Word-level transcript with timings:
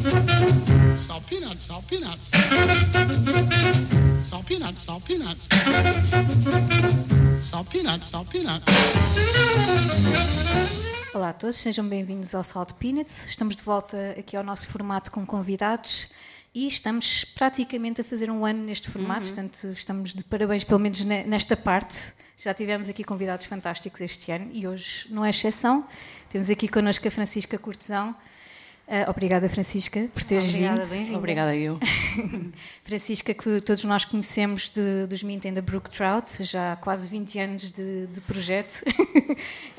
Salt 0.00 1.24
peanuts, 1.28 1.66
salt 1.66 1.84
peanuts. 1.86 2.30
Salt 4.30 4.46
peanuts, 4.46 4.82
salt 4.82 5.04
peanuts. 5.04 5.46
Salt 7.42 7.68
peanuts, 7.70 8.08
salt 8.08 8.28
peanuts. 8.30 8.64
Olá 11.12 11.28
a 11.28 11.32
todos, 11.34 11.56
sejam 11.56 11.86
bem-vindos 11.86 12.34
ao 12.34 12.42
Salt 12.42 12.72
Peanuts. 12.74 13.26
Estamos 13.26 13.54
de 13.56 13.62
volta 13.62 14.14
aqui 14.18 14.36
ao 14.38 14.42
nosso 14.42 14.68
formato 14.68 15.10
com 15.10 15.26
convidados 15.26 16.08
e 16.54 16.66
estamos 16.66 17.26
praticamente 17.26 18.00
a 18.00 18.04
fazer 18.04 18.30
um 18.30 18.46
ano 18.46 18.64
neste 18.64 18.88
formato, 18.88 19.26
portanto 19.26 19.66
estamos 19.66 20.14
de 20.14 20.24
parabéns 20.24 20.64
pelo 20.64 20.80
menos 20.80 21.04
ne- 21.04 21.24
nesta 21.24 21.56
parte. 21.58 22.14
Já 22.38 22.54
tivemos 22.54 22.88
aqui 22.88 23.04
convidados 23.04 23.44
fantásticos 23.44 24.00
este 24.00 24.32
ano 24.32 24.48
e 24.54 24.66
hoje 24.66 25.06
não 25.10 25.22
é 25.26 25.28
exceção. 25.28 25.86
Temos 26.30 26.48
aqui 26.48 26.68
connosco 26.68 27.06
a 27.06 27.10
Francisca 27.10 27.58
Cortesão. 27.58 28.16
Ah, 28.92 29.08
obrigada, 29.08 29.48
Francisca, 29.48 30.08
por 30.12 30.24
teres 30.24 30.48
Obrigada, 30.48 30.82
vindo. 30.84 31.16
Obrigada 31.16 31.54
eu. 31.54 31.78
Francisca, 32.82 33.32
que 33.32 33.60
todos 33.60 33.84
nós 33.84 34.04
conhecemos 34.04 34.68
de, 34.68 35.06
dos 35.06 35.22
Mint 35.22 35.44
and 35.46 35.54
the 35.54 35.60
Brook 35.60 35.88
Trout, 35.90 36.42
já 36.42 36.72
há 36.72 36.76
quase 36.76 37.08
20 37.08 37.38
anos 37.38 37.70
de, 37.70 38.08
de 38.08 38.20
projeto. 38.22 38.82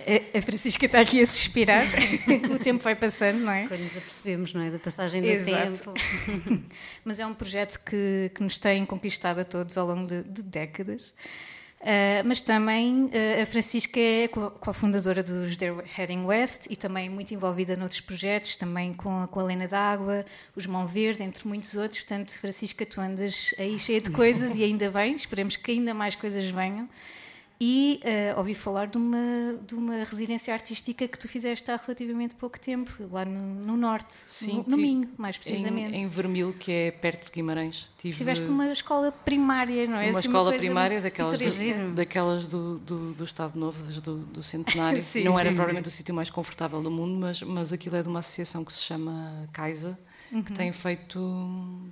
A- 0.07 0.37
a 0.37 0.41
Francisca 0.41 0.85
está 0.85 1.01
aqui 1.01 1.21
a 1.21 1.25
suspirar. 1.25 1.85
o 2.49 2.57
tempo 2.57 2.81
vai 2.81 2.95
passando, 2.95 3.39
não 3.39 3.51
é? 3.51 3.67
Quando 3.67 3.81
nos 3.81 3.97
apercebemos, 3.97 4.53
não 4.53 4.61
é? 4.61 4.69
Da 4.69 4.79
passagem 4.79 5.21
do 5.21 5.27
Exato. 5.27 5.93
tempo. 5.93 6.63
Mas 7.03 7.19
é 7.19 7.25
um 7.25 7.33
projeto 7.33 7.79
que, 7.83 8.31
que 8.33 8.41
nos 8.41 8.57
tem 8.57 8.85
conquistado 8.85 9.39
a 9.39 9.43
todos 9.43 9.77
ao 9.77 9.85
longo 9.85 10.07
de, 10.07 10.23
de 10.23 10.41
décadas. 10.41 11.13
Ah, 11.83 12.21
mas 12.25 12.39
também 12.41 13.09
ah, 13.11 13.41
a 13.41 13.45
Francisca 13.45 13.99
é 13.99 14.27
co- 14.27 14.51
cofundadora 14.51 15.23
dos 15.23 15.57
They're 15.57 15.83
Heading 15.97 16.25
West 16.25 16.67
e 16.69 16.75
também 16.75 17.09
muito 17.09 17.33
envolvida 17.33 17.75
noutros 17.75 18.01
projetos, 18.01 18.55
também 18.55 18.93
com 18.93 19.23
a, 19.23 19.27
com 19.27 19.39
a 19.39 19.43
Lena 19.43 19.67
d'Água, 19.67 20.23
os 20.55 20.67
Mão 20.67 20.85
Verde, 20.85 21.23
entre 21.23 21.47
muitos 21.47 21.75
outros. 21.75 22.01
Portanto, 22.01 22.31
Francisca, 22.39 22.85
tu 22.85 23.01
andas 23.01 23.55
aí 23.57 23.79
cheia 23.79 23.99
de 23.99 24.11
coisas 24.11 24.55
e 24.57 24.63
ainda 24.63 24.91
bem, 24.91 25.15
esperemos 25.15 25.55
que 25.57 25.71
ainda 25.71 25.93
mais 25.93 26.13
coisas 26.13 26.47
venham. 26.49 26.87
E 27.63 28.01
ah, 28.03 28.39
ouvi 28.39 28.55
falar 28.55 28.87
de 28.87 28.97
uma, 28.97 29.55
de 29.67 29.75
uma 29.75 29.97
residência 30.03 30.51
artística 30.51 31.07
que 31.07 31.15
tu 31.19 31.27
fizeste 31.27 31.69
há 31.69 31.75
relativamente 31.77 32.33
pouco 32.33 32.59
tempo, 32.59 32.91
lá 33.11 33.23
no, 33.23 33.39
no 33.63 33.77
Norte, 33.77 34.15
Sim, 34.15 34.47
no, 34.47 34.57
no 34.57 34.63
tive- 34.63 34.81
Minho, 34.81 35.09
mais 35.15 35.37
precisamente. 35.37 35.93
Em, 35.93 36.01
em 36.01 36.07
Vermil, 36.07 36.53
que 36.53 36.71
é 36.71 36.91
perto 36.91 37.25
de 37.25 37.31
Guimarães. 37.31 37.87
Tive 37.99 38.17
Tiveste 38.17 38.45
uma 38.47 38.67
escola 38.71 39.11
primária, 39.11 39.85
não 39.85 39.99
é? 39.99 40.09
uma 40.09 40.17
Assim, 40.17 40.27
escola 40.29 40.49
coisa 40.49 40.57
primária 40.57 40.99
daquelas, 41.01 41.37
do, 41.39 41.93
daquelas 41.93 42.47
do, 42.47 42.79
do, 42.79 43.13
do 43.13 43.23
Estado 43.23 43.59
Novo, 43.59 43.83
das 43.83 43.99
do, 44.01 44.17
do 44.17 44.41
Centenário. 44.41 44.99
Sim, 44.99 45.23
não 45.23 45.33
sim, 45.33 45.39
era 45.39 45.49
sim. 45.49 45.55
provavelmente 45.55 45.87
o 45.87 45.91
sítio 45.91 46.15
mais 46.15 46.31
confortável 46.31 46.81
do 46.81 46.89
mundo, 46.89 47.15
mas, 47.19 47.43
mas 47.43 47.71
aquilo 47.71 47.95
é 47.95 48.01
de 48.01 48.09
uma 48.09 48.19
associação 48.21 48.65
que 48.65 48.73
se 48.73 48.81
chama 48.81 49.47
Kaisa, 49.53 49.99
Uhum. 50.31 50.41
que 50.43 50.53
tem 50.53 50.71
feito, 50.71 51.19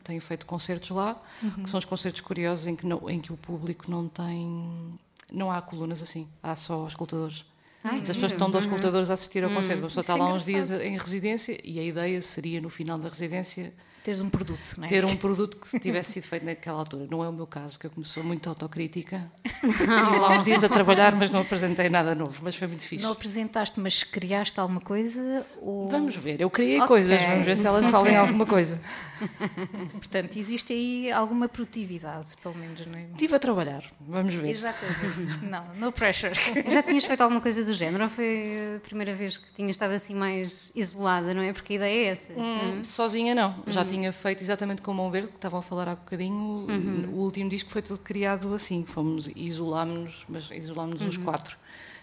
tem 0.02 0.18
feito 0.22 0.46
concertos 0.46 0.90
lá, 0.92 1.22
Uhum. 1.44 1.64
que 1.64 1.70
são 1.70 1.78
os 1.78 1.84
concertos 1.84 2.22
curiosos 2.22 2.66
em 2.68 2.74
que, 2.76 2.86
não, 2.88 3.10
em 3.10 3.20
que 3.20 3.34
o 3.34 3.36
público 3.38 3.92
não 3.92 4.08
tem. 4.08 4.98
Não 5.32 5.52
há 5.52 5.62
colunas 5.62 6.02
assim, 6.02 6.28
há 6.42 6.56
só 6.56 6.88
escutadores. 6.88 7.46
Ai, 7.84 8.00
As 8.00 8.08
pessoas 8.08 8.34
estão 8.34 8.52
dos 8.52 8.66
escutadores 8.66 9.10
a 9.10 9.14
assistir 9.14 9.44
ao 9.44 9.52
concerto. 9.52 9.84
A 9.84 9.88
pessoa 9.88 10.02
está 10.02 10.14
é 10.14 10.18
lá 10.18 10.34
uns 10.34 10.44
dias 10.44 10.70
em 10.70 10.98
residência 10.98 11.58
e 11.64 11.80
a 11.80 11.84
ideia 11.84 12.22
seria, 12.22 12.60
no 12.60 12.70
final 12.70 12.98
da 12.98 13.08
residência, 13.08 13.74
Teres 14.10 14.22
um 14.22 14.30
produto, 14.30 14.76
não 14.76 14.86
é? 14.86 14.88
ter 14.88 15.06
um 15.06 15.16
produto 15.16 15.58
que 15.58 15.80
tivesse 15.80 16.14
sido 16.14 16.24
feito 16.24 16.44
naquela 16.44 16.80
altura. 16.80 17.06
Não 17.12 17.24
é 17.24 17.30
o 17.30 17.32
meu 17.32 17.46
caso, 17.46 17.78
que 17.78 17.86
eu 17.86 17.92
comecei 17.92 18.24
muito 18.24 18.50
autocrítica. 18.50 19.32
Estive 19.46 19.86
lá 19.86 20.36
uns 20.36 20.44
dias 20.44 20.64
a 20.64 20.68
trabalhar, 20.68 21.16
mas 21.16 21.30
não 21.30 21.42
apresentei 21.42 21.90
nada 21.90 22.16
novo, 22.16 22.42
mas 22.42 22.56
foi 22.56 22.68
muito 22.68 22.82
fixe. 22.82 23.04
Não 23.04 23.12
apresentaste, 23.12 23.80
mas 23.80 24.04
criaste 24.04 24.60
alguma 24.60 24.82
coisa? 24.82 25.46
Ou... 25.62 25.90
Vamos 25.90 26.16
ver, 26.16 26.42
eu 26.42 26.50
criei 26.50 26.78
Ok. 26.78 26.88
coisas, 26.88 27.22
vamos 27.22 27.46
ver 27.46 27.56
se 27.56 27.68
elas 27.68 27.86
valem 27.86 28.18
alguma 28.18 28.48
coisa. 28.48 28.82
Portanto, 29.94 30.38
existe 30.38 30.74
aí 30.74 31.12
alguma 31.12 31.48
produtividade, 31.48 32.30
pelo 32.42 32.56
menos, 32.56 32.88
não 32.88 32.98
é? 32.98 33.04
Estive 33.12 33.36
a 33.36 33.40
trabalhar, 33.40 33.84
vamos 34.00 34.34
ver. 34.34 34.50
Exatamente. 34.50 35.46
não, 35.46 35.66
no 35.76 35.92
pressure. 35.92 36.34
Já 36.68 36.82
tinhas 36.82 37.04
feito 37.04 37.22
alguma 37.22 37.42
coisa 37.42 37.64
do 37.64 37.76
género 37.76 38.06
ou 38.06 38.10
foi 38.10 38.78
a 38.78 38.80
primeira 38.80 39.14
vez 39.14 39.38
que 39.38 39.54
tinhas 39.54 39.72
estado 39.72 39.92
assim 39.92 40.16
mais 40.16 40.72
isolada, 40.74 41.32
não 41.32 41.44
é? 41.44 41.54
Porque 41.54 41.74
a 41.74 41.76
ideia 41.76 42.08
é 42.08 42.10
essa. 42.10 42.34
Hum, 42.34 42.82
Sozinha 42.84 43.36
não, 43.36 43.54
já 43.68 43.86
tinha 43.86 43.99
feito 44.14 44.42
exatamente 44.42 44.82
como 44.82 45.00
o 45.02 45.04
Mão 45.04 45.12
Verde, 45.12 45.30
que 45.30 45.36
estavam 45.36 45.60
a 45.60 45.64
falar 45.64 45.88
há 45.88 45.96
bocadinho. 45.96 46.68
O 47.12 47.18
último 47.24 47.50
disco 47.50 47.70
foi 47.70 47.82
tudo 47.82 48.00
criado 48.00 48.54
assim, 48.54 48.84
fomos 48.86 49.28
isolámos-nos, 49.36 50.26
mas 50.28 50.50
isolámos-nos 50.52 51.16
os 51.16 51.18
quatro 51.18 51.58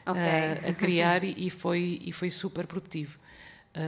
Ok. 0.06 0.20
eh, 0.22 0.60
a 0.68 0.72
criar 0.72 1.24
e, 1.24 1.50
foi, 1.50 2.00
e 2.04 2.12
foi 2.12 2.30
super 2.30 2.66
produtivo. 2.66 3.18
Eh, 3.74 3.80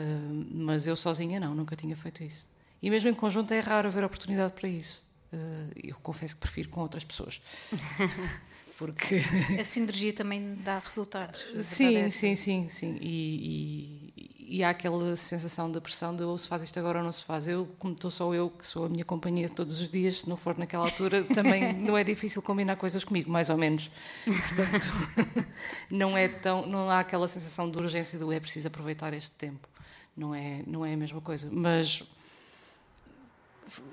mas 0.52 0.86
eu 0.86 0.96
sozinha 0.96 1.38
não, 1.40 1.54
nunca 1.54 1.74
tinha 1.76 1.96
feito 1.96 2.22
isso. 2.24 2.46
E 2.82 2.90
mesmo 2.90 3.08
em 3.10 3.14
conjunto 3.14 3.52
é 3.52 3.60
raro 3.60 3.88
haver 3.88 4.04
oportunidade 4.04 4.52
para 4.54 4.68
isso. 4.68 5.02
Eh, 5.32 5.70
eu 5.84 5.96
confesso 6.02 6.34
que 6.34 6.40
prefiro 6.40 6.68
com 6.68 6.80
outras 6.80 7.04
pessoas. 7.04 7.40
Porque 8.78 9.20
A 9.60 9.64
sinergia 9.64 10.12
também 10.12 10.54
dá 10.62 10.78
resultados. 10.78 11.40
verdade 11.42 11.96
é 11.96 12.08
Sim, 12.08 12.10
sim, 12.10 12.36
sim, 12.36 12.68
sim. 12.68 12.98
E, 13.00 14.12
e- 14.16 14.37
e 14.48 14.64
há 14.64 14.70
aquela 14.70 15.14
sensação 15.14 15.70
de 15.70 15.78
pressão 15.78 16.16
de 16.16 16.22
ou 16.22 16.36
se 16.38 16.48
faz 16.48 16.62
isto 16.62 16.78
agora 16.78 16.98
ou 16.98 17.04
não 17.04 17.12
se 17.12 17.22
faz. 17.22 17.46
Eu, 17.46 17.68
como 17.78 17.92
estou 17.92 18.10
só 18.10 18.32
eu, 18.32 18.48
que 18.48 18.66
sou 18.66 18.86
a 18.86 18.88
minha 18.88 19.04
companhia 19.04 19.48
todos 19.48 19.78
os 19.78 19.90
dias, 19.90 20.20
se 20.20 20.28
não 20.28 20.38
for 20.38 20.56
naquela 20.56 20.84
altura, 20.84 21.22
também 21.34 21.74
não 21.74 21.96
é 21.96 22.02
difícil 22.02 22.40
combinar 22.40 22.76
coisas 22.76 23.04
comigo, 23.04 23.30
mais 23.30 23.50
ou 23.50 23.58
menos. 23.58 23.90
Portanto, 24.24 25.46
não 25.92 26.16
é 26.16 26.28
tão, 26.28 26.66
não 26.66 26.88
há 26.88 27.00
aquela 27.00 27.28
sensação 27.28 27.70
de 27.70 27.76
urgência 27.76 28.18
do 28.18 28.32
é 28.32 28.40
preciso 28.40 28.68
aproveitar 28.68 29.12
este 29.12 29.32
tempo. 29.32 29.68
Não 30.16 30.34
é, 30.34 30.62
não 30.66 30.84
é 30.84 30.94
a 30.94 30.96
mesma 30.96 31.20
coisa. 31.20 31.48
Mas 31.52 32.02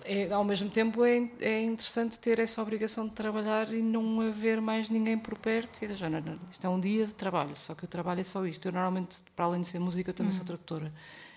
é, 0.04 0.32
ao 0.32 0.44
mesmo 0.44 0.70
tempo 0.70 1.04
é, 1.04 1.30
é 1.40 1.64
interessante 1.64 2.18
ter 2.20 2.40
essa 2.40 2.62
obrigação 2.62 3.08
de 3.08 3.14
trabalhar 3.14 3.72
e 3.74 3.82
não 3.82 4.22
haver 4.22 4.62
mais 4.62 4.90
ninguém 4.90 5.18
por 5.18 5.38
perto 5.38 5.84
e 5.84 5.88
dizer, 5.88 6.10
não, 6.10 6.22
não, 6.22 6.40
isto 6.50 6.66
é 6.66 6.70
um 6.70 6.80
dia 6.80 7.06
de 7.06 7.14
trabalho, 7.14 7.56
só 7.56 7.76
que 7.76 7.86
o 7.86 7.88
trabalho 7.88 8.22
é 8.22 8.24
só 8.24 8.46
isto. 8.46 8.68
Eu 8.68 8.72
normalmente, 8.72 9.18
para 9.36 9.46
além 9.46 9.62
de 9.62 9.68
ser 9.68 9.80
música, 9.80 10.14
também 10.14 10.32
sou 10.32 10.46
tradutora. 10.46 10.94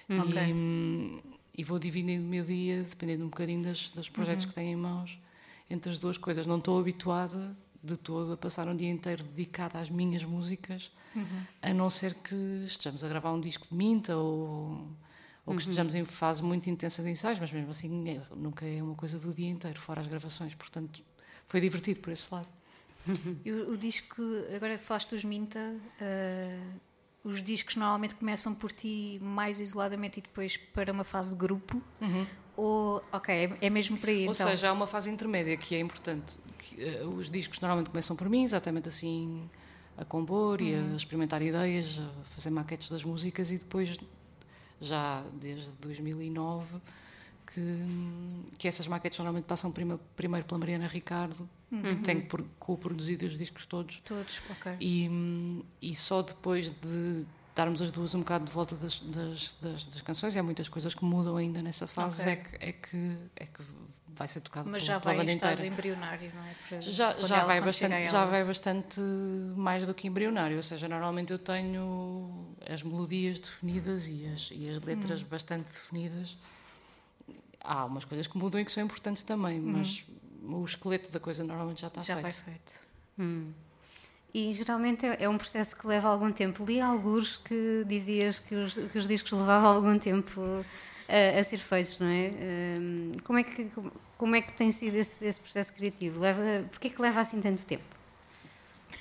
Ok. 0.09 0.43
E, 0.43 0.53
hum, 0.53 1.21
e 1.57 1.65
vou 1.65 1.79
dividindo 1.79 2.23
o 2.23 2.27
meu 2.27 2.45
dia, 2.45 2.85
dependendo 2.85 3.25
um 3.25 3.29
bocadinho 3.29 3.63
das, 3.63 3.91
dos 3.91 4.09
projetos 4.09 4.45
que 4.45 4.55
tenho 4.55 4.71
em 4.71 4.77
mãos, 4.77 5.19
entre 5.69 5.91
as 5.91 5.99
duas 5.99 6.17
coisas. 6.17 6.47
Não 6.47 6.59
estou 6.59 6.79
habituada 6.79 7.57
de 7.83 7.97
todo 7.97 8.33
a 8.33 8.37
passar 8.37 8.69
um 8.69 8.77
dia 8.77 8.91
inteiro 8.91 9.25
dedicado 9.25 9.77
às 9.77 9.91
minhas 9.91 10.23
músicas, 10.23 10.91
a 11.61 11.75
não 11.75 11.91
ser 11.91 12.15
que 12.15 12.35
estejamos 12.65 13.03
a 13.03 13.09
gravar 13.09 13.33
um 13.33 13.41
disco 13.41 13.67
de 13.69 13.75
minta 13.75 14.17
ou, 14.17 14.87
ou 15.49 15.55
que 15.57 15.63
estejamos 15.63 15.95
em 15.95 16.05
fase 16.05 16.43
muito 16.43 16.69
intensa 16.69 17.03
de 17.03 17.11
ensaios, 17.11 17.39
mas 17.39 17.51
mesmo 17.53 17.71
assim 17.71 18.09
é- 18.09 18.23
nunca 18.37 18.67
é 18.67 18.83
uma 18.83 18.95
coisa 18.95 19.19
do 19.19 19.33
dia 19.33 19.49
inteiro, 19.49 19.79
fora 19.81 20.01
as 20.01 20.07
gravações. 20.07 20.55
Portanto, 20.55 21.03
foi 21.47 21.61
divertido 21.61 22.01
por 22.01 22.13
esse 22.13 22.33
lado. 22.33 22.49
E 23.45 23.51
o, 23.53 23.71
o 23.73 23.77
disco, 23.77 24.21
agora 24.55 24.77
falaste 24.79 25.11
dos 25.11 25.25
Minta, 25.25 25.75
ah, 26.01 26.61
os 27.25 27.43
discos 27.43 27.77
normalmente 27.77 28.15
começam 28.15 28.55
por 28.55 28.71
ti 28.73 29.19
mais 29.23 29.59
isoladamente 29.61 30.19
e 30.19 30.23
depois 30.23 30.57
para 30.57 30.93
uma 30.93 31.05
fase 31.05 31.31
de 31.31 31.37
grupo? 31.37 31.81
Ou, 32.57 33.03
ok, 33.13 33.35
é, 33.35 33.67
é 33.67 33.71
mesmo 33.71 33.97
para 33.97 34.11
aí 34.11 34.27
Ou 34.27 34.33
então? 34.33 34.51
seja, 34.51 34.69
há 34.69 34.73
uma 34.73 34.87
fase 34.87 35.09
intermédia 35.11 35.57
que 35.57 35.75
é 35.75 35.81
importante. 35.81 36.37
Que, 36.59 36.83
eh, 36.83 37.05
os 37.07 37.31
discos 37.31 37.61
normalmente 37.61 37.89
começam 37.91 38.17
por 38.17 38.29
mim, 38.29 38.43
exatamente 38.45 38.89
assim, 38.89 39.49
a 39.97 40.05
compor 40.05 40.61
e 40.61 40.75
a 40.75 40.97
experimentar 40.97 41.41
ideias, 41.41 41.99
a 42.01 42.25
fazer 42.25 42.51
maquetes 42.51 42.91
das 42.91 43.05
músicas 43.05 43.51
e 43.53 43.59
depois, 43.59 43.97
já 44.81 45.25
desde 45.35 45.71
2009, 45.81 46.81
que, 47.47 47.63
que 48.59 48.69
essas 48.69 48.87
maquetes 48.87 49.19
normalmente 49.19 49.45
passam 49.47 49.73
prima- 49.73 49.99
primeiro 50.17 50.47
pela 50.47 50.59
Mariana 50.59 50.87
Ricardo, 50.87 51.49
que 51.71 51.97
tem 51.97 52.27
co-produzido 52.59 53.27
os 53.27 53.37
discos 53.39 53.67
todos. 53.67 53.99
Todos, 54.03 54.41
ok. 54.51 54.77
E, 54.81 55.63
e 55.83 55.95
só 55.95 56.23
depois 56.23 56.71
de 56.71 57.27
darmos 57.55 57.83
as 57.83 57.91
duas 57.91 58.15
um 58.15 58.21
bocado 58.21 58.45
de 58.45 58.53
volta 58.53 58.75
das, 58.77 58.99
das, 59.01 59.57
das, 59.61 59.87
das 59.87 60.01
canções, 60.03 60.35
e 60.35 60.39
há 60.39 60.43
muitas 60.43 60.69
coisas 60.69 60.95
que 60.95 61.05
mudam 61.05 61.37
ainda 61.37 61.61
nessa 61.61 61.87
fase, 61.87 62.23
Ok. 62.23 62.33
é, 62.33 62.37
que, 62.37 62.57
é, 62.65 62.73
que, 62.73 63.19
é 63.37 63.47
que 63.47 63.63
vai 64.19 64.29
ser 64.29 64.41
tocado 64.41 64.69
Mas 64.69 64.83
pela, 64.83 64.95
já 64.95 64.99
vai 64.99 65.15
em 65.15 65.19
banda 65.19 65.33
estado 65.33 65.53
inteira. 65.55 65.73
embrionário, 65.75 66.33
não 66.35 66.43
é? 66.45 66.55
Para- 66.69 66.81
Já, 66.81 67.13
já, 67.23 67.37
ela- 67.37 67.45
vai 67.47 67.61
bastante, 67.61 68.11
já 68.11 68.25
vai 68.25 68.45
bastante 68.45 69.01
mais 69.57 69.87
do 69.87 69.95
que 69.95 70.07
embrionário, 70.09 70.57
ou 70.57 70.63
seja, 70.63 70.89
normalmente 70.89 71.33
eu 71.33 71.39
tenho 71.39 72.55
as 72.69 72.83
melodias 72.83 73.41
definidas 73.41 74.07
e 74.09 74.27
as, 74.35 74.49
e 74.53 74.69
as 74.69 74.83
letras 74.83 75.23
Hum. 75.23 75.27
bastante 75.31 75.73
definidas. 75.73 76.37
Há 77.61 77.85
umas 77.85 78.05
coisas 78.05 78.27
que 78.27 78.37
mudam 78.39 78.61
e 78.61 78.65
que 78.65 78.73
são 78.73 78.83
importantes 78.83 79.23
também, 79.23 79.61
mas 79.61 80.05
o 80.43 80.65
esqueleto 80.65 81.11
da 81.11 81.21
coisa 81.21 81.45
normalmente 81.45 81.81
já 81.83 81.89
está 81.89 82.01
Hum. 82.01 82.05
Já 82.05 82.15
feito. 82.15 82.23
vai 82.23 82.33
feito. 82.33 82.73
Hum. 83.19 83.53
E 84.33 84.53
geralmente 84.53 85.07
é 85.07 85.25
é 85.25 85.29
um 85.29 85.39
processo 85.39 85.77
que 85.77 85.87
leva 85.87 86.09
algum 86.09 86.31
tempo. 86.31 86.65
Li 86.65 86.81
alguns 86.81 87.37
que 87.39 87.83
dizias 87.87 88.39
que 88.39 88.55
os, 88.55 88.75
que 88.75 88.99
os 88.99 89.09
discos 89.09 89.33
levavam 89.33 89.71
algum 89.71 89.99
tempo 89.99 90.65
a, 91.09 91.41
a 91.41 91.45
ser 91.45 91.59
feitos, 91.59 91.99
não 91.99 92.07
é? 92.09 92.31
Hum, 92.81 93.13
Como 93.25 93.39
é 93.39 93.45
que, 93.45 93.71
como 94.17 94.35
é 94.37 94.41
que 94.43 94.53
tem 94.53 94.71
sido 94.71 94.97
esse, 94.97 95.25
esse 95.25 95.41
processo 95.41 95.73
criativo? 95.73 96.21
Leva, 96.21 96.43
porquê 96.71 96.89
é 96.89 96.91
que 96.91 97.01
leva 97.01 97.21
assim 97.21 97.41
tanto 97.41 97.65
tempo? 97.65 97.85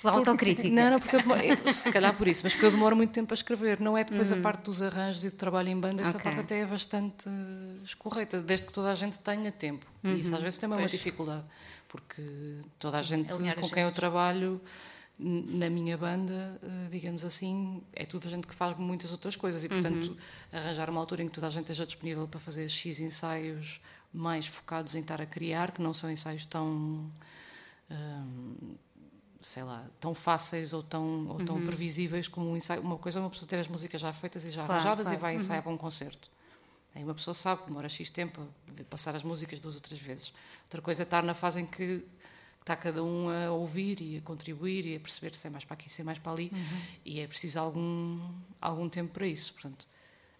Pela 0.01 0.13
autocrítica. 0.13 0.69
Não, 0.69 0.92
não, 0.92 1.00
porque 1.00 1.15
eu 1.15 1.21
demoro, 1.21 1.42
eu, 1.42 1.74
se 1.74 1.92
calhar 1.92 2.13
por 2.15 2.27
isso, 2.27 2.42
mas 2.44 2.54
porque 2.54 2.65
eu 2.68 2.71
demoro 2.71 2.95
muito 2.95 3.12
tempo 3.12 3.33
a 3.33 3.36
escrever. 3.36 3.80
Não 3.80 3.98
é 3.98 4.04
depois 4.04 4.31
a 4.31 4.38
parte 4.38 4.63
dos 4.65 4.81
arranjos 4.81 5.24
e 5.24 5.30
do 5.31 5.36
trabalho 5.36 5.69
em 5.69 5.80
banda, 5.80 6.04
essa 6.04 6.18
Ok. 6.18 6.24
parte 6.24 6.39
até 6.42 6.59
é 6.59 6.65
bastante 6.65 7.27
escorreita, 7.83 8.39
desde 8.42 8.68
que 8.68 8.74
toda 8.74 8.92
a 8.92 8.95
gente 8.95 9.18
tenha 9.18 9.51
tempo. 9.51 9.86
E 10.04 10.19
isso 10.19 10.36
às 10.36 10.42
vezes 10.42 10.59
também 10.59 10.77
é 10.77 10.81
uma 10.81 10.88
Pois. 10.88 10.92
dificuldade, 10.92 11.44
porque 11.89 12.21
toda 12.77 13.00
a 13.00 13.01
gente 13.01 13.33
com 13.59 13.69
quem 13.69 13.83
eu 13.83 13.92
trabalho 13.92 14.62
na 15.19 15.69
minha 15.69 15.98
banda, 15.98 16.60
eh, 16.62 16.90
digamos 16.92 17.24
assim, 17.24 17.81
é 17.94 18.06
toda 18.06 18.28
a 18.28 18.31
gente 18.31 18.46
que 18.46 18.54
faz 18.54 18.78
muitas 18.78 19.12
outras 19.12 19.36
coisas 19.36 19.64
e, 19.64 19.69
portanto, 19.69 20.16
arranjar 20.52 20.90
uma 20.90 21.00
altura 21.00 21.24
em 21.24 21.28
que 21.28 21.34
toda 21.34 21.48
a 21.48 21.50
gente 21.50 21.64
esteja 21.64 21.86
disponível 21.86 22.28
para 22.28 22.40
fazer 22.40 22.69
X 22.69 23.00
ensaios 23.00 23.81
mais 24.14 24.46
focados 24.46 24.94
em 24.96 25.00
estar 25.02 25.19
a 25.22 25.25
criar, 25.25 25.72
que 25.72 25.81
não 25.81 25.94
são 25.94 26.10
ensaios 26.12 26.46
tão. 26.46 27.10
hum, 27.90 28.75
sei 29.40 29.64
lá, 29.64 29.86
tão 30.00 30.14
fáceis 30.16 30.74
ou 30.74 30.81
tão, 30.84 31.28
ou 31.30 31.38
tão 31.38 31.64
previsíveis 31.64 32.28
como 32.28 32.52
um 32.52 32.58
ensaio. 32.58 32.81
Uma 32.81 32.98
coisa 32.98 33.19
é 33.19 33.22
uma 33.22 33.30
pessoa 33.30 33.48
ter 33.48 33.58
as 33.58 33.68
músicas 33.68 34.02
já 34.02 34.12
feitas 34.12 34.44
e 34.44 34.50
já 34.50 34.66
Claro, 34.66 34.74
arranjadas 34.74 35.06
claro. 35.08 35.19
e 35.19 35.22
vai 35.22 35.36
ensaiar 35.36 35.62
para 35.64 35.72
um 35.72 35.78
concerto. 35.78 36.30
Aí 36.94 37.04
uma 37.04 37.14
pessoa 37.14 37.34
sabe 37.36 37.62
que 37.62 37.68
demora 37.68 37.88
X 37.88 38.10
tempo 38.10 38.42
a 38.42 38.84
passar 38.86 39.16
as 39.16 39.22
músicas 39.24 39.60
duas 39.60 39.75
ou 39.75 39.81
três 39.81 40.02
vezes. 40.02 40.34
Outra 40.64 40.81
coisa 40.81 41.04
é 41.04 41.06
estar 41.06 41.22
na 41.24 41.36
fase 41.36 41.62
em 41.62 41.66
que 41.66 42.04
está 42.68 42.75
cada 42.75 43.02
um 43.02 43.30
a 43.30 43.50
ouvir 43.52 44.02
e 44.02 44.18
a 44.18 44.22
contribuir 44.22 44.86
e 44.86 44.96
a 44.98 45.00
perceber 45.00 45.34
se 45.34 45.48
é 45.48 45.50
mais 45.50 45.64
para 45.64 45.74
aqui, 45.75 45.90
se 45.90 46.02
é 46.02 46.04
mais 46.04 46.19
para 46.19 46.34
ali. 46.34 46.52
E 47.06 47.19
é 47.22 47.28
preciso 47.28 47.58
algum, 47.60 48.19
algum 48.60 48.90
tempo 48.90 49.14
para 49.14 49.25
isso. 49.25 49.54
Portanto, 49.54 49.88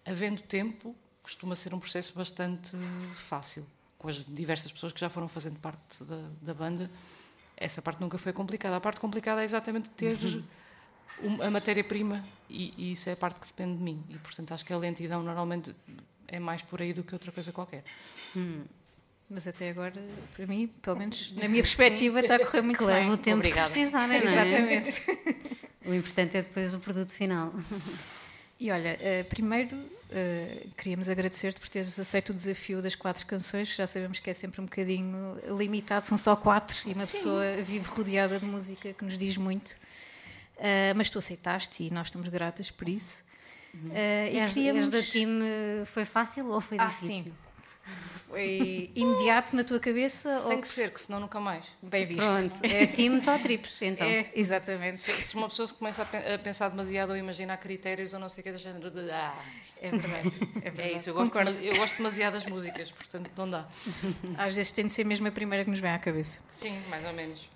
havendo 0.06 0.42
tempo, 0.42 0.94
costuma 1.24 1.56
ser 1.56 1.74
um 1.74 1.80
processo 1.80 2.14
bastante 2.14 2.76
fácil. 3.16 3.66
Com 3.98 4.10
as 4.10 4.24
diversas 4.26 4.72
pessoas 4.72 4.92
que 4.92 5.00
já 5.00 5.10
foram 5.10 5.28
fazendo 5.28 5.58
parte 5.60 6.04
da, 6.04 6.30
da 6.42 6.54
banda, 6.54 6.92
essa 7.56 7.82
parte 7.82 8.02
nunca 8.02 8.18
foi 8.18 8.34
complicada. 8.34 8.76
A 8.76 8.82
parte 8.82 9.00
complicada 9.00 9.42
é 9.42 9.46
exatamente 9.46 9.90
ter 9.92 10.18
um- 11.24 11.42
a 11.42 11.50
matéria-prima 11.50 12.24
e, 12.50 12.74
e 12.78 12.92
isso 12.92 13.10
é 13.10 13.14
a 13.14 13.16
parte 13.16 13.40
que 13.40 13.48
depende 13.48 13.78
de 13.78 13.84
mim. 13.84 14.04
E, 14.10 14.18
portanto, 14.20 14.52
acho 14.54 14.66
que 14.66 14.74
a 14.74 14.78
lentidão 14.78 15.24
normalmente 15.24 15.74
é 16.28 16.40
mais 16.40 16.62
por 16.62 16.82
aí 16.82 16.92
do 16.94 17.04
que 17.04 17.14
outra 17.16 17.32
coisa 17.32 17.52
qualquer. 17.54 17.84
Mas 19.30 19.46
até 19.48 19.70
agora, 19.70 19.94
para 20.36 20.48
mim, 20.48 20.68
pelo 20.82 20.98
menos 20.98 21.34
na 21.34 21.48
minha 21.50 21.62
perspectiva, 21.62 22.22
está 22.22 22.36
a 22.36 22.40
correr 22.40 22.62
muito 22.62 22.78
que 22.80 22.86
bem. 22.86 22.96
leva 22.96 23.12
o 23.12 23.18
tempo 23.18 23.38
Obrigada. 23.38 23.68
que 23.68 23.74
precisarem, 23.74 24.24
não 24.24 24.32
é? 24.32 24.48
Exatamente. 24.48 25.04
O 25.86 25.94
importante 25.94 26.38
é 26.38 26.42
depois 26.42 26.74
o 26.74 26.80
produto 26.80 27.12
final. 27.14 27.54
E 28.60 28.72
olha, 28.72 28.98
eh, 29.02 29.24
primeiro 29.24 29.78
eh, 30.10 30.66
queríamos 30.78 31.10
agradecer-te 31.10 31.60
por 31.60 31.70
teres 31.70 31.98
aceito 32.00 32.30
o 32.30 32.34
desafio 32.34 32.82
das 32.82 32.96
quatro 32.96 33.26
canções. 33.26 33.76
Já 33.76 33.86
sabemos 33.86 34.20
que 34.20 34.30
é 34.30 34.34
sempre 34.34 34.62
um 34.62 34.64
bocadinho 34.66 35.38
limitado, 35.58 36.06
são 36.06 36.18
só 36.18 36.36
quatro 36.36 36.78
e 36.86 36.94
uma 36.94 37.06
pessoa 37.06 37.58
vive 37.62 37.88
rodeada 37.90 38.40
de 38.40 38.46
música 38.46 38.94
que 38.94 39.04
nos 39.06 39.18
diz 39.18 39.36
muito. 39.38 39.78
Eh, 40.58 40.94
mas 40.96 41.10
tu 41.10 41.20
aceitaste 41.20 41.84
e 41.84 41.92
nós 41.92 42.08
estamos 42.08 42.28
gratas 42.30 42.72
por 42.72 42.88
isso. 42.90 43.24
Eh, 43.94 44.30
e 44.34 44.38
És, 44.40 44.54
queríamos... 44.54 44.90
da 44.90 45.02
time, 45.04 45.46
foi 45.86 46.06
fácil 46.06 46.48
ou 46.50 46.60
foi 46.62 46.80
Ah, 46.80 46.88
difícil? 46.88 47.24
sim. 47.26 47.34
Foi 48.28 48.92
imediato 48.94 49.56
na 49.56 49.64
tua 49.64 49.80
cabeça? 49.80 50.42
Tem 50.48 50.56
ou 50.58 50.62
que 50.62 50.68
ser, 50.68 50.92
que 50.94 51.02
senão 51.02 51.20
nunca 51.22 51.40
mais. 51.40 51.64
Bem 51.82 52.06
visto. 52.06 52.26
Pronto, 52.26 52.56
é 52.64 52.86
time 52.88 53.22
Totrips, 53.22 53.82
então. 53.82 54.06
É, 54.06 54.30
exatamente. 54.36 54.98
Se, 54.98 55.14
se 55.22 55.36
uma 55.36 55.48
pessoa 55.48 55.66
se 55.66 55.74
começa 55.74 56.02
a, 56.02 56.06
pen- 56.06 56.34
a 56.34 56.38
pensar 56.38 56.68
demasiado 56.70 57.12
ou 57.12 57.18
imaginar 57.18 57.56
critérios 57.58 58.14
ou 58.14 58.20
não 58.20 58.28
sei 58.28 58.42
o 58.42 58.44
que 58.44 58.52
do 58.52 58.58
género 58.58 58.92
de. 58.92 59.10
Ah, 59.12 59.34
É 59.82 59.90
verdade. 59.92 60.32
É, 60.58 60.60
verdade. 60.70 60.82
é 60.94 60.98
isso, 60.98 61.10
eu 61.10 61.14
gosto, 61.14 61.38
eu 61.38 61.76
gosto 61.78 61.98
demasiado 61.98 62.34
das 62.34 62.46
músicas, 62.46 62.92
portanto 62.92 63.32
não 63.38 63.50
dá. 63.50 63.66
Às 64.38 64.56
vezes 64.56 64.72
tem 64.74 64.86
de 64.88 64.94
ser 64.94 65.06
mesmo 65.06 65.26
a 65.28 65.32
primeira 65.32 65.64
que 65.64 65.70
nos 65.70 65.80
vem 65.80 65.92
à 65.92 65.98
cabeça. 66.00 66.40
Sim, 66.50 66.78
mais 66.90 67.06
ou 67.06 67.14
menos. 67.14 67.48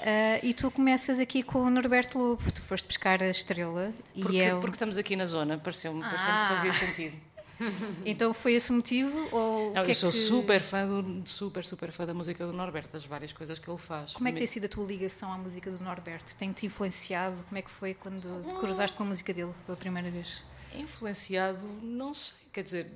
Ah, 0.00 0.40
e 0.42 0.52
tu 0.52 0.72
começas 0.72 1.20
aqui 1.20 1.42
com 1.44 1.60
o 1.60 1.70
Norberto 1.70 2.18
Lobo. 2.18 2.50
Tu 2.50 2.60
foste 2.62 2.84
buscar 2.88 3.22
a 3.22 3.28
estrela 3.30 3.92
Porque, 4.20 4.36
e 4.38 4.40
é 4.40 4.52
o- 4.54 4.58
porque 4.58 4.74
estamos 4.74 4.98
aqui 4.98 5.14
na 5.14 5.26
zona, 5.26 5.56
pareceu-me 5.56 6.00
pareceu 6.00 6.26
Ah. 6.28 6.48
que 6.48 6.54
fazia 6.56 6.72
sentido. 6.72 7.16
Então 8.04 8.34
foi 8.34 8.54
esse 8.54 8.70
o 8.70 8.74
motivo? 8.74 9.28
Ou 9.32 9.70
o 9.70 9.74
Não, 9.74 9.82
que 9.82 9.90
eu 9.90 9.92
é 9.92 9.94
sou 9.94 10.10
que- 10.10 10.18
super 10.18 10.60
fã 10.60 10.86
do, 10.86 11.28
super, 11.28 11.64
super 11.64 11.90
fã 11.92 12.04
da 12.06 12.12
música 12.14 12.46
do 12.46 12.52
Norberto, 12.52 12.92
das 12.92 13.04
várias 13.04 13.32
coisas 13.32 13.58
que 13.58 13.68
ele 13.70 13.78
faz. 13.78 14.12
Como 14.12 14.28
é 14.28 14.32
que 14.32 14.38
tem 14.38 14.46
sido 14.46 14.64
a 14.66 14.68
tua 14.68 14.84
ligação 14.86 15.32
à 15.32 15.38
música 15.38 15.70
do 15.70 15.82
Norberto? 15.82 16.34
Tem-te 16.36 16.66
influenciado? 16.66 17.36
Como 17.48 17.58
é 17.58 17.62
que 17.62 17.70
foi 17.70 17.94
quando 17.94 18.20
te 18.46 18.54
cruzaste 18.60 18.96
com 18.96 19.02
a 19.04 19.06
música 19.06 19.32
dele 19.32 19.52
pela 19.64 19.76
primeira 19.76 20.10
vez? 20.10 20.42
Influenciado, 20.74 21.60
não 21.82 22.12
sei, 22.12 22.36
quer 22.52 22.62
dizer, 22.64 22.92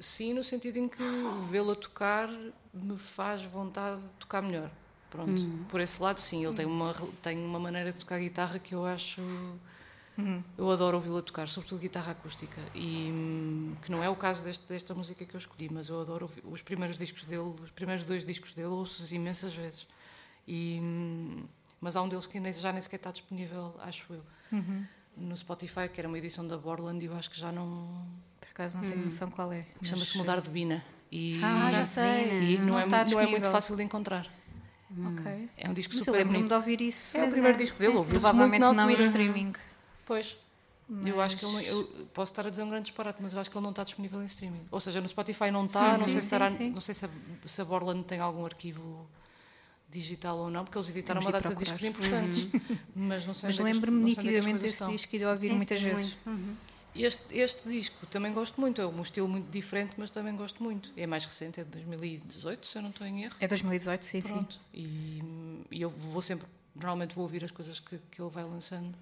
sim, 0.00 0.34
no 0.34 0.42
sentido 0.42 0.76
em 0.78 0.88
que 0.88 1.02
vê-lo 1.48 1.70
a 1.72 1.76
tocar 1.76 2.28
me 2.74 2.98
faz 2.98 3.42
vontade 3.44 4.00
de 4.02 4.08
tocar 4.18 4.42
melhor. 4.42 4.70
Pronto, 5.10 5.42
por 5.68 5.80
esse 5.80 6.00
lado, 6.02 6.18
sim, 6.20 6.44
ele 6.44 6.54
tem 6.54 6.66
uma, 6.66 6.94
tem 7.22 7.38
uma 7.38 7.58
maneira 7.58 7.92
de 7.92 7.98
tocar 8.00 8.18
guitarra 8.20 8.58
que 8.58 8.74
eu 8.74 8.84
acho. 8.84 9.20
Eu 10.58 10.70
adoro 10.70 10.96
ouvi-lo 10.98 11.16
a 11.18 11.22
tocar, 11.22 11.48
sobretudo 11.48 11.80
guitarra 11.80 12.12
acústica. 12.12 12.60
E 12.74 13.08
hum, 13.10 13.74
que 13.80 13.90
não 13.90 14.04
é 14.04 14.08
o 14.10 14.14
caso 14.16 14.44
deste- 14.44 14.66
desta 14.68 14.94
música 14.94 15.24
que 15.24 15.34
eu 15.34 15.38
escolhi, 15.38 15.70
mas 15.72 15.88
eu 15.88 15.98
adoro 16.00 16.26
ouvir, 16.26 16.42
os 16.44 16.60
primeiros 16.60 16.98
discos 16.98 17.24
dele, 17.24 17.54
os 17.62 17.70
primeiros 17.70 18.04
dois 18.04 18.22
discos 18.24 18.52
dele, 18.52 18.68
ouço-os 18.68 19.10
imensas 19.12 19.54
vezes. 19.54 19.86
E, 20.46 20.78
hum, 20.82 21.44
mas 21.80 21.96
há 21.96 22.02
um 22.02 22.08
deles 22.08 22.26
que 22.26 22.38
nem- 22.38 22.52
já 22.52 22.70
nem 22.72 22.82
sequer 22.82 22.96
está 22.96 23.10
disponível, 23.10 23.74
acho 23.80 24.04
eu, 24.12 24.22
no 25.16 25.34
Spotify, 25.36 25.88
que 25.92 26.00
era 26.00 26.06
uma 26.08 26.18
edição 26.18 26.46
da 26.46 26.58
Borland, 26.58 27.02
e 27.02 27.06
eu 27.08 27.14
acho 27.16 27.30
que 27.30 27.38
já 27.38 27.50
não. 27.50 28.06
Por 28.40 28.48
acaso 28.50 28.76
não 28.78 28.86
tenho 28.86 29.02
noção 29.02 29.30
qual 29.30 29.50
é. 29.52 29.62
que 29.78 29.86
Chama-se 29.86 30.10
mas- 30.10 30.16
Mudar 30.16 30.40
de 30.42 30.50
Bina. 30.50 30.84
E, 31.10 31.40
Ah, 31.42 31.70
já 31.72 31.84
sei. 31.84 32.54
E 32.54 32.58
não, 32.58 32.78
é, 32.78 32.84
está 32.84 33.04
mu- 33.04 33.10
não 33.12 33.20
é 33.20 33.26
muito 33.26 33.48
fácil 33.50 33.74
de 33.74 33.82
encontrar. 33.82 34.26
Ok. 35.12 35.48
É 35.56 35.68
um 35.68 35.72
disco 35.72 35.94
Mas 35.94 35.98
eu 36.06 36.12
super 36.12 36.18
lembro-me 36.18 36.38
bonito. 36.38 36.48
de 36.50 36.54
ouvir 36.56 36.80
isso. 36.82 37.16
É 37.16 37.20
o 37.20 37.22
Pois 37.22 37.32
primeiro 37.34 37.56
é, 37.56 37.60
disco 37.60 37.78
dele, 37.78 37.96
ouviu-se 37.96 38.20
Provavelmente 38.20 38.60
não 38.60 38.90
em 38.90 38.94
streaming. 38.94 39.52
Pois. 40.10 40.36
Eu 41.04 41.20
acho 41.20 41.36
que 41.36 41.44
ele 41.44 41.52
não, 41.52 41.60
eu 41.60 41.84
posso 42.12 42.32
estar 42.32 42.44
a 42.44 42.50
dizer 42.50 42.64
um 42.64 42.68
grande 42.68 42.86
disparate, 42.86 43.22
mas 43.22 43.32
eu 43.32 43.38
acho 43.38 43.48
que 43.48 43.56
ele 43.56 43.62
não 43.62 43.70
está 43.70 43.84
disponível 43.84 44.20
em 44.20 44.26
streaming. 44.26 44.66
Ou 44.72 44.80
seja, 44.80 45.00
no 45.00 45.06
Spotify 45.06 45.48
não 45.52 45.66
está, 45.66 45.94
Sim, 45.94 46.00
não, 46.00 46.08
sim, 46.08 46.12
sei 46.12 46.14
se 46.14 46.20
sim, 46.20 46.26
estará, 46.26 46.50
sim. 46.50 46.70
não 46.70 46.80
sei 46.80 46.94
se 46.96 47.04
a, 47.04 47.08
se 47.46 47.60
a 47.60 47.64
Borland 47.64 48.02
tem 48.02 48.18
algum 48.18 48.44
arquivo 48.44 49.08
digital 49.88 50.36
ou 50.36 50.50
não, 50.50 50.64
porque 50.64 50.76
eles 50.76 50.88
editaram 50.88 51.20
Temos 51.20 51.32
uma 51.32 51.40
data 51.40 51.54
de 51.54 51.60
discos 51.60 51.84
importantes. 51.84 52.48
Mas 52.92 53.24
não 53.24 53.34
sei 53.34 53.46
Mas 53.50 53.60
é 53.60 53.62
lembro-me 53.62 53.98
não 54.00 54.06
é 54.06 54.10
nitidamente 54.10 54.62
desse 54.62 54.84
disco 54.86 55.14
e 55.14 55.18
de 55.20 55.24
ouvir 55.24 55.50
Sim, 55.50 55.54
muitas 55.54 55.78
sim, 55.78 55.86
vezes. 55.86 56.26
Uhum. 56.26 56.56
Este, 56.96 57.38
este 57.38 57.68
disco 57.68 58.04
também 58.06 58.32
gosto 58.32 58.60
muito, 58.60 58.80
é 58.80 58.86
um 58.88 59.02
estilo 59.02 59.28
muito 59.28 59.48
diferente, 59.48 59.94
mas 59.96 60.10
também 60.10 60.34
gosto 60.34 60.60
muito. 60.60 60.92
É 60.96 61.06
mais 61.06 61.24
recente, 61.24 61.60
é 61.60 61.62
de 61.62 61.70
2018, 61.70 62.66
se 62.66 62.76
eu 62.76 62.82
não 62.82 62.90
estou 62.90 63.06
em 63.06 63.22
erro. 63.22 63.36
É 63.38 63.46
2018, 63.46 64.04
sim, 64.04 64.20
sim. 64.20 64.32
Pronto. 64.32 64.58
E, 64.74 65.22
e 65.70 65.80
eu 65.80 65.88
vou 65.88 66.20
sempre, 66.20 66.48
normalmente 66.74 67.14
vou 67.14 67.22
ouvir 67.22 67.44
as 67.44 67.52
coisas 67.52 67.78
que, 67.78 67.96
que 68.10 68.20
ele 68.20 68.30
vai 68.30 68.42
lançando. 68.42 68.92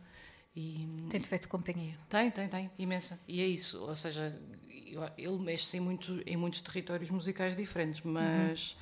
E 0.60 0.88
Tem-te 1.08 1.28
feito 1.28 1.48
companhia. 1.48 1.96
tem, 2.08 2.32
tem, 2.32 2.48
tem, 2.48 2.68
imensa. 2.76 3.16
E 3.28 3.40
é 3.40 3.46
isso, 3.46 3.80
ou 3.80 3.94
seja, 3.94 4.36
ele 5.16 5.38
mexe 5.38 5.76
em, 5.76 5.80
muito, 5.80 6.20
em 6.26 6.36
muitos 6.36 6.60
territórios 6.62 7.10
musicais 7.10 7.54
diferentes, 7.56 8.00
mas 8.02 8.76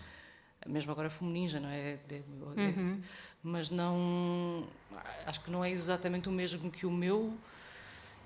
mesmo 0.67 0.91
agora 0.91 1.11
Fumo 1.11 1.31
Ninja, 1.31 1.61
não 1.61 1.69
é? 1.69 1.99
De- 2.09 2.21
de- 2.21 3.03
Mas 3.43 3.69
não. 3.69 4.67
Acho 5.27 5.41
que 5.43 5.51
não 5.51 5.63
é 5.63 5.71
exatamente 5.71 6.31
o 6.31 6.33
mesmo 6.33 6.71
que 6.71 6.87
o 6.87 6.91
meu 6.91 7.37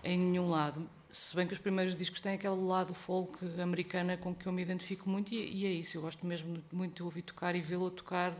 em 0.04 0.16
nenhum 0.16 0.48
lado. 0.48 0.88
Se 1.10 1.34
bem 1.34 1.44
que 1.44 1.52
os 1.52 1.58
primeiros 1.58 1.98
discos 1.98 2.20
têm 2.20 2.34
aquele 2.34 2.54
lado 2.54 2.94
folk 2.94 3.36
americana 3.60 4.16
com 4.16 4.32
que 4.32 4.46
eu 4.46 4.52
me 4.52 4.62
identifico 4.62 5.10
muito, 5.10 5.34
e, 5.34 5.62
e 5.62 5.66
é 5.66 5.70
isso. 5.70 5.96
Eu 5.98 6.02
gosto 6.02 6.24
mesmo 6.24 6.62
muito 6.72 6.94
de 6.94 7.02
ouvir 7.02 7.22
tocar 7.22 7.56
e 7.56 7.60
vê-lo 7.60 7.90
tocar, 7.90 8.32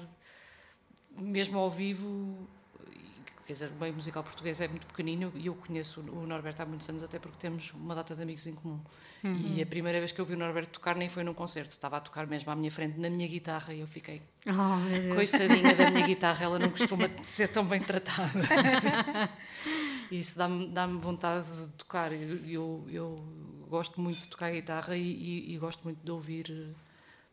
mesmo 1.19 1.59
ao 1.59 1.69
vivo. 1.69 2.49
Quer 3.51 3.55
dizer, 3.55 3.71
o 3.77 3.81
meio 3.81 3.93
musical 3.93 4.23
português 4.23 4.61
é 4.61 4.69
muito 4.69 4.87
pequenino 4.87 5.33
e 5.35 5.47
eu 5.49 5.57
conheço 5.57 6.01
o 6.03 6.25
Norberto 6.25 6.63
há 6.63 6.65
muitos 6.65 6.89
anos, 6.89 7.03
até 7.03 7.19
porque 7.19 7.37
temos 7.37 7.73
uma 7.75 7.97
data 7.97 8.15
de 8.15 8.23
amigos 8.23 8.47
em 8.47 8.55
comum. 8.55 8.81
E 9.25 9.61
a 9.61 9.67
primeira 9.67 9.99
vez 9.99 10.13
que 10.13 10.21
eu 10.21 10.25
vi 10.25 10.35
o 10.35 10.39
Norberto 10.39 10.71
tocar 10.75 10.95
nem 10.95 11.09
foi 11.09 11.25
num 11.25 11.35
concerto, 11.35 11.71
estava 11.73 11.97
a 11.97 12.01
tocar 12.01 12.29
mesmo 12.29 12.49
à 12.53 12.55
minha 12.55 12.71
frente, 12.71 12.97
na 13.01 13.11
minha 13.11 13.27
guitarra, 13.27 13.75
e 13.75 13.81
eu 13.81 13.89
fiquei, 13.89 14.23
Oh, 14.47 15.15
coitadinha 15.17 15.75
da 15.75 15.91
minha 15.91 16.07
guitarra, 16.07 16.45
ela 16.45 16.61
não 16.61 16.71
costuma 16.71 17.11
ser 17.25 17.49
tão 17.49 17.67
bem 17.67 17.81
tratada. 17.83 18.31
E 20.13 20.21
Isso 20.21 20.39
dá-me 20.39 20.69
dá 20.69 20.87
vontade 20.87 21.51
de 21.51 21.73
tocar. 21.73 22.13
Eu, 22.13 22.39
eu, 22.49 22.87
eu 22.89 23.25
gosto 23.69 24.01
muito 24.01 24.21
de 24.21 24.29
tocar 24.29 24.53
guitarra 24.53 24.97
e, 24.97 25.03
e- 25.03 25.55
e 25.55 25.59
gosto 25.59 25.83
muito 25.83 25.99
de 26.05 26.11
ouvir 26.13 26.47
eh, 26.53 26.73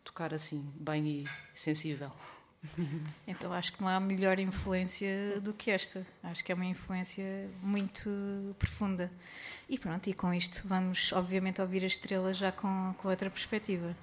tocar 0.04 0.34
assim, 0.34 0.68
bem 0.80 1.06
e 1.08 1.26
sensível. 1.54 2.12
Então 3.28 3.52
acho 3.54 3.74
que 3.74 3.82
não 3.82 3.90
há 3.90 4.00
melhor 4.00 4.40
influência 4.40 5.40
do 5.42 5.54
que 5.54 5.70
esta. 5.70 6.06
Acho 6.24 6.44
que 6.44 6.52
é 6.52 6.56
uma 6.56 6.66
influência 6.66 7.50
muito 7.62 8.10
profunda. 8.58 9.12
E 9.70 9.78
pronto, 9.78 10.10
e 10.10 10.14
com 10.14 10.34
isto 10.34 10.66
vamos 10.66 11.12
obviamente 11.12 11.62
ouvir 11.62 11.84
a 11.84 11.88
estrela 11.88 12.34
já 12.34 12.52
com, 12.52 12.96
com 12.98 13.10
outra 13.10 13.30
perspectiva. 13.30 13.96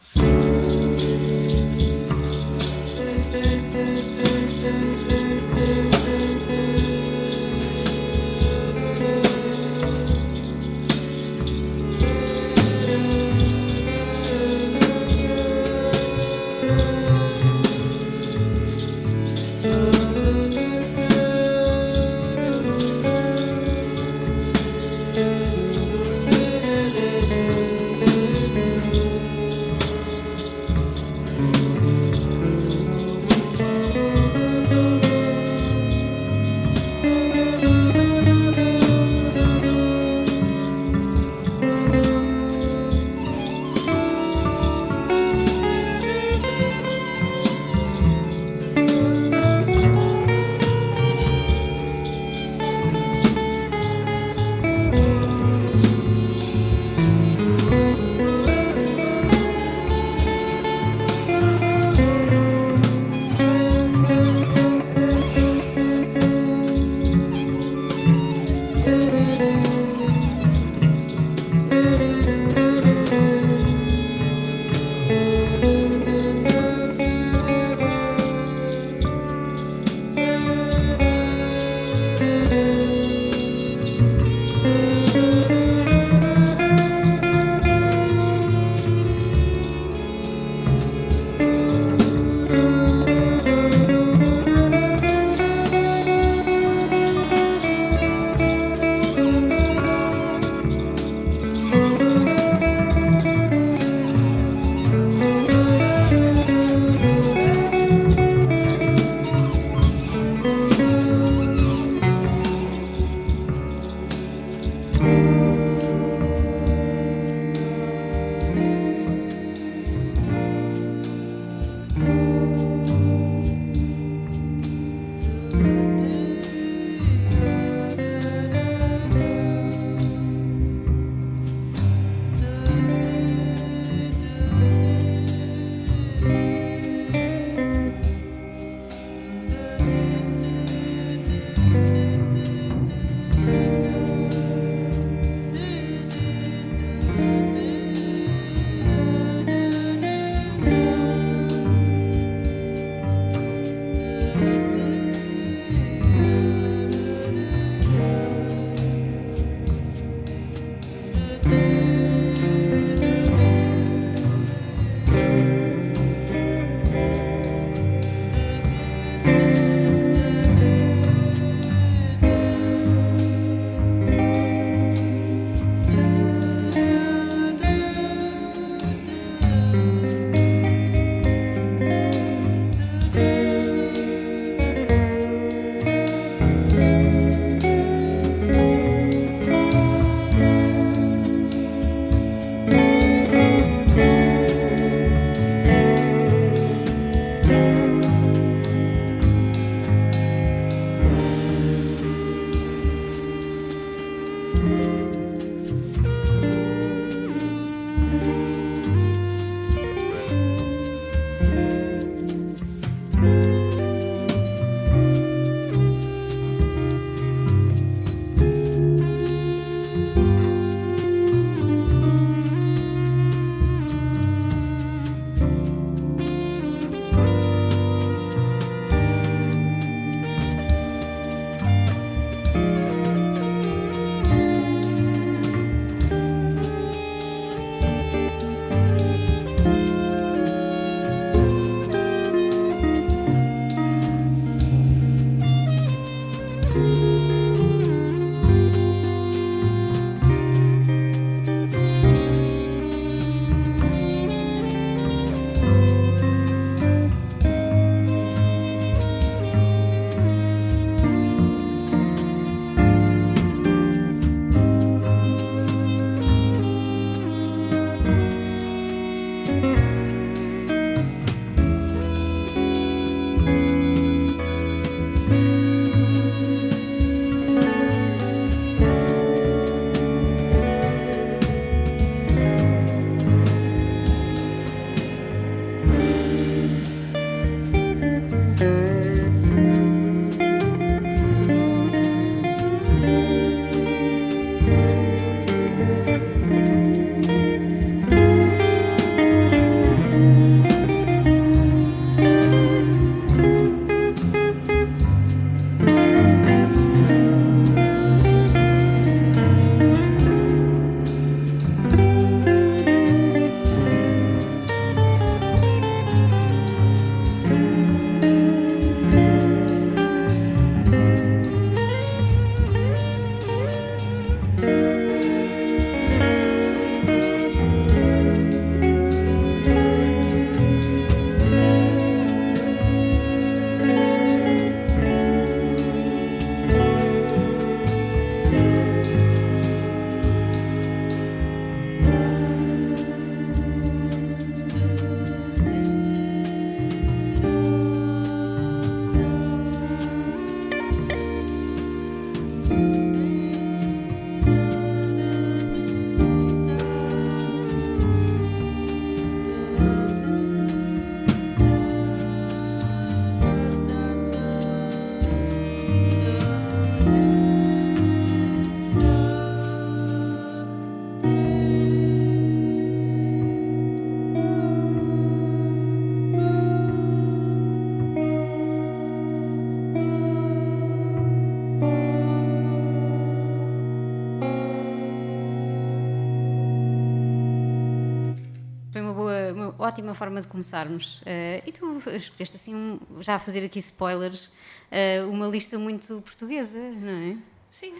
Ótima 389.94 390.12
forma 390.12 390.40
de 390.40 390.48
começarmos. 390.48 391.20
Uh, 391.22 391.62
e 391.64 391.72
tu 391.72 392.02
escolheste 392.10 392.56
assim, 392.56 392.74
um, 392.74 392.98
já 393.20 393.36
a 393.36 393.38
fazer 393.38 393.64
aqui 393.64 393.78
spoilers, 393.78 394.46
uh, 394.46 395.30
uma 395.30 395.46
lista 395.46 395.78
muito 395.78 396.20
portuguesa, 396.20 396.78
não 396.78 397.12
é? 397.12 397.36
Sim. 397.70 397.94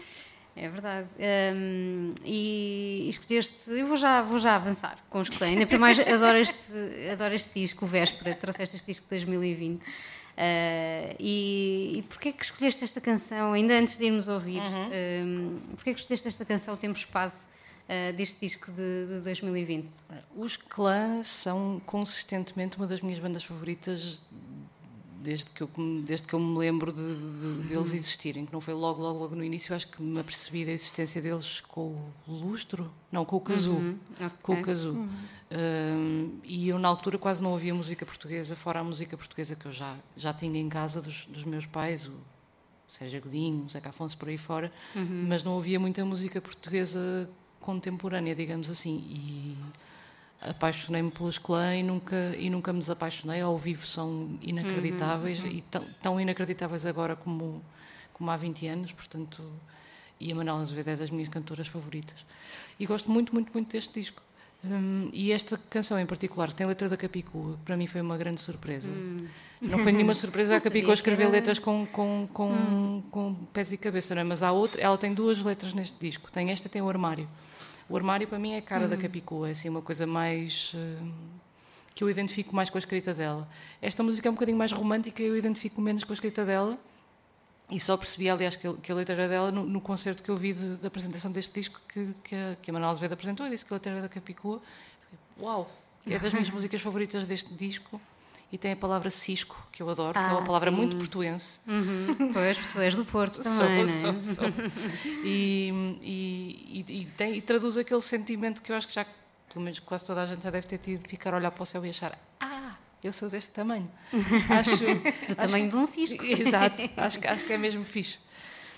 É 0.57 0.69
verdade. 0.69 1.09
Um, 1.53 2.13
e 2.23 3.07
escolheste. 3.09 3.69
Eu 3.69 3.87
vou 3.87 3.97
já, 3.97 4.21
vou 4.21 4.39
já 4.39 4.55
avançar 4.55 4.97
com 5.09 5.19
os 5.19 5.29
Clã. 5.29 5.47
Ainda 5.47 5.67
por 5.67 5.77
mais, 5.77 5.99
adoro 5.99 6.37
este, 6.37 6.73
adoro 7.11 7.33
este 7.33 7.59
disco, 7.59 7.83
o 7.85 7.87
Véspera. 7.87 8.33
Trouxeste 8.35 8.75
este 8.75 8.85
disco 8.85 9.03
de 9.03 9.09
2020. 9.09 9.81
Uh, 9.81 9.85
e, 11.19 11.93
e 11.97 12.01
porquê 12.03 12.31
que 12.31 12.43
escolheste 12.43 12.83
esta 12.83 12.99
canção, 13.01 13.53
ainda 13.53 13.73
antes 13.73 13.97
de 13.97 14.05
irmos 14.05 14.27
ouvir, 14.27 14.59
uhum. 14.59 15.25
um, 15.25 15.59
porquê 15.75 15.93
que 15.93 15.99
escolheste 15.99 16.27
esta 16.27 16.43
canção, 16.43 16.75
Tempo 16.75 16.97
Espaço, 16.97 17.47
uh, 17.89 18.13
deste 18.15 18.39
disco 18.39 18.71
de, 18.71 19.07
de 19.07 19.23
2020? 19.23 19.93
Os 20.35 20.57
Clãs 20.57 21.27
são 21.27 21.81
consistentemente 21.85 22.77
uma 22.77 22.87
das 22.87 23.01
minhas 23.01 23.19
bandas 23.19 23.43
favoritas 23.43 24.21
desde 25.25 25.51
que 25.51 25.61
eu, 25.63 25.69
desde 26.03 26.27
que 26.27 26.33
eu 26.35 26.39
me 26.39 26.55
lembro 26.55 26.93
de, 26.93 27.01
de, 27.01 27.67
deles 27.67 27.89
uhum. 27.89 27.95
existirem, 27.95 28.45
que 28.45 28.53
não 28.53 28.61
foi 28.61 28.75
logo, 28.75 29.01
logo, 29.01 29.17
logo 29.17 29.35
no 29.35 29.43
início, 29.43 29.75
acho 29.75 29.87
que 29.87 30.01
me 30.01 30.19
apercebi 30.19 30.63
da 30.63 30.71
existência 30.71 31.19
deles 31.19 31.61
com 31.61 31.95
o 32.27 32.31
lustro, 32.31 32.93
não, 33.11 33.25
com 33.25 33.37
o 33.37 33.41
casu, 33.41 33.71
uhum. 33.71 33.97
okay. 34.13 34.29
com 34.43 34.53
o 34.53 34.61
casu. 34.61 34.91
Uhum. 34.91 35.09
Um, 35.51 36.39
e 36.43 36.69
eu 36.69 36.77
na 36.77 36.87
altura 36.87 37.17
quase 37.17 37.41
não 37.41 37.51
ouvia 37.51 37.73
música 37.73 38.05
portuguesa, 38.05 38.55
fora 38.55 38.81
a 38.81 38.83
música 38.83 39.17
portuguesa 39.17 39.55
que 39.55 39.65
eu 39.65 39.71
já, 39.71 39.97
já 40.15 40.31
tinha 40.31 40.59
em 40.59 40.69
casa 40.69 41.01
dos, 41.01 41.25
dos 41.25 41.43
meus 41.43 41.65
pais, 41.65 42.05
o 42.05 42.19
Sérgio 42.87 43.21
Godinho, 43.21 43.65
o 43.65 43.69
Zeca 43.69 43.89
Afonso, 43.89 44.15
por 44.17 44.29
aí 44.29 44.37
fora, 44.37 44.71
uhum. 44.95 45.25
mas 45.27 45.43
não 45.43 45.53
ouvia 45.53 45.79
muita 45.79 46.05
música 46.05 46.39
portuguesa 46.39 47.27
contemporânea, 47.65 48.35
digamos 48.35 48.69
assim, 48.69 49.03
e 49.09 49.57
apaixonei-me 50.39 51.09
pelos 51.09 51.39
clã 51.39 51.75
e 51.75 51.81
nunca, 51.81 52.35
e 52.37 52.47
nunca 52.49 52.71
me 52.71 52.79
desapaixonei. 52.79 53.41
Ao 53.41 53.57
vivo 53.57 53.87
são 53.87 54.37
inacreditáveis 54.41 55.39
uhum, 55.39 55.47
e 55.47 55.61
tão, 55.61 55.83
tão, 56.01 56.21
inacreditáveis 56.21 56.85
agora 56.85 57.15
como, 57.15 57.63
como 58.13 58.29
há 58.29 58.37
20 58.37 58.67
anos, 58.67 58.91
portanto. 58.91 59.43
E 60.19 60.31
a 60.31 60.35
Manuela 60.35 60.61
Azevedo 60.61 60.89
é 60.89 60.95
das 60.95 61.09
minhas 61.09 61.27
cantoras 61.27 61.67
favoritas. 61.67 62.23
E 62.79 62.85
gosto 62.85 63.11
muito, 63.11 63.33
muito, 63.33 63.51
muito 63.51 63.71
deste 63.71 63.99
disco. 63.99 64.21
Um, 64.63 65.09
e 65.11 65.31
esta 65.31 65.59
canção 65.69 65.99
em 65.99 66.05
particular, 66.05 66.47
que 66.49 66.55
tem 66.55 66.65
a 66.65 66.67
letra 66.69 66.87
da 66.87 66.95
Capicua, 66.95 67.59
para 67.65 67.75
mim 67.75 67.85
foi 67.87 68.01
uma 68.01 68.17
grande 68.17 68.39
surpresa. 68.39 68.89
Hum. 68.89 69.27
Não 69.61 69.79
foi 69.79 69.91
nenhuma 69.91 70.13
surpresa 70.13 70.55
a 70.55 70.61
Capicua 70.61 70.93
escrever 70.93 71.23
era... 71.23 71.31
letras 71.31 71.59
com, 71.59 71.85
com, 71.85 72.27
com, 72.33 72.49
hum. 72.49 73.03
com 73.11 73.35
pés 73.53 73.71
e 73.71 73.77
cabeça, 73.77 74.15
não 74.15 74.21
é? 74.21 74.23
mas 74.23 74.41
há 74.41 74.51
outra, 74.51 74.81
ela 74.81 74.97
tem 74.97 75.13
duas 75.13 75.41
letras 75.41 75.73
neste 75.73 75.95
disco. 75.99 76.31
Tem 76.31 76.49
esta 76.51 76.67
e 76.67 76.69
tem 76.69 76.81
o 76.81 76.89
armário. 76.89 77.27
O 77.87 77.95
armário 77.95 78.27
para 78.27 78.39
mim 78.39 78.53
é 78.53 78.57
a 78.57 78.61
cara 78.61 78.85
uhum. 78.85 78.89
da 78.89 78.97
Capicua, 78.97 79.47
é 79.47 79.51
assim 79.51 79.69
uma 79.69 79.81
coisa 79.81 80.07
mais 80.07 80.73
uh, 80.73 81.11
que 81.93 82.03
eu 82.03 82.09
identifico 82.09 82.55
mais 82.55 82.69
com 82.69 82.77
a 82.77 82.79
escrita 82.79 83.13
dela. 83.13 83.47
Esta 83.81 84.01
música 84.01 84.27
é 84.27 84.31
um 84.31 84.33
bocadinho 84.33 84.57
mais 84.57 84.71
romântica 84.71 85.21
eu 85.21 85.37
identifico 85.37 85.79
menos 85.79 86.03
com 86.03 86.11
a 86.11 86.15
escrita 86.15 86.43
dela. 86.43 86.77
E 87.69 87.79
só 87.79 87.97
percebi, 87.97 88.29
aliás, 88.29 88.55
que, 88.55 88.71
que 88.73 88.91
a 88.91 88.95
letra 88.95 89.15
era 89.15 89.27
dela 89.27 89.51
no, 89.51 89.65
no 89.65 89.81
concerto 89.81 90.21
que 90.21 90.29
eu 90.29 90.37
vi 90.37 90.53
de, 90.53 90.75
da 90.75 90.87
apresentação 90.87 91.31
deste 91.31 91.51
disco 91.51 91.81
que, 91.87 92.13
que, 92.23 92.35
a, 92.35 92.55
que 92.61 92.69
a 92.69 92.73
Manuel 92.73 92.91
Azevedo 92.91 93.13
apresentou 93.13 93.47
e 93.47 93.49
disse 93.49 93.65
que 93.65 93.73
a 93.73 93.75
letra 93.75 93.91
era 93.93 94.01
da 94.01 94.09
Capicua. 94.09 94.61
Uau! 95.39 95.69
É 96.05 96.19
das 96.19 96.31
minhas 96.31 96.49
músicas 96.51 96.81
favoritas 96.81 97.25
deste 97.25 97.53
disco 97.53 97.99
e 98.55 98.57
tem 98.57 98.71
a 98.71 98.75
palavra 98.75 99.09
cisco, 99.09 99.67
que 99.69 99.83
eu 99.83 99.89
adoro, 99.89 100.17
ah, 100.17 100.23
que 100.23 100.29
é 100.29 100.31
uma 100.31 100.39
ah, 100.39 100.45
palavra 100.45 100.71
sim. 100.71 100.77
muito 100.77 100.95
portuense. 100.95 101.59
Uhum. 101.67 102.31
Pois, 102.31 102.57
tu 102.71 102.79
és 102.79 102.95
do 102.95 103.03
Porto 103.03 103.41
também, 103.41 103.85
sou, 103.85 104.13
né? 104.13 104.19
sou, 104.19 104.35
sou. 104.35 104.45
E, 105.25 105.99
e, 106.01 106.85
e, 106.87 107.05
tem, 107.17 107.35
e, 107.35 107.41
traduz 107.41 107.75
aquele 107.75 107.99
sentimento 107.99 108.61
que 108.61 108.71
eu 108.71 108.77
acho 108.77 108.87
que 108.87 108.93
já, 108.93 109.05
pelo 109.51 109.65
menos 109.65 109.79
quase 109.79 110.05
toda 110.05 110.23
a 110.23 110.25
gente 110.25 110.41
já 110.41 110.49
deve 110.49 110.67
ter 110.67 110.77
tido, 110.77 111.03
de 111.03 111.09
ficar 111.09 111.33
a 111.33 111.37
olhar 111.37 111.51
para 111.51 111.63
o 111.63 111.65
céu 111.65 111.85
e 111.85 111.89
achar 111.89 112.17
ah, 112.39 112.75
eu 113.03 113.11
sou 113.11 113.29
deste 113.29 113.51
tamanho. 113.51 113.91
Acho, 114.49 114.77
do 114.77 114.83
acho 114.85 115.35
tamanho 115.35 115.65
que, 115.65 115.71
de 115.71 115.75
um 115.75 115.85
cisco. 115.85 116.23
Exato, 116.23 116.89
acho, 116.95 117.27
acho 117.27 117.45
que 117.45 117.51
é 117.53 117.57
mesmo 117.57 117.83
fixe. 117.83 118.19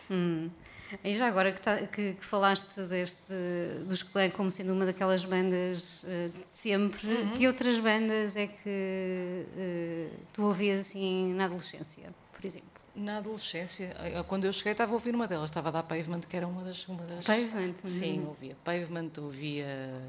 Hum. 0.10 0.50
E 1.04 1.14
já 1.14 1.28
agora 1.28 1.52
que, 1.52 1.62
tá, 1.62 1.78
que, 1.88 2.14
que 2.14 2.26
falaste 2.26 2.82
deste, 2.82 3.22
dos 3.86 4.04
Clã 4.04 4.30
como 4.30 4.52
sendo 4.52 4.74
uma 4.74 4.86
daquelas 4.86 5.26
bandas 5.26 6.04
uh, 6.04 6.30
de 6.30 6.46
sempre, 6.50 7.08
uhum. 7.08 7.32
que 7.32 7.48
outras 7.48 7.80
bandas 7.80 8.36
é 8.36 8.48
que 8.48 9.46
uh, 9.46 10.16
tu 10.34 10.44
ouvias 10.44 10.80
assim 10.80 11.34
na 11.34 11.46
adolescência, 11.46 12.14
por 12.34 12.46
exemplo? 12.46 12.70
Na 12.96 13.18
adolescência, 13.18 13.96
eh, 14.00 14.24
quando 14.28 14.46
eu 14.46 14.54
cheguei 14.54 14.72
estava 14.72 14.92
a 14.92 14.94
ouvir 14.96 15.14
uma 15.14 15.28
delas, 15.28 15.52
estava 15.52 15.70
a 15.70 15.72
dar 15.72 15.84
Pavement, 15.84 16.22
que 16.22 16.36
era 16.36 16.48
uma 16.48 16.64
das... 16.64 16.88
Uma 16.88 17.06
das... 17.06 17.26
Pavement? 17.26 17.76
Sim, 17.84 18.22
uhum. 18.22 18.28
ouvia 18.30 18.58
Pavement, 18.64 19.12
ouvia... 19.20 20.02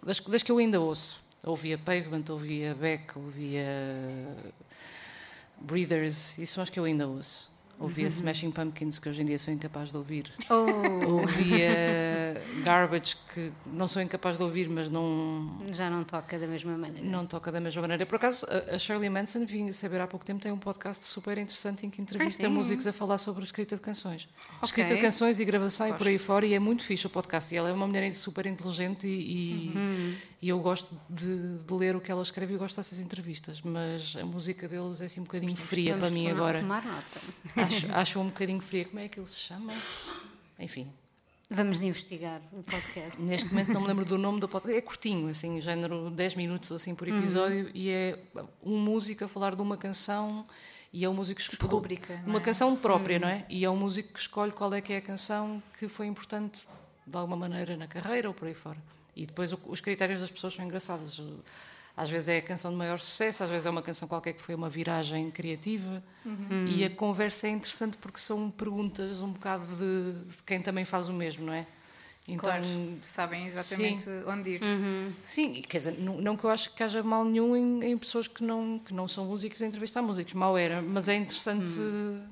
Das, 0.00 0.20
das 0.20 0.44
que 0.44 0.52
eu 0.52 0.58
ainda 0.58 0.80
ouço. 0.80 1.20
Ouvia 1.42 1.76
Pavement, 1.76 2.22
ouvia 2.28 2.72
Beck, 2.74 3.18
ouvia 3.18 3.66
Breeders, 5.60 6.38
isso 6.38 6.60
as 6.60 6.70
que 6.70 6.78
eu 6.78 6.84
ainda 6.84 7.08
ouço. 7.08 7.49
Ouvia 7.80 8.04
uhum. 8.04 8.08
Smashing 8.10 8.50
Pumpkins, 8.50 8.98
que 8.98 9.08
hoje 9.08 9.22
em 9.22 9.24
dia 9.24 9.38
sou 9.38 9.52
incapaz 9.54 9.90
de 9.90 9.96
ouvir. 9.96 10.30
Oh. 10.50 11.20
Ouvia 11.20 12.36
Garbage, 12.62 13.16
que 13.32 13.50
não 13.64 13.88
sou 13.88 14.02
incapaz 14.02 14.36
de 14.36 14.42
ouvir, 14.42 14.68
mas 14.68 14.90
não. 14.90 15.58
Já 15.72 15.88
não 15.88 16.04
toca 16.04 16.38
da 16.38 16.46
mesma 16.46 16.76
maneira. 16.76 17.08
Não 17.08 17.24
toca 17.24 17.50
da 17.50 17.58
mesma 17.58 17.80
maneira. 17.80 18.04
Por 18.04 18.16
acaso, 18.16 18.46
a 18.70 18.78
Shirley 18.78 19.08
Manson, 19.08 19.46
vim 19.46 19.72
saber 19.72 19.98
há 20.02 20.06
pouco 20.06 20.26
tempo, 20.26 20.42
tem 20.42 20.52
um 20.52 20.58
podcast 20.58 21.02
super 21.06 21.38
interessante 21.38 21.86
em 21.86 21.90
que 21.90 22.02
entrevista 22.02 22.46
ah, 22.46 22.50
músicos 22.50 22.86
a 22.86 22.92
falar 22.92 23.16
sobre 23.16 23.40
a 23.40 23.44
escrita 23.44 23.76
de 23.76 23.80
canções. 23.80 24.28
Okay. 24.58 24.64
Escrita 24.64 24.94
de 24.96 25.00
canções 25.00 25.40
e 25.40 25.44
gravação 25.46 25.88
e 25.88 25.94
por 25.94 26.06
aí 26.06 26.18
fora, 26.18 26.44
e 26.44 26.52
é 26.52 26.58
muito 26.58 26.82
fixe 26.82 27.06
o 27.06 27.10
podcast. 27.10 27.54
E 27.54 27.56
ela 27.56 27.70
é 27.70 27.72
uma 27.72 27.86
mulher 27.86 28.12
super 28.12 28.44
inteligente 28.44 29.06
e, 29.06 29.72
uhum. 29.74 30.16
e 30.42 30.48
eu 30.50 30.60
gosto 30.60 30.94
de, 31.08 31.58
de, 31.58 31.74
ler 31.74 31.96
o 31.96 32.00
que 32.00 32.12
ela 32.12 32.22
escreve 32.22 32.52
e 32.52 32.56
gosto 32.58 32.76
dessas 32.76 32.98
entrevistas. 32.98 33.62
Mas 33.62 34.16
a 34.20 34.26
música 34.26 34.68
deles 34.68 35.00
é 35.00 35.06
assim 35.06 35.20
um 35.20 35.24
bocadinho 35.24 35.56
fria 35.56 35.96
para 35.96 36.10
mim 36.10 36.28
agora. 36.28 36.60
Tomar 36.60 36.84
nota 36.84 37.69
acho, 37.76 37.92
acho 37.92 38.20
um 38.20 38.26
bocadinho 38.26 38.60
fria. 38.60 38.84
Como 38.84 38.98
é 38.98 39.08
que 39.08 39.18
ele 39.18 39.26
se 39.26 39.36
chama? 39.36 39.72
Enfim. 40.58 40.92
Vamos 41.52 41.82
investigar 41.82 42.40
o 42.52 42.62
podcast. 42.62 43.20
Neste 43.20 43.48
momento 43.48 43.72
não 43.72 43.80
me 43.80 43.88
lembro 43.88 44.04
do 44.04 44.16
nome 44.16 44.38
do 44.38 44.48
podcast. 44.48 44.78
É 44.78 44.80
curtinho, 44.80 45.28
assim, 45.28 45.60
género 45.60 46.08
10 46.08 46.36
minutos 46.36 46.70
assim 46.70 46.94
por 46.94 47.08
episódio, 47.08 47.64
uhum. 47.64 47.70
e 47.74 47.90
é 47.90 48.18
um 48.62 48.78
músico 48.78 49.24
a 49.24 49.28
falar 49.28 49.56
de 49.56 49.62
uma 49.62 49.76
canção 49.76 50.46
e 50.92 51.04
é 51.04 51.08
um 51.08 51.14
músico 51.14 51.40
que 51.40 51.52
escolhe 51.52 51.72
Rubrica, 51.72 52.22
uma 52.24 52.38
é? 52.38 52.40
canção 52.40 52.76
própria, 52.76 53.16
uhum. 53.16 53.22
não 53.22 53.28
é? 53.28 53.44
E 53.48 53.64
é 53.64 53.70
um 53.70 53.76
músico 53.76 54.12
que 54.12 54.20
escolhe 54.20 54.52
qual 54.52 54.72
é 54.74 54.80
que 54.80 54.92
é 54.92 54.98
a 54.98 55.00
canção 55.00 55.60
que 55.76 55.88
foi 55.88 56.06
importante 56.06 56.68
de 57.04 57.16
alguma 57.16 57.36
maneira 57.36 57.76
na 57.76 57.88
carreira 57.88 58.28
ou 58.28 58.34
por 58.34 58.46
aí 58.46 58.54
fora. 58.54 58.78
E 59.16 59.26
depois 59.26 59.52
os 59.52 59.80
critérios 59.80 60.20
das 60.20 60.30
pessoas 60.30 60.54
são 60.54 60.64
engraçados. 60.64 61.20
Às 62.00 62.08
vezes 62.08 62.28
é 62.28 62.38
a 62.38 62.42
canção 62.42 62.70
de 62.70 62.78
maior 62.78 62.98
sucesso, 62.98 63.44
às 63.44 63.50
vezes 63.50 63.66
é 63.66 63.70
uma 63.70 63.82
canção 63.82 64.08
qualquer 64.08 64.32
que 64.32 64.40
foi 64.40 64.54
uma 64.54 64.70
viragem 64.70 65.30
criativa. 65.30 66.02
Uhum. 66.24 66.64
E 66.66 66.82
a 66.82 66.88
conversa 66.88 67.46
é 67.46 67.50
interessante 67.50 67.98
porque 67.98 68.18
são 68.18 68.50
perguntas 68.50 69.20
um 69.20 69.28
bocado 69.28 69.66
de, 69.76 70.30
de 70.30 70.42
quem 70.46 70.62
também 70.62 70.86
faz 70.86 71.10
o 71.10 71.12
mesmo, 71.12 71.44
não 71.44 71.52
é? 71.52 71.66
Então, 72.26 72.48
claro, 72.48 72.64
sabem 73.02 73.44
exatamente 73.44 74.00
sim. 74.00 74.22
onde 74.26 74.50
ir. 74.52 74.62
Uhum. 74.62 75.12
Sim, 75.22 75.60
quer 75.60 75.76
dizer, 75.76 75.98
não, 75.98 76.18
não, 76.22 76.38
que 76.38 76.44
eu 76.44 76.48
acho 76.48 76.72
que 76.72 76.82
haja 76.82 77.02
mal 77.02 77.22
nenhum 77.22 77.54
em, 77.54 77.92
em, 77.92 77.98
pessoas 77.98 78.26
que 78.26 78.42
não, 78.42 78.78
que 78.78 78.94
não 78.94 79.06
são 79.06 79.26
músicos 79.26 79.60
a 79.60 79.66
entrevistar 79.66 80.00
músicos, 80.00 80.32
mal 80.32 80.56
era, 80.56 80.80
mas 80.80 81.06
é 81.06 81.16
interessante, 81.16 81.78
uhum. 81.78 82.24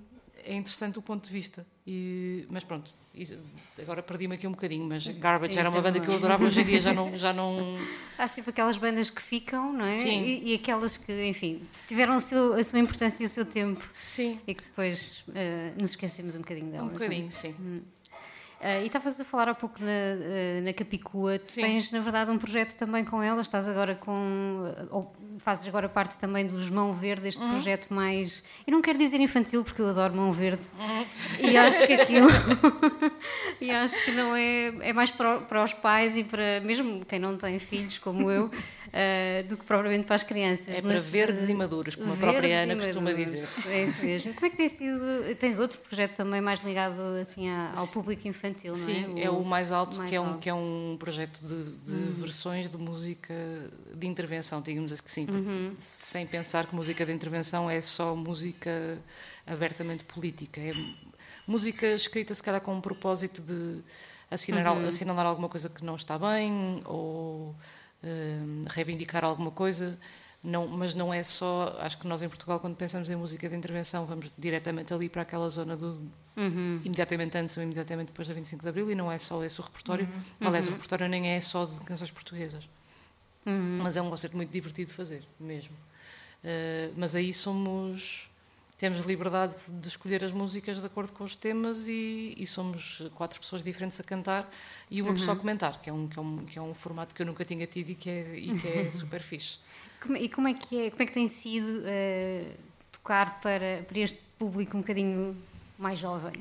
é 0.44 0.54
interessante 0.54 0.98
o 0.98 1.02
ponto 1.02 1.26
de 1.26 1.32
vista. 1.32 1.66
E, 1.90 2.46
mas 2.50 2.64
pronto, 2.64 2.92
agora 3.80 4.02
perdi-me 4.02 4.34
aqui 4.34 4.46
um 4.46 4.50
bocadinho, 4.50 4.84
mas 4.84 5.08
Garbage 5.08 5.54
Sim, 5.54 5.60
era 5.60 5.70
uma 5.70 5.80
banda 5.80 5.98
que 5.98 6.06
eu 6.06 6.16
adorava, 6.16 6.44
hoje 6.44 6.60
em 6.60 6.64
dia 6.66 6.82
já 6.82 6.92
não, 6.92 7.16
já 7.16 7.32
não. 7.32 7.78
Há 8.18 8.28
sempre 8.28 8.50
aquelas 8.50 8.76
bandas 8.76 9.08
que 9.08 9.22
ficam, 9.22 9.72
não 9.72 9.86
é? 9.86 9.96
Sim. 9.96 10.22
E, 10.22 10.50
e 10.50 10.54
aquelas 10.54 10.98
que, 10.98 11.26
enfim, 11.26 11.62
tiveram 11.86 12.20
seu, 12.20 12.52
a 12.52 12.62
sua 12.62 12.78
importância 12.78 13.22
e 13.22 13.26
o 13.26 13.28
seu 13.30 13.46
tempo. 13.46 13.82
Sim. 13.90 14.38
E 14.46 14.52
que 14.52 14.64
depois 14.64 15.24
uh, 15.28 15.80
nos 15.80 15.92
esquecemos 15.92 16.36
um 16.36 16.40
bocadinho 16.40 16.70
delas. 16.70 16.90
Um 16.90 16.92
bocadinho, 16.92 17.24
não? 17.24 17.30
sim. 17.30 17.54
Hum. 17.58 17.80
Uh, 18.60 18.82
e 18.82 18.86
estavas 18.86 19.20
a 19.20 19.24
falar 19.24 19.48
há 19.48 19.54
pouco 19.54 19.76
na, 19.80 19.86
uh, 19.86 20.64
na 20.64 20.72
Capicua, 20.72 21.38
tu 21.38 21.54
tens 21.54 21.92
na 21.92 22.00
verdade 22.00 22.28
um 22.30 22.38
projeto 22.38 22.76
também 22.76 23.04
com 23.04 23.22
ela, 23.22 23.40
estás 23.40 23.68
agora 23.68 23.94
com, 23.94 24.64
ou 24.90 25.14
fazes 25.38 25.66
agora 25.68 25.88
parte 25.88 26.18
também 26.18 26.44
dos 26.44 26.68
Mão 26.68 26.92
Verde, 26.92 27.28
este 27.28 27.40
uhum. 27.40 27.50
projeto 27.50 27.94
mais, 27.94 28.42
eu 28.66 28.72
não 28.72 28.82
quero 28.82 28.98
dizer 28.98 29.20
infantil 29.20 29.62
porque 29.62 29.80
eu 29.80 29.88
adoro 29.88 30.12
Mão 30.12 30.32
Verde 30.32 30.66
uhum. 30.76 31.48
e 31.48 31.56
acho 31.56 31.86
que 31.86 31.92
aquilo, 31.92 32.28
e 33.60 33.70
acho 33.70 34.04
que 34.04 34.10
não 34.10 34.34
é, 34.34 34.88
é 34.88 34.92
mais 34.92 35.12
para, 35.12 35.38
para 35.38 35.62
os 35.62 35.72
pais 35.72 36.16
e 36.16 36.24
para, 36.24 36.60
mesmo 36.60 37.04
quem 37.04 37.20
não 37.20 37.36
tem 37.36 37.60
filhos 37.60 37.98
como 37.98 38.28
eu, 38.30 38.46
uh, 38.46 38.50
do 39.48 39.56
que 39.56 39.64
propriamente 39.64 40.06
para 40.06 40.16
as 40.16 40.22
crianças. 40.22 40.78
É 40.78 40.82
Mas, 40.82 41.02
para 41.02 41.10
verdes 41.10 41.48
e 41.48 41.54
maduros, 41.54 41.94
como 41.94 42.12
a 42.12 42.16
própria 42.16 42.62
Ana 42.62 42.76
costuma 42.76 43.12
dizer. 43.12 43.48
É 43.66 43.84
isso 43.84 44.04
mesmo. 44.04 44.34
Como 44.34 44.46
é 44.46 44.50
que 44.50 44.56
tem 44.56 44.68
sido? 44.68 45.00
Tens 45.38 45.58
outro 45.58 45.78
projeto 45.78 46.16
também 46.16 46.40
mais 46.40 46.60
ligado 46.60 47.00
assim 47.20 47.48
ao 47.76 47.86
público 47.88 48.26
infantil, 48.26 48.47
não 48.72 48.74
é? 48.74 48.76
Sim, 48.76 49.20
é 49.20 49.30
o, 49.30 49.44
mais 49.44 49.72
alto, 49.72 49.98
mais 49.98 50.10
que, 50.10 50.16
é 50.16 50.20
um, 50.20 50.38
que 50.38 50.48
é 50.48 50.54
um 50.54 50.96
projeto 50.98 51.40
de, 51.40 51.64
de 51.78 51.92
uhum. 51.92 52.10
versões 52.12 52.70
de 52.70 52.76
música 52.78 53.34
de 53.94 54.06
intervenção, 54.06 54.60
digamos 54.60 54.92
assim, 54.92 55.02
sim, 55.06 55.26
uhum. 55.30 55.74
sem 55.78 56.26
pensar 56.26 56.66
que 56.66 56.74
música 56.74 57.04
de 57.04 57.12
intervenção 57.12 57.70
é 57.70 57.80
só 57.80 58.14
música 58.14 58.98
abertamente 59.46 60.04
política. 60.04 60.60
É 60.60 60.72
música 61.46 61.86
escrita, 61.86 62.34
se 62.34 62.42
calhar, 62.42 62.60
com 62.60 62.74
um 62.74 62.80
propósito 62.80 63.42
de 63.42 63.82
assinalar, 64.30 64.76
uhum. 64.76 64.86
assinalar 64.86 65.26
alguma 65.26 65.48
coisa 65.48 65.68
que 65.68 65.84
não 65.84 65.96
está 65.96 66.18
bem 66.18 66.82
ou 66.84 67.54
uh, 68.02 68.68
reivindicar 68.68 69.24
alguma 69.24 69.50
coisa. 69.50 69.98
Não, 70.42 70.68
mas 70.68 70.94
não 70.94 71.12
é 71.12 71.22
só. 71.22 71.76
Acho 71.80 71.98
que 71.98 72.06
nós 72.06 72.22
em 72.22 72.28
Portugal, 72.28 72.60
quando 72.60 72.76
pensamos 72.76 73.10
em 73.10 73.16
música 73.16 73.48
de 73.48 73.56
intervenção, 73.56 74.06
vamos 74.06 74.30
diretamente 74.38 74.94
ali 74.94 75.08
para 75.08 75.22
aquela 75.22 75.48
zona 75.50 75.76
do. 75.76 76.00
Uhum. 76.38 76.80
imediatamente 76.84 77.36
antes 77.36 77.56
ou 77.56 77.62
imediatamente 77.64 78.08
depois 78.08 78.28
da 78.28 78.32
25 78.34 78.62
de 78.62 78.68
Abril, 78.68 78.90
e 78.92 78.94
não 78.94 79.10
é 79.10 79.18
só 79.18 79.42
esse 79.42 79.60
o 79.60 79.64
repertório. 79.64 80.06
Uhum. 80.40 80.46
Aliás, 80.46 80.66
uhum. 80.66 80.72
o 80.72 80.74
repertório 80.76 81.08
nem 81.08 81.30
é 81.30 81.40
só 81.40 81.64
de 81.64 81.80
canções 81.80 82.12
portuguesas. 82.12 82.68
Uhum. 83.44 83.80
Mas 83.82 83.96
é 83.96 84.02
um 84.02 84.08
concerto 84.08 84.36
muito 84.36 84.50
divertido 84.50 84.90
de 84.90 84.96
fazer, 84.96 85.24
mesmo. 85.40 85.74
Uh, 86.44 86.94
mas 86.96 87.16
aí 87.16 87.32
somos 87.32 88.30
temos 88.78 89.00
liberdade 89.00 89.56
de 89.72 89.88
escolher 89.88 90.22
as 90.22 90.30
músicas 90.30 90.78
de 90.78 90.86
acordo 90.86 91.12
com 91.12 91.24
os 91.24 91.34
temas 91.34 91.88
e, 91.88 92.32
e 92.38 92.46
somos 92.46 93.02
quatro 93.16 93.40
pessoas 93.40 93.64
diferentes 93.64 93.98
a 93.98 94.04
cantar 94.04 94.48
e 94.88 95.02
uma 95.02 95.10
uhum. 95.10 95.16
pessoa 95.16 95.36
a 95.36 95.38
comentar, 95.38 95.82
que 95.82 95.90
é, 95.90 95.92
um, 95.92 96.06
que, 96.06 96.16
é 96.16 96.22
um, 96.22 96.36
que 96.44 96.58
é 96.60 96.62
um 96.62 96.72
formato 96.72 97.12
que 97.12 97.20
eu 97.20 97.26
nunca 97.26 97.44
tinha 97.44 97.66
tido 97.66 97.90
e 97.90 97.94
que 97.96 98.08
é, 98.08 98.38
e 98.38 98.56
que 98.56 98.68
é 98.68 98.88
super 98.88 99.20
fixe. 99.20 99.58
Como, 100.00 100.16
e 100.16 100.28
como 100.28 100.46
é, 100.46 100.54
que 100.54 100.86
é, 100.86 100.90
como 100.90 101.02
é 101.02 101.06
que 101.06 101.12
tem 101.12 101.26
sido 101.26 101.66
uh, 101.66 102.54
tocar 102.92 103.40
para, 103.40 103.82
para 103.82 103.98
este 103.98 104.20
público 104.38 104.76
um 104.76 104.80
bocadinho 104.80 105.36
mais 105.78 105.98
jovem? 105.98 106.32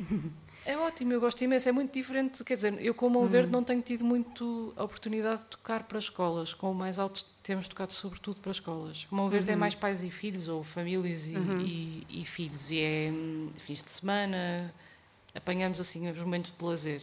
É 0.65 0.77
ótimo, 0.77 1.13
eu 1.13 1.21
gosto 1.21 1.41
imenso. 1.41 1.69
É 1.69 1.71
muito 1.71 1.93
diferente, 1.93 2.43
quer 2.43 2.55
dizer, 2.55 2.73
eu 2.81 2.93
com 2.93 3.07
o 3.07 3.09
Mão 3.09 3.23
hum. 3.23 3.27
Verde 3.27 3.49
não 3.49 3.63
tenho 3.63 3.81
tido 3.81 4.03
muito 4.03 4.73
a 4.75 4.83
oportunidade 4.83 5.43
de 5.43 5.47
tocar 5.47 5.83
para 5.83 5.97
escolas. 5.97 6.53
Com 6.53 6.71
o 6.71 6.75
Mais 6.75 6.99
Alto 6.99 7.23
temos 7.41 7.69
tocado 7.69 7.93
sobretudo 7.93 8.41
para 8.41 8.51
escolas. 8.51 9.07
O 9.09 9.15
Mão 9.15 9.29
Verde 9.29 9.49
é 9.49 9.53
uhum. 9.53 9.59
é 9.59 9.59
mais 9.61 9.75
pais 9.75 10.03
e 10.03 10.11
filhos, 10.11 10.49
ou 10.49 10.65
famílias 10.65 11.25
e, 11.29 11.37
uhum. 11.37 11.61
e, 11.61 12.05
e 12.09 12.25
filhos. 12.25 12.69
E 12.69 12.79
é 12.81 13.09
hum, 13.09 13.49
fins 13.65 13.81
de 13.81 13.89
semana, 13.89 14.73
apanhamos 15.33 15.79
assim 15.79 16.11
os 16.11 16.21
momentos 16.21 16.53
de 16.57 16.65
lazer. 16.65 17.01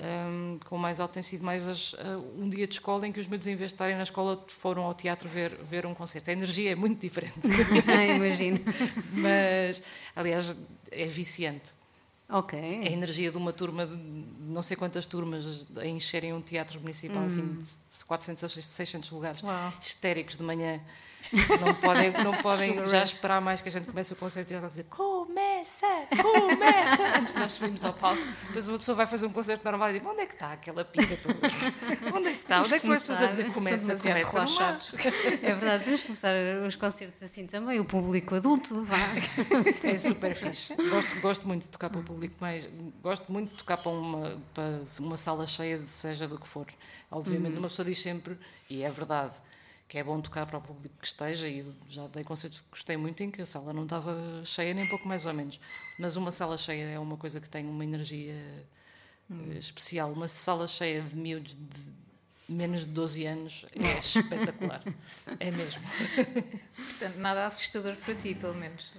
Um, 0.00 0.60
com 0.64 0.76
o 0.76 0.78
mais 0.78 1.00
alto 1.00 1.14
tem 1.14 1.22
sido 1.22 1.42
mais 1.42 1.66
as, 1.66 1.92
uh, 1.94 2.24
um 2.38 2.48
dia 2.48 2.68
de 2.68 2.74
escola 2.74 3.04
em 3.04 3.10
que 3.10 3.18
os 3.18 3.26
meus 3.26 3.44
em 3.48 3.56
vez 3.56 3.70
de 3.70 3.74
estarem 3.74 3.96
na 3.96 4.04
escola 4.04 4.44
foram 4.46 4.84
ao 4.84 4.94
teatro 4.94 5.28
ver, 5.28 5.56
ver 5.56 5.86
um 5.86 5.94
concerto. 5.94 6.30
A 6.30 6.32
energia 6.32 6.70
é 6.70 6.74
muito 6.76 7.00
diferente. 7.00 7.40
Imagino. 8.14 8.60
Mas, 9.12 9.82
aliás, 10.14 10.56
é 10.92 11.06
viciante. 11.06 11.72
Ok. 12.28 12.58
A 12.58 12.90
energia 12.90 13.30
de 13.32 13.38
uma 13.38 13.52
turma, 13.52 13.86
de 13.86 13.96
não 13.96 14.62
sei 14.62 14.76
quantas 14.76 15.06
turmas, 15.06 15.66
a 15.76 15.86
encherem 15.86 16.32
um 16.32 16.42
teatro 16.42 16.78
municipal, 16.78 17.24
assim, 17.24 17.40
hum. 17.40 17.58
assim, 17.60 17.76
de 17.98 18.04
400 18.04 18.44
a 18.44 18.48
600 18.48 19.10
lugares, 19.10 19.42
Uau. 19.42 19.72
histéricos 19.80 20.36
de 20.36 20.42
manhã. 20.42 20.80
Não 21.60 21.74
podem, 21.74 22.12
não 22.12 22.34
podem 22.36 22.84
já 22.86 23.02
esperar 23.02 23.40
mais 23.40 23.60
que 23.60 23.68
a 23.68 23.72
gente 23.72 23.88
comece 23.88 24.12
o 24.12 24.16
concerto 24.16 24.50
e 24.50 24.52
já 24.52 24.56
estão 24.58 24.66
a 24.66 24.68
dizer 24.68 24.84
começa, 25.38 25.86
começa, 26.20 27.02
antes 27.18 27.34
de 27.34 27.40
nós 27.40 27.52
subirmos 27.52 27.84
ao 27.84 27.92
palco. 27.92 28.20
Depois 28.46 28.66
uma 28.66 28.78
pessoa 28.78 28.96
vai 28.96 29.06
fazer 29.06 29.26
um 29.26 29.32
concerto 29.32 29.64
normal 29.64 29.90
e 29.90 29.98
diz: 29.98 30.08
onde 30.08 30.20
é 30.22 30.26
que 30.26 30.34
está 30.34 30.52
aquela 30.52 30.84
pica 30.84 31.16
toda? 31.16 31.38
Onde 32.14 32.28
é 32.28 32.32
que 32.32 32.38
está? 32.38 32.62
Onde 32.62 32.74
é 32.74 32.78
que 32.80 32.90
as 32.90 33.00
pessoas 33.00 33.22
a 33.22 33.26
dizer 33.26 33.52
começa, 33.52 33.96
começa? 33.96 34.30
Relaxados. 34.30 34.94
É 35.42 35.54
verdade, 35.54 35.84
temos 35.84 36.00
que 36.00 36.06
começar 36.06 36.34
os 36.66 36.76
concertos 36.76 37.22
assim 37.22 37.46
também, 37.46 37.78
o 37.78 37.84
público 37.84 38.34
adulto, 38.34 38.82
vá. 38.84 38.96
É 39.88 39.98
super 39.98 40.34
fixe. 40.34 40.74
Gosto, 40.74 41.20
gosto 41.20 41.48
muito 41.48 41.62
de 41.62 41.68
tocar 41.68 41.88
para 41.88 42.00
o 42.00 42.04
público, 42.04 42.34
mas 42.40 42.68
gosto 43.02 43.30
muito 43.32 43.50
de 43.50 43.54
tocar 43.54 43.76
para 43.76 43.90
uma, 43.90 44.38
para 44.52 44.82
uma 45.00 45.16
sala 45.16 45.46
cheia, 45.46 45.78
de 45.78 45.88
seja 45.88 46.26
do 46.26 46.38
que 46.38 46.48
for. 46.48 46.66
Obviamente, 47.10 47.52
uhum. 47.52 47.60
uma 47.60 47.68
pessoa 47.68 47.86
diz 47.86 47.98
sempre, 47.98 48.38
e 48.68 48.82
é 48.82 48.90
verdade 48.90 49.32
que 49.88 49.96
é 49.96 50.04
bom 50.04 50.20
tocar 50.20 50.44
para 50.46 50.58
o 50.58 50.60
público 50.60 50.94
que 51.00 51.06
esteja, 51.06 51.48
e 51.48 51.60
eu 51.60 51.74
já 51.88 52.06
dei 52.08 52.22
concertos 52.22 52.60
que 52.60 52.66
gostei 52.70 52.96
muito 52.96 53.22
em 53.22 53.30
que 53.30 53.40
a 53.40 53.46
sala 53.46 53.72
não 53.72 53.84
estava 53.84 54.14
cheia, 54.44 54.74
nem 54.74 54.86
pouco 54.86 55.08
mais 55.08 55.24
ou 55.24 55.32
menos. 55.32 55.58
Mas 55.98 56.14
uma 56.14 56.30
sala 56.30 56.58
cheia 56.58 56.84
é 56.84 56.98
uma 56.98 57.16
coisa 57.16 57.40
que 57.40 57.48
tem 57.48 57.66
uma 57.66 57.82
energia 57.82 58.36
hum. 59.30 59.50
especial. 59.52 60.12
Uma 60.12 60.28
sala 60.28 60.68
cheia 60.68 61.00
de 61.00 61.16
miúdos 61.16 61.54
de 61.54 61.98
menos 62.48 62.80
de 62.80 62.86
12 62.88 63.26
anos 63.26 63.66
é 63.74 63.92
espetacular. 63.98 64.82
é 65.40 65.50
mesmo. 65.50 65.82
Portanto, 66.76 67.16
nada 67.16 67.46
assustador 67.46 67.96
para 67.96 68.14
ti, 68.14 68.34
pelo 68.34 68.54
menos. 68.54 68.92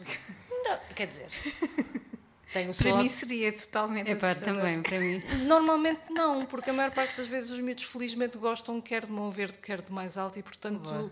Não, 0.64 0.80
quer 0.96 1.08
dizer. 1.08 1.30
Tenho 2.52 2.74
para 2.74 2.96
mim 2.98 3.08
seria 3.08 3.54
totalmente 3.54 4.16
para 4.16 4.36
também, 4.36 4.82
para 4.82 5.00
mim. 5.00 5.22
Normalmente 5.46 6.02
não, 6.10 6.46
porque 6.46 6.72
a 6.72 6.74
maior 6.74 6.92
parte 6.92 7.16
das 7.16 7.28
vezes 7.28 7.52
os 7.52 7.60
miúdos 7.60 7.84
felizmente 7.84 8.38
gostam 8.38 8.82
quer 8.82 9.06
de 9.06 9.12
mão 9.12 9.30
verde, 9.30 9.60
quer 9.60 9.82
de 9.82 9.92
mais 9.92 10.18
alto 10.18 10.40
e 10.40 10.44
portanto 10.44 10.82
Boa. 10.82 11.12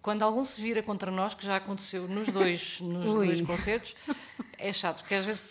quando 0.00 0.22
algum 0.22 0.44
se 0.44 0.60
vira 0.60 0.82
contra 0.82 1.10
nós, 1.10 1.34
que 1.34 1.44
já 1.44 1.56
aconteceu 1.56 2.06
nos 2.06 2.28
dois, 2.28 2.80
nos 2.80 3.04
dois 3.04 3.40
concertos, 3.40 3.96
é 4.58 4.72
chato, 4.72 5.00
porque 5.00 5.14
às 5.14 5.24
vezes 5.24 5.44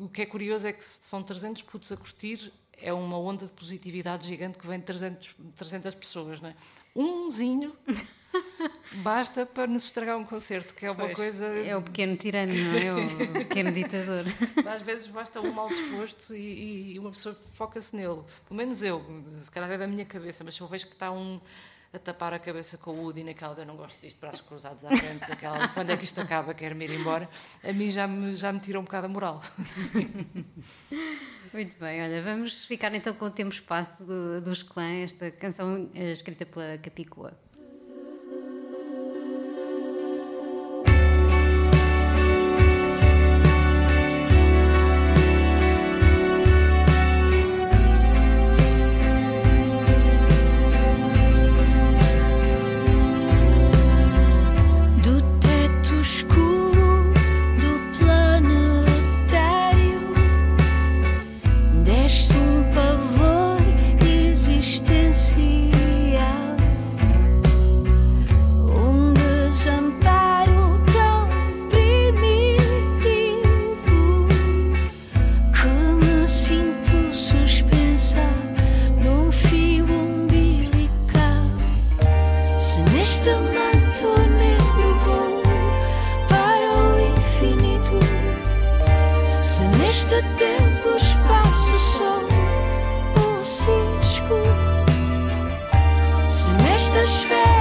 o 0.00 0.08
que 0.08 0.22
é 0.22 0.26
curioso 0.26 0.66
é 0.66 0.72
que 0.72 0.82
são 0.82 1.22
300 1.22 1.62
putos 1.62 1.92
a 1.92 1.96
curtir, 1.96 2.50
é 2.80 2.92
uma 2.92 3.18
onda 3.18 3.44
de 3.44 3.52
positividade 3.52 4.26
gigante 4.26 4.56
que 4.56 4.66
vem 4.66 4.78
de 4.78 4.84
300, 4.86 5.34
300 5.54 5.94
pessoas, 5.96 6.40
não 6.40 6.48
é? 6.48 6.54
Umzinho 6.94 7.76
basta 9.02 9.46
para 9.46 9.66
nos 9.66 9.84
estragar 9.84 10.16
um 10.16 10.24
concerto, 10.24 10.74
que 10.74 10.86
é 10.86 10.90
uma 10.90 11.04
pois, 11.04 11.16
coisa. 11.16 11.46
É 11.46 11.76
o 11.76 11.82
pequeno 11.82 12.16
tirano, 12.16 12.52
não 12.52 12.78
é? 12.78 12.92
O 12.94 13.32
pequeno 13.32 13.72
ditador. 13.72 14.24
Às 14.66 14.82
vezes 14.82 15.06
basta 15.06 15.40
um 15.40 15.52
mal 15.52 15.68
disposto 15.68 16.34
e, 16.34 16.94
e 16.94 16.98
uma 16.98 17.10
pessoa 17.10 17.36
foca-se 17.52 17.94
nele. 17.94 18.22
Pelo 18.46 18.56
menos 18.56 18.82
eu, 18.82 19.04
se 19.26 19.50
calhar 19.50 19.70
é 19.70 19.78
da 19.78 19.86
minha 19.86 20.04
cabeça, 20.04 20.44
mas 20.44 20.54
se 20.54 20.60
eu 20.60 20.66
vejo 20.66 20.86
que 20.86 20.94
está 20.94 21.10
um 21.10 21.40
a 21.92 21.98
tapar 21.98 22.34
a 22.34 22.38
cabeça 22.38 22.76
com 22.76 22.90
o 22.90 23.02
Woody 23.04 23.24
naquela 23.24 23.54
eu 23.58 23.64
não 23.64 23.76
gosto 23.76 23.98
disto, 24.00 24.20
braços 24.20 24.42
cruzados 24.42 24.84
à 24.84 24.88
frente, 24.88 25.26
daquela, 25.26 25.68
quando 25.68 25.90
é 25.90 25.96
que 25.96 26.04
isto 26.04 26.20
acaba, 26.20 26.52
quero-me 26.52 26.84
ir 26.84 26.92
embora, 26.92 27.28
a 27.64 27.72
mim 27.72 27.90
já 27.90 28.06
me, 28.06 28.34
já 28.34 28.52
me 28.52 28.60
tira 28.60 28.78
um 28.78 28.84
bocado 28.84 29.06
a 29.06 29.08
moral. 29.08 29.40
Muito 31.50 31.78
bem, 31.78 32.02
olha, 32.02 32.22
vamos 32.22 32.66
ficar 32.66 32.94
então 32.94 33.14
com 33.14 33.24
o 33.24 33.30
tempo 33.30 33.52
espaço 33.52 34.04
do, 34.04 34.38
dos 34.42 34.62
clãs, 34.62 35.12
esta 35.12 35.30
canção 35.30 35.90
eh, 35.94 36.12
escrita 36.12 36.44
pela 36.44 36.76
Capicua. 36.76 37.32
nicht 96.92 97.22
schwer. 97.22 97.57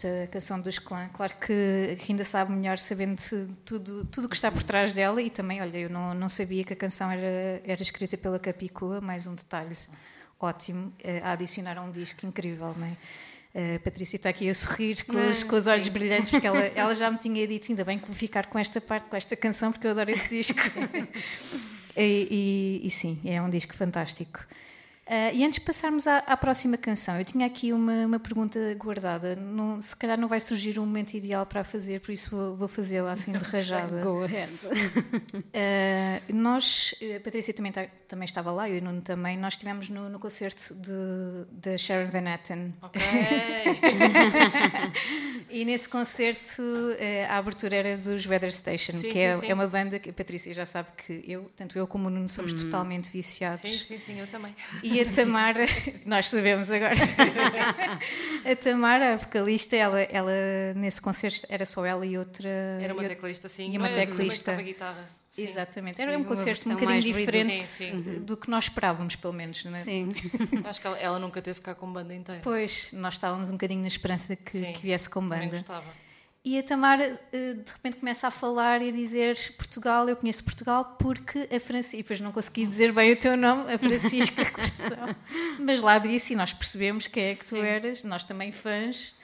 Esta 0.00 0.26
canção 0.32 0.60
dos 0.60 0.78
Clã. 0.78 1.08
Claro 1.12 1.34
que 1.36 1.96
ainda 2.08 2.24
sabe 2.24 2.52
melhor 2.52 2.78
sabendo 2.78 3.20
tudo 3.64 4.04
tudo 4.06 4.28
que 4.28 4.34
está 4.34 4.50
por 4.50 4.62
trás 4.62 4.92
dela 4.92 5.20
e 5.20 5.28
também, 5.28 5.60
olha, 5.60 5.76
eu 5.78 5.90
não, 5.90 6.14
não 6.14 6.28
sabia 6.28 6.64
que 6.64 6.72
a 6.72 6.76
canção 6.76 7.10
era, 7.10 7.60
era 7.64 7.82
escrita 7.82 8.16
pela 8.16 8.38
Capicua, 8.38 9.00
mais 9.00 9.26
um 9.26 9.34
detalhe 9.34 9.76
ótimo 10.38 10.92
eh, 11.04 11.20
a 11.22 11.32
adicionar 11.32 11.76
a 11.76 11.82
um 11.82 11.90
disco 11.90 12.24
incrível, 12.26 12.72
não 12.76 12.86
é? 12.86 12.96
Eh, 13.54 13.74
A 13.76 13.80
Patrícia 13.80 14.16
está 14.16 14.30
aqui 14.30 14.48
a 14.48 14.54
sorrir 14.54 15.04
com, 15.04 15.16
os, 15.30 15.42
com 15.42 15.54
os 15.54 15.66
olhos 15.66 15.88
brilhantes 15.88 16.30
porque 16.30 16.46
ela, 16.46 16.58
ela 16.74 16.94
já 16.94 17.10
me 17.10 17.18
tinha 17.20 17.46
dito, 17.46 17.70
ainda 17.70 17.84
bem 17.84 17.98
que 17.98 18.06
vou 18.06 18.14
ficar 18.16 18.46
com 18.46 18.58
esta 18.58 18.80
parte, 18.80 19.06
com 19.10 19.16
esta 19.16 19.36
canção, 19.36 19.70
porque 19.70 19.86
eu 19.86 19.90
adoro 19.90 20.10
esse 20.10 20.28
disco. 20.30 20.58
e, 21.94 22.80
e- 22.82 22.86
e 22.86 22.90
sim, 22.90 23.20
é 23.26 23.40
um 23.42 23.50
disco 23.50 23.74
fantástico. 23.74 24.40
Ah, 25.12 25.32
e 25.32 25.44
antes 25.44 25.58
de 25.58 25.64
passarmos 25.66 26.06
à, 26.06 26.18
à 26.18 26.36
próxima 26.36 26.76
canção, 26.76 27.18
eu 27.18 27.24
tinha 27.24 27.44
aqui 27.44 27.72
uma, 27.72 28.06
uma 28.06 28.20
pergunta 28.20 28.60
guardada. 28.78 29.34
Não- 29.34 29.80
se 29.80 29.96
calhar 29.96 30.16
não 30.16 30.28
vai 30.28 30.38
surgir 30.38 30.78
um 30.78 30.86
momento 30.86 31.14
ideal 31.14 31.44
para 31.44 31.62
a 31.62 31.64
fazer, 31.64 32.00
por 32.00 32.12
isso 32.12 32.30
vou, 32.30 32.54
vou 32.54 32.68
fazê-la 32.68 33.10
assim 33.10 33.32
de 33.32 33.38
rajada. 33.44 34.00
Go 34.02 34.22
ahead. 34.22 34.52
Ah, 35.52 36.22
nós, 36.32 36.94
a 37.16 37.20
Patrícia 37.20 37.52
também, 37.52 37.72
tá- 37.72 37.86
também 38.06 38.24
estava 38.24 38.52
lá, 38.52 38.68
eu 38.68 38.76
e 38.76 38.78
o 38.78 38.84
Nuno 38.84 39.00
também, 39.00 39.36
nós 39.36 39.54
estivemos 39.54 39.88
no, 39.88 40.08
no 40.08 40.18
concerto 40.20 40.72
de 40.74 41.76
Sharon 41.76 42.08
Van 42.10 42.28
Etten. 42.32 42.72
Ok. 42.82 43.00
E 45.60 45.64
nesse 45.66 45.86
concerto 45.90 46.62
eh, 46.98 47.26
a 47.26 47.36
abertura 47.36 47.76
era 47.76 47.94
dos 47.98 48.24
Weather 48.26 48.50
Station, 48.50 48.92
Sim, 48.92 49.08
que 49.08 49.12
sim, 49.12 49.18
é, 49.18 49.34
sim. 49.34 49.50
é 49.50 49.52
uma 49.52 49.66
banda 49.66 49.98
que 49.98 50.08
a 50.08 50.12
Patrícia 50.12 50.54
já 50.54 50.64
sabe 50.64 50.88
que 50.96 51.22
eu, 51.28 51.50
tanto 51.54 51.76
eu 51.78 51.86
como 51.86 52.06
o 52.06 52.10
Nuno, 52.10 52.30
somos 52.30 52.54
totalmente 52.54 53.10
viciados. 53.10 53.60
sim, 53.60 53.76
sim, 53.76 53.98
sim, 53.98 54.18
eu 54.18 54.26
também. 54.26 54.56
E 54.82 54.98
a 55.02 55.04
Tamara, 55.04 55.66
nós 56.06 56.28
sabemos 56.30 56.70
agora. 56.70 56.94
a 58.42 58.56
Tamara, 58.56 59.12
a 59.12 59.16
vocalista, 59.18 59.76
ela, 59.76 60.00
ela 60.00 60.32
nesse 60.76 60.98
concerto 60.98 61.46
era 61.50 61.66
só 61.66 61.84
ela 61.84 62.06
e 62.06 62.16
outra. 62.16 62.48
Era 62.80 62.94
uma 62.94 63.04
teclista, 63.04 63.46
sim. 63.46 63.70
e 63.70 63.76
uma 63.76 63.90
teclista. 63.90 64.52
Também 64.52 64.64
guitarra. 64.64 65.19
Sim. 65.30 65.46
Exatamente, 65.46 66.02
era 66.02 66.10
Sim, 66.10 66.18
um 66.18 66.24
concerto 66.24 66.68
um 66.68 66.74
bocadinho 66.74 67.02
diferente 67.02 67.58
Sim, 67.58 68.02
sim. 68.02 68.20
do 68.20 68.36
que 68.36 68.50
nós 68.50 68.64
esperávamos, 68.64 69.14
pelo 69.14 69.32
menos. 69.32 69.64
Não 69.64 69.76
é? 69.76 69.78
Sim. 69.78 70.12
Acho 70.68 70.80
que 70.80 70.86
ela, 70.88 70.98
ela 70.98 71.18
nunca 71.20 71.40
teve 71.40 71.60
cá 71.60 71.72
com 71.72 71.90
banda 71.92 72.12
inteira. 72.12 72.40
Pois, 72.42 72.88
nós 72.92 73.14
estávamos 73.14 73.48
um 73.48 73.52
bocadinho 73.52 73.80
na 73.80 73.86
esperança 73.86 74.34
que, 74.34 74.72
que 74.72 74.82
viesse 74.82 75.08
com 75.08 75.24
banda. 75.24 75.46
gostava. 75.46 75.86
E 76.42 76.58
a 76.58 76.62
Tamara 76.62 77.20
eh, 77.32 77.52
de 77.52 77.70
repente 77.70 77.98
começa 77.98 78.26
a 78.26 78.30
falar 78.30 78.80
e 78.80 78.88
a 78.88 78.92
dizer 78.92 79.54
Portugal, 79.58 80.08
eu 80.08 80.16
conheço 80.16 80.42
Portugal 80.42 80.96
porque 80.98 81.46
a 81.54 81.60
Francisca, 81.60 81.98
e 81.98 82.02
depois 82.02 82.20
não 82.20 82.32
consegui 82.32 82.64
dizer 82.64 82.92
bem 82.92 83.12
o 83.12 83.16
teu 83.16 83.36
nome, 83.36 83.70
a 83.70 83.78
Francisca 83.78 84.42
Cortesão, 84.50 85.14
mas 85.58 85.82
lá 85.82 85.98
disse 85.98 86.32
e 86.32 86.36
nós 86.36 86.50
percebemos 86.52 87.06
quem 87.06 87.24
é 87.24 87.34
que 87.34 87.44
tu 87.44 87.56
eras, 87.56 88.02
nós 88.04 88.24
também 88.24 88.52
fãs 88.52 89.14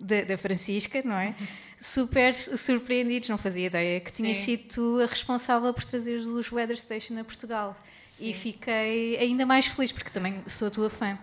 da, 0.00 0.22
da 0.22 0.36
Francisca, 0.36 1.00
não 1.04 1.14
é? 1.14 1.32
Super 1.78 2.34
surpreendidos, 2.34 3.28
não 3.28 3.38
fazia 3.38 3.66
ideia 3.66 4.00
que 4.00 4.12
tinhas 4.12 4.38
Sim. 4.38 4.44
sido 4.44 4.74
tu 4.74 5.00
a 5.02 5.06
responsável 5.06 5.72
por 5.74 5.84
trazer 5.84 6.16
os 6.16 6.50
Weather 6.50 6.76
Station 6.76 7.18
a 7.18 7.24
Portugal. 7.24 7.76
E 8.20 8.32
fiquei 8.32 9.18
ainda 9.18 9.44
mais 9.44 9.66
feliz 9.66 9.90
porque 9.90 10.10
também 10.10 10.40
sou 10.46 10.68
a 10.68 10.70
tua 10.70 10.88
fã 10.88 11.18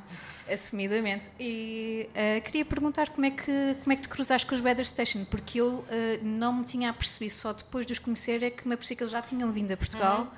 assumidamente. 0.49 1.29
E 1.39 2.09
eh, 2.13 2.39
queria 2.41 2.65
perguntar 2.65 3.09
como 3.09 3.25
é, 3.25 3.31
que, 3.31 3.75
como 3.81 3.93
é 3.93 3.95
que 3.95 4.01
te 4.01 4.09
cruzaste 4.09 4.45
com 4.45 4.53
os 4.53 4.61
Weather 4.61 4.85
Station, 4.85 5.25
porque 5.25 5.59
eu 5.59 5.85
eh, 5.89 6.19
não 6.21 6.53
me 6.53 6.65
tinha 6.65 6.89
apercebido 6.89 7.33
só 7.33 7.53
depois 7.53 7.85
de 7.85 7.93
os 7.93 7.99
conhecer, 7.99 8.43
é 8.43 8.49
que 8.49 8.67
me 8.67 8.73
apercebi 8.73 8.97
que 8.97 9.03
eles 9.03 9.11
já 9.11 9.21
tinham 9.21 9.51
vindo 9.51 9.71
a 9.71 9.77
Portugal 9.77 10.33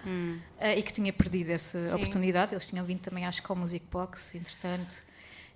eh, 0.59 0.77
e 0.79 0.83
que 0.83 0.93
tinha 0.93 1.11
perdido 1.11 1.51
essa 1.51 1.79
Sim. 1.79 1.95
oportunidade. 1.95 2.53
Eles 2.53 2.67
tinham 2.67 2.85
vindo 2.85 2.99
também, 2.99 3.25
acho 3.25 3.41
que 3.41 3.51
ao 3.51 3.55
Music 3.55 3.85
Box, 3.91 4.35
entretanto. 4.35 5.03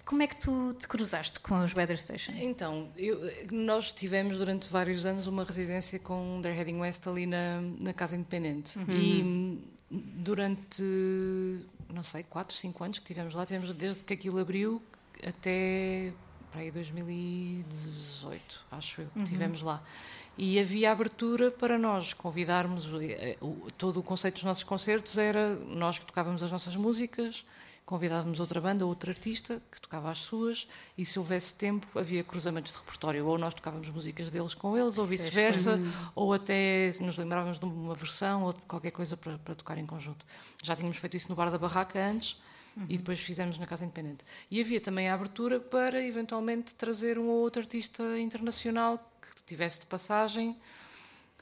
Como 0.07 0.21
é 0.23 0.27
que 0.27 0.37
tu 0.37 0.73
te 0.73 0.87
cruzaste 0.87 1.39
com 1.41 1.61
os 1.63 1.73
Weather 1.75 1.97
Station? 1.99 2.31
Então, 2.37 2.89
eu- 2.97 3.19
nós 3.51 3.91
tivemos 3.91 4.37
durante 4.37 4.69
vários 4.69 5.05
anos 5.05 5.27
uma 5.27 5.43
residência 5.43 5.99
com 5.99 6.39
They're 6.41 6.57
Heading 6.57 6.79
West 6.79 7.05
ali 7.07 7.25
na, 7.25 7.59
na 7.81 7.93
Casa 7.93 8.15
Independente. 8.15 8.79
E 8.89 9.21
hum, 9.21 9.61
durante, 9.91 10.81
não 11.93 12.03
sei, 12.03 12.23
4, 12.23 12.55
5 12.55 12.83
anos 12.83 12.99
que 12.99 13.05
tivemos 13.05 13.35
lá, 13.35 13.45
tivemos 13.45 13.69
desde 13.75 14.03
que 14.03 14.13
aquilo 14.13 14.39
abriu 14.39 14.81
até 15.27 16.13
para 16.51 16.61
aí 16.61 16.71
2018, 16.71 18.65
acho 18.71 19.01
eu, 19.01 19.07
que 19.07 19.23
tivemos 19.25 19.61
lá. 19.61 19.83
E 20.37 20.59
havia 20.59 20.91
abertura 20.91 21.49
para 21.51 21.77
nós 21.77 22.13
convidarmos, 22.13 22.87
eh, 23.01 23.37
todo 23.77 23.99
o 23.99 24.03
conceito 24.03 24.35
dos 24.35 24.43
nossos 24.43 24.63
concertos 24.63 25.17
era 25.17 25.55
nós 25.55 25.97
que 25.99 26.05
tocávamos 26.05 26.43
as 26.43 26.51
nossas 26.51 26.75
músicas, 26.75 27.43
convidávamos 27.87 28.41
outra 28.41 28.59
banda, 28.59 28.85
outro 28.85 29.09
artista 29.09 29.63
que 29.71 29.79
tocava 29.79 30.11
as 30.11 30.17
suas, 30.17 30.67
e 30.97 31.05
se 31.05 31.17
houvesse 31.17 31.55
tempo 31.55 31.87
havia 31.97 32.21
cruzamentos 32.21 32.73
de 32.73 32.77
repertório, 32.77 33.25
ou 33.25 33.37
nós 33.37 33.53
tocávamos 33.53 33.89
músicas 33.89 34.29
deles 34.29 34.53
com 34.53 34.77
eles, 34.77 34.97
ou 34.97 35.05
vice-versa, 35.05 35.79
ou 36.13 36.33
até 36.33 36.91
nos 36.99 37.17
lembrávamos 37.17 37.59
de 37.59 37.65
uma 37.65 37.95
versão 37.95 38.43
ou 38.43 38.51
de 38.51 38.61
qualquer 38.63 38.91
coisa 38.91 39.15
para, 39.15 39.37
para 39.37 39.55
tocar 39.55 39.77
em 39.77 39.85
conjunto. 39.85 40.25
Já 40.61 40.75
tínhamos 40.75 40.97
feito 40.97 41.15
isso 41.15 41.29
no 41.29 41.35
Bar 41.35 41.49
da 41.49 41.57
Barraca 41.57 41.97
antes, 41.97 42.37
e 42.89 42.97
depois 42.97 43.21
fizemos 43.21 43.57
na 43.57 43.65
Casa 43.65 43.85
Independente. 43.85 44.25
E 44.51 44.59
havia 44.59 44.81
também 44.81 45.07
a 45.07 45.13
abertura 45.13 45.57
para 45.57 46.03
eventualmente 46.05 46.75
trazer 46.75 47.17
um 47.17 47.27
ou 47.29 47.39
outro 47.39 47.61
artista 47.61 48.19
internacional 48.19 48.99
que 49.21 49.43
tivesse 49.43 49.79
de 49.79 49.85
passagem, 49.85 50.57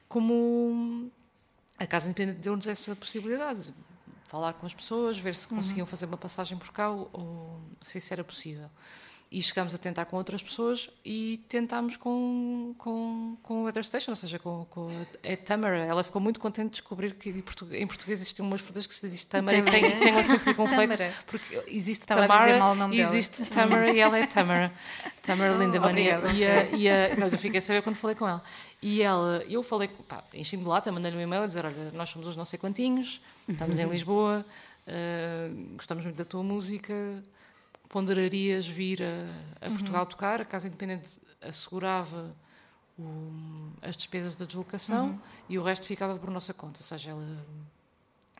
como 0.08 1.12
a 1.80 1.88
Casa 1.88 2.06
Independente 2.06 2.38
deu-nos 2.38 2.68
essa 2.68 2.96
possibilidade. 2.96 3.74
Falar 4.28 4.54
com 4.54 4.66
as 4.66 4.74
pessoas, 4.74 5.18
ver 5.18 5.36
se 5.36 5.48
conseguiam 5.48 5.86
fazer 5.88 6.06
uma 6.06 6.18
passagem 6.18 6.58
por 6.58 6.72
cá 6.72 6.90
ou, 6.90 7.10
ou 7.14 7.62
se 7.82 7.98
isso 7.98 8.14
era 8.14 8.24
possível. 8.24 8.70
E 9.38 9.42
chegámos 9.42 9.76
a 9.76 9.78
tentar 9.78 10.06
com 10.06 10.16
outras 10.16 10.42
pessoas 10.42 10.90
e 11.04 11.44
tentámos 11.50 11.98
com, 11.98 12.74
com, 12.78 13.36
com 13.44 13.54
o 13.56 13.64
Weather 13.66 13.84
Station, 13.84 14.12
ou 14.12 14.16
seja, 14.16 14.40
com, 14.40 14.66
com 14.70 14.88
a, 14.90 15.36
Tamara. 15.36 15.80
Ela 15.80 16.06
ficou 16.06 16.22
muito 16.22 16.40
contente 16.40 16.68
de 16.68 16.72
descobrir 16.80 17.16
que 17.16 17.32
em 17.32 17.42
português, 17.42 17.82
em 17.82 17.86
português 17.86 18.22
existem 18.22 18.46
umas 18.46 18.62
frutas 18.62 18.88
que 18.88 18.96
se 18.96 19.10
diz 19.10 19.26
Tamara 19.26 19.58
e 19.58 19.62
que 19.62 19.70
tem, 19.72 20.00
tem 20.00 20.14
um 20.14 20.18
acento 20.20 20.42
circunflexo, 20.42 21.04
porque 21.28 21.62
existe 21.68 22.04
Estava 22.04 22.22
Tamara 22.22 22.58
mal 22.60 22.72
o 22.72 22.76
nome 22.76 22.96
e 22.96 23.00
dela. 23.00 23.10
existe 23.10 23.44
Tamara 23.44 23.92
e 23.92 24.00
ela 24.00 24.18
é 24.18 24.26
Tamara. 24.26 24.72
Tamara 25.22 25.54
Lindemann. 25.56 25.90
E, 26.00 26.14
obrigada. 26.14 26.32
e, 26.32 26.46
a- 26.46 26.64
e 26.72 26.90
a- 26.90 27.16
mas 27.18 27.34
eu 27.34 27.40
fiquei 27.40 27.58
a 27.58 27.62
saber 27.62 27.82
quando 27.82 27.98
falei 27.98 28.16
com 28.16 28.26
ela. 28.26 28.42
E 28.82 29.02
ela, 29.02 29.44
eu 29.50 29.62
falei, 29.62 29.90
pá, 30.08 30.24
enchi-me 30.34 30.64
de 30.64 30.70
lata, 30.70 30.92
mandei-lhe 30.94 31.18
um 31.18 31.22
e-mail 31.22 31.44
a 31.44 31.48
dizer: 31.48 31.66
Olha, 31.66 31.92
nós 31.94 32.08
somos 32.10 32.26
os 32.28 32.38
não 32.38 32.46
sei 32.46 32.58
quantinhos, 32.58 33.20
estamos 33.50 33.78
em 33.80 33.86
Lisboa, 33.90 34.46
eh, 34.88 35.50
gostamos 35.76 36.06
muito 36.06 36.16
da 36.18 36.24
tua 36.24 36.42
música, 36.44 36.94
ponderarias 37.90 38.68
vir 38.68 39.02
a, 39.04 39.66
a 39.66 39.70
Portugal 39.70 40.06
tocar? 40.06 40.42
A 40.42 40.46
Casa 40.46 40.68
Independente 40.68 41.20
assegurava 41.42 42.36
o- 42.98 43.70
as 43.82 43.96
despesas 43.96 44.36
da 44.36 44.46
deslocação 44.46 45.20
e 45.50 45.58
o 45.60 45.64
resto 45.64 45.86
ficava 45.86 46.18
por 46.18 46.30
nossa 46.32 46.54
conta, 46.54 46.80
ou 46.80 46.84
seja, 46.86 47.12
ela 47.12 47.46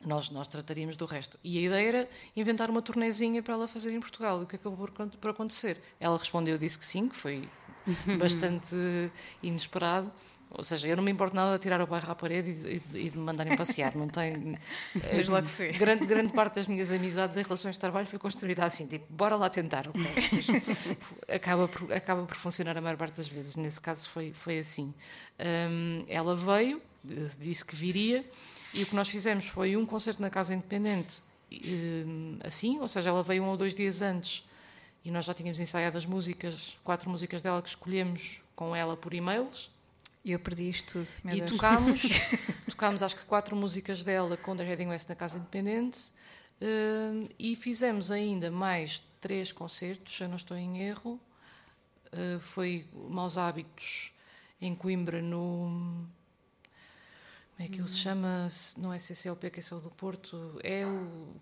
nós, 0.04 0.28
nós 0.30 0.46
trataríamos 0.46 0.96
do 0.96 1.06
resto. 1.06 1.38
E 1.42 1.58
a 1.58 1.60
ideia 1.62 1.88
era 1.88 2.08
inventar 2.36 2.68
uma 2.70 2.82
tornezinha 2.82 3.42
para 3.42 3.54
ela 3.54 3.66
fazer 3.66 3.92
em 3.92 3.98
Portugal. 4.00 4.40
E 4.40 4.44
o 4.44 4.46
que 4.46 4.56
acabou 4.56 4.86
por, 4.86 5.08
por 5.08 5.30
acontecer? 5.30 5.82
Ela 5.98 6.16
respondeu, 6.18 6.58
disse 6.58 6.78
que 6.78 6.84
sim, 6.84 7.08
que 7.08 7.16
foi 7.16 7.48
bastante 8.18 8.74
inesperado. 9.42 10.12
Ou 10.56 10.64
seja, 10.64 10.88
eu 10.88 10.96
não 10.96 11.04
me 11.04 11.10
importo 11.10 11.36
nada 11.36 11.56
de 11.56 11.62
tirar 11.62 11.80
o 11.82 11.86
bairro 11.86 12.10
à 12.10 12.14
parede 12.14 12.50
e 12.50 12.78
de, 12.78 12.98
e 12.98 13.10
de 13.10 13.18
me 13.18 13.24
mandarem 13.24 13.56
passear. 13.56 13.94
Não 13.94 14.08
tem. 14.08 14.58
Mas 15.14 15.28
logo 15.28 15.46
se 15.48 15.58
vê. 15.58 15.72
Grande, 15.78 16.06
grande 16.06 16.32
parte 16.32 16.54
das 16.54 16.66
minhas 16.66 16.90
amizades 16.90 17.36
em 17.36 17.42
relações 17.42 17.74
de 17.74 17.80
trabalho 17.80 18.06
foi 18.06 18.18
construída 18.18 18.64
assim, 18.64 18.86
tipo, 18.86 19.04
bora 19.10 19.36
lá 19.36 19.50
tentar. 19.50 19.88
ok? 19.88 20.02
Depois 20.02 20.46
acaba, 21.28 21.68
por, 21.68 21.92
acaba 21.92 22.22
por 22.24 22.36
funcionar 22.36 22.76
a 22.76 22.80
maior 22.80 22.96
parte 22.96 23.16
das 23.16 23.28
vezes. 23.28 23.56
Nesse 23.56 23.80
caso 23.80 24.08
foi, 24.08 24.32
foi 24.32 24.58
assim. 24.58 24.94
Hum, 25.38 26.04
ela 26.08 26.34
veio, 26.34 26.80
disse 27.38 27.64
que 27.64 27.76
viria, 27.76 28.24
e 28.72 28.82
o 28.82 28.86
que 28.86 28.94
nós 28.94 29.08
fizemos 29.08 29.46
foi 29.46 29.76
um 29.76 29.84
concerto 29.84 30.22
na 30.22 30.30
Casa 30.30 30.54
Independente, 30.54 31.20
hum, 31.52 32.38
assim, 32.42 32.80
ou 32.80 32.88
seja, 32.88 33.10
ela 33.10 33.22
veio 33.22 33.42
um 33.42 33.48
ou 33.48 33.56
dois 33.56 33.74
dias 33.74 34.00
antes 34.00 34.46
e 35.06 35.10
nós 35.10 35.24
já 35.24 35.32
tínhamos 35.32 35.60
ensaiado 35.60 35.96
as 35.96 36.04
músicas, 36.04 36.76
quatro 36.82 37.08
músicas 37.08 37.40
dela 37.40 37.62
que 37.62 37.68
escolhemos 37.68 38.40
com 38.56 38.74
ela 38.74 38.96
por 38.96 39.14
e-mails. 39.14 39.70
E 40.26 40.32
eu 40.32 40.40
perdi 40.40 40.68
isto 40.68 40.94
tudo. 40.94 41.08
Meu 41.22 41.36
E 41.36 41.38
Deus. 41.38 41.52
tocámos, 41.52 42.02
tocámos 42.68 43.00
acho 43.00 43.14
que 43.14 43.24
quatro 43.24 43.54
músicas 43.54 44.02
dela 44.02 44.36
com 44.36 44.56
The 44.56 44.64
Heading 44.64 44.88
West 44.88 45.08
na 45.08 45.14
Casa 45.14 45.38
Independente 45.38 46.10
hum, 46.60 47.28
e 47.38 47.54
fizemos 47.54 48.10
ainda 48.10 48.50
mais 48.50 49.00
três 49.20 49.52
concertos, 49.52 50.16
se 50.16 50.24
eu 50.24 50.28
não 50.28 50.34
estou 50.34 50.56
em 50.56 50.82
erro. 50.82 51.20
Uh, 52.06 52.40
foi 52.40 52.88
Maus 52.92 53.38
Hábitos 53.38 54.12
em 54.60 54.74
Coimbra, 54.74 55.22
no. 55.22 56.08
Como 57.54 57.60
é 57.60 57.68
que 57.68 57.80
ele 57.80 57.88
se 57.88 57.98
chama? 57.98 58.48
Não 58.78 58.92
é 58.92 58.98
CCLP, 58.98 59.48
que 59.50 59.60
é 59.60 59.62
só 59.62 59.78
do 59.78 59.92
Porto. 59.92 60.58
É 60.64 60.84
o. 60.84 61.36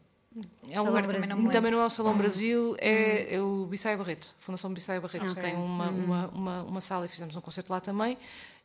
É 0.68 0.80
um 0.80 0.86
lugar 0.86 1.06
também, 1.06 1.28
também 1.50 1.70
não 1.70 1.80
é 1.80 1.86
o 1.86 1.90
Salão 1.90 2.16
Brasil, 2.16 2.74
é, 2.78 3.36
é 3.36 3.40
o 3.40 3.66
Bissaia 3.66 3.96
Barreto, 3.96 4.34
Fundação 4.40 4.72
Bissaia 4.72 5.00
Barreto, 5.00 5.26
que 5.26 5.30
Ok. 5.32 5.42
tem 5.42 5.54
uma, 5.54 5.90
uma, 5.90 6.26
uma, 6.28 6.62
uma 6.62 6.80
sala 6.80 7.06
e 7.06 7.08
fizemos 7.08 7.36
um 7.36 7.40
concerto 7.40 7.72
lá 7.72 7.80
também, 7.80 8.18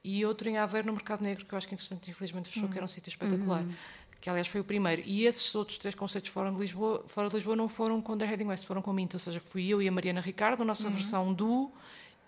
e 0.03 0.25
outro 0.25 0.49
em 0.49 0.57
Aveiro 0.57 0.87
no 0.87 0.93
Mercado 0.93 1.21
Negro, 1.21 1.45
que 1.45 1.53
eu 1.53 1.57
acho 1.57 1.67
que 1.67 1.73
entretanto 1.75 2.09
infelizmente 2.09 2.49
fechou, 2.49 2.67
que 2.69 2.77
era 2.77 2.85
um 2.85 2.87
sítio 2.87 3.09
espetacular. 3.09 3.63
Que 4.21 4.29
aliás 4.29 4.47
foi 4.49 4.59
o 4.59 4.65
primeiro. 4.65 5.01
E 5.05 5.25
esses 5.25 5.55
outros 5.55 5.77
três 5.77 5.95
concertos 5.95 6.29
fora 6.29 6.51
de 6.51 6.57
Lisboa, 6.57 7.05
fora 7.07 7.29
de 7.29 7.35
Lisboa 7.35 7.55
não 7.55 7.69
foram 7.69 8.01
com 8.01 8.17
The 8.17 8.25
Heading 8.25 8.47
West, 8.47 8.65
foram 8.65 8.81
com 8.81 8.91
Minto, 8.91 9.13
ou 9.13 9.19
seja, 9.19 9.39
fui 9.39 9.65
eu 9.69 9.81
e 9.81 9.87
a 9.87 9.91
Mariana 9.91 10.19
Ricardo, 10.19 10.61
a 10.61 10.65
nossa 10.65 10.89
versão 10.89 11.33
duo 11.33 11.71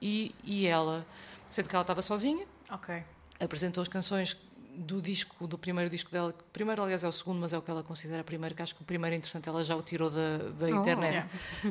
e, 0.02 0.34
e 0.46 0.66
ela. 0.66 1.06
Sendo 1.50 1.68
que 1.68 1.76
ela 1.76 1.82
estava 1.84 2.02
sozinha, 2.02 2.46
Ok. 2.70 3.04
apresentou 3.42 3.82
as 3.82 3.90
canções 3.90 4.38
do 4.76 5.02
disco, 5.02 5.46
do 5.48 5.58
primeiro 5.58 5.90
disco 5.90 6.10
dela, 6.12 6.32
que 6.34 6.44
primeiro, 6.54 6.82
aliás, 6.82 7.04
é 7.04 7.08
o 7.08 7.12
segundo, 7.12 7.40
mas 7.40 7.54
é 7.54 7.58
o 7.58 7.62
que 7.62 7.70
ela 7.70 7.84
considera 7.84 8.24
primeiro, 8.24 8.56
que 8.56 8.62
acho 8.62 8.74
que 8.76 8.82
o 8.82 8.86
primeiro, 8.86 9.16
entretanto, 9.16 9.50
ela 9.50 9.64
já 9.64 9.76
o 9.76 9.82
tirou 9.82 10.10
da, 10.10 10.38
da 10.38 10.66
Oh, 10.68 10.82
internet. 10.82 11.26
Uh, 11.66 11.70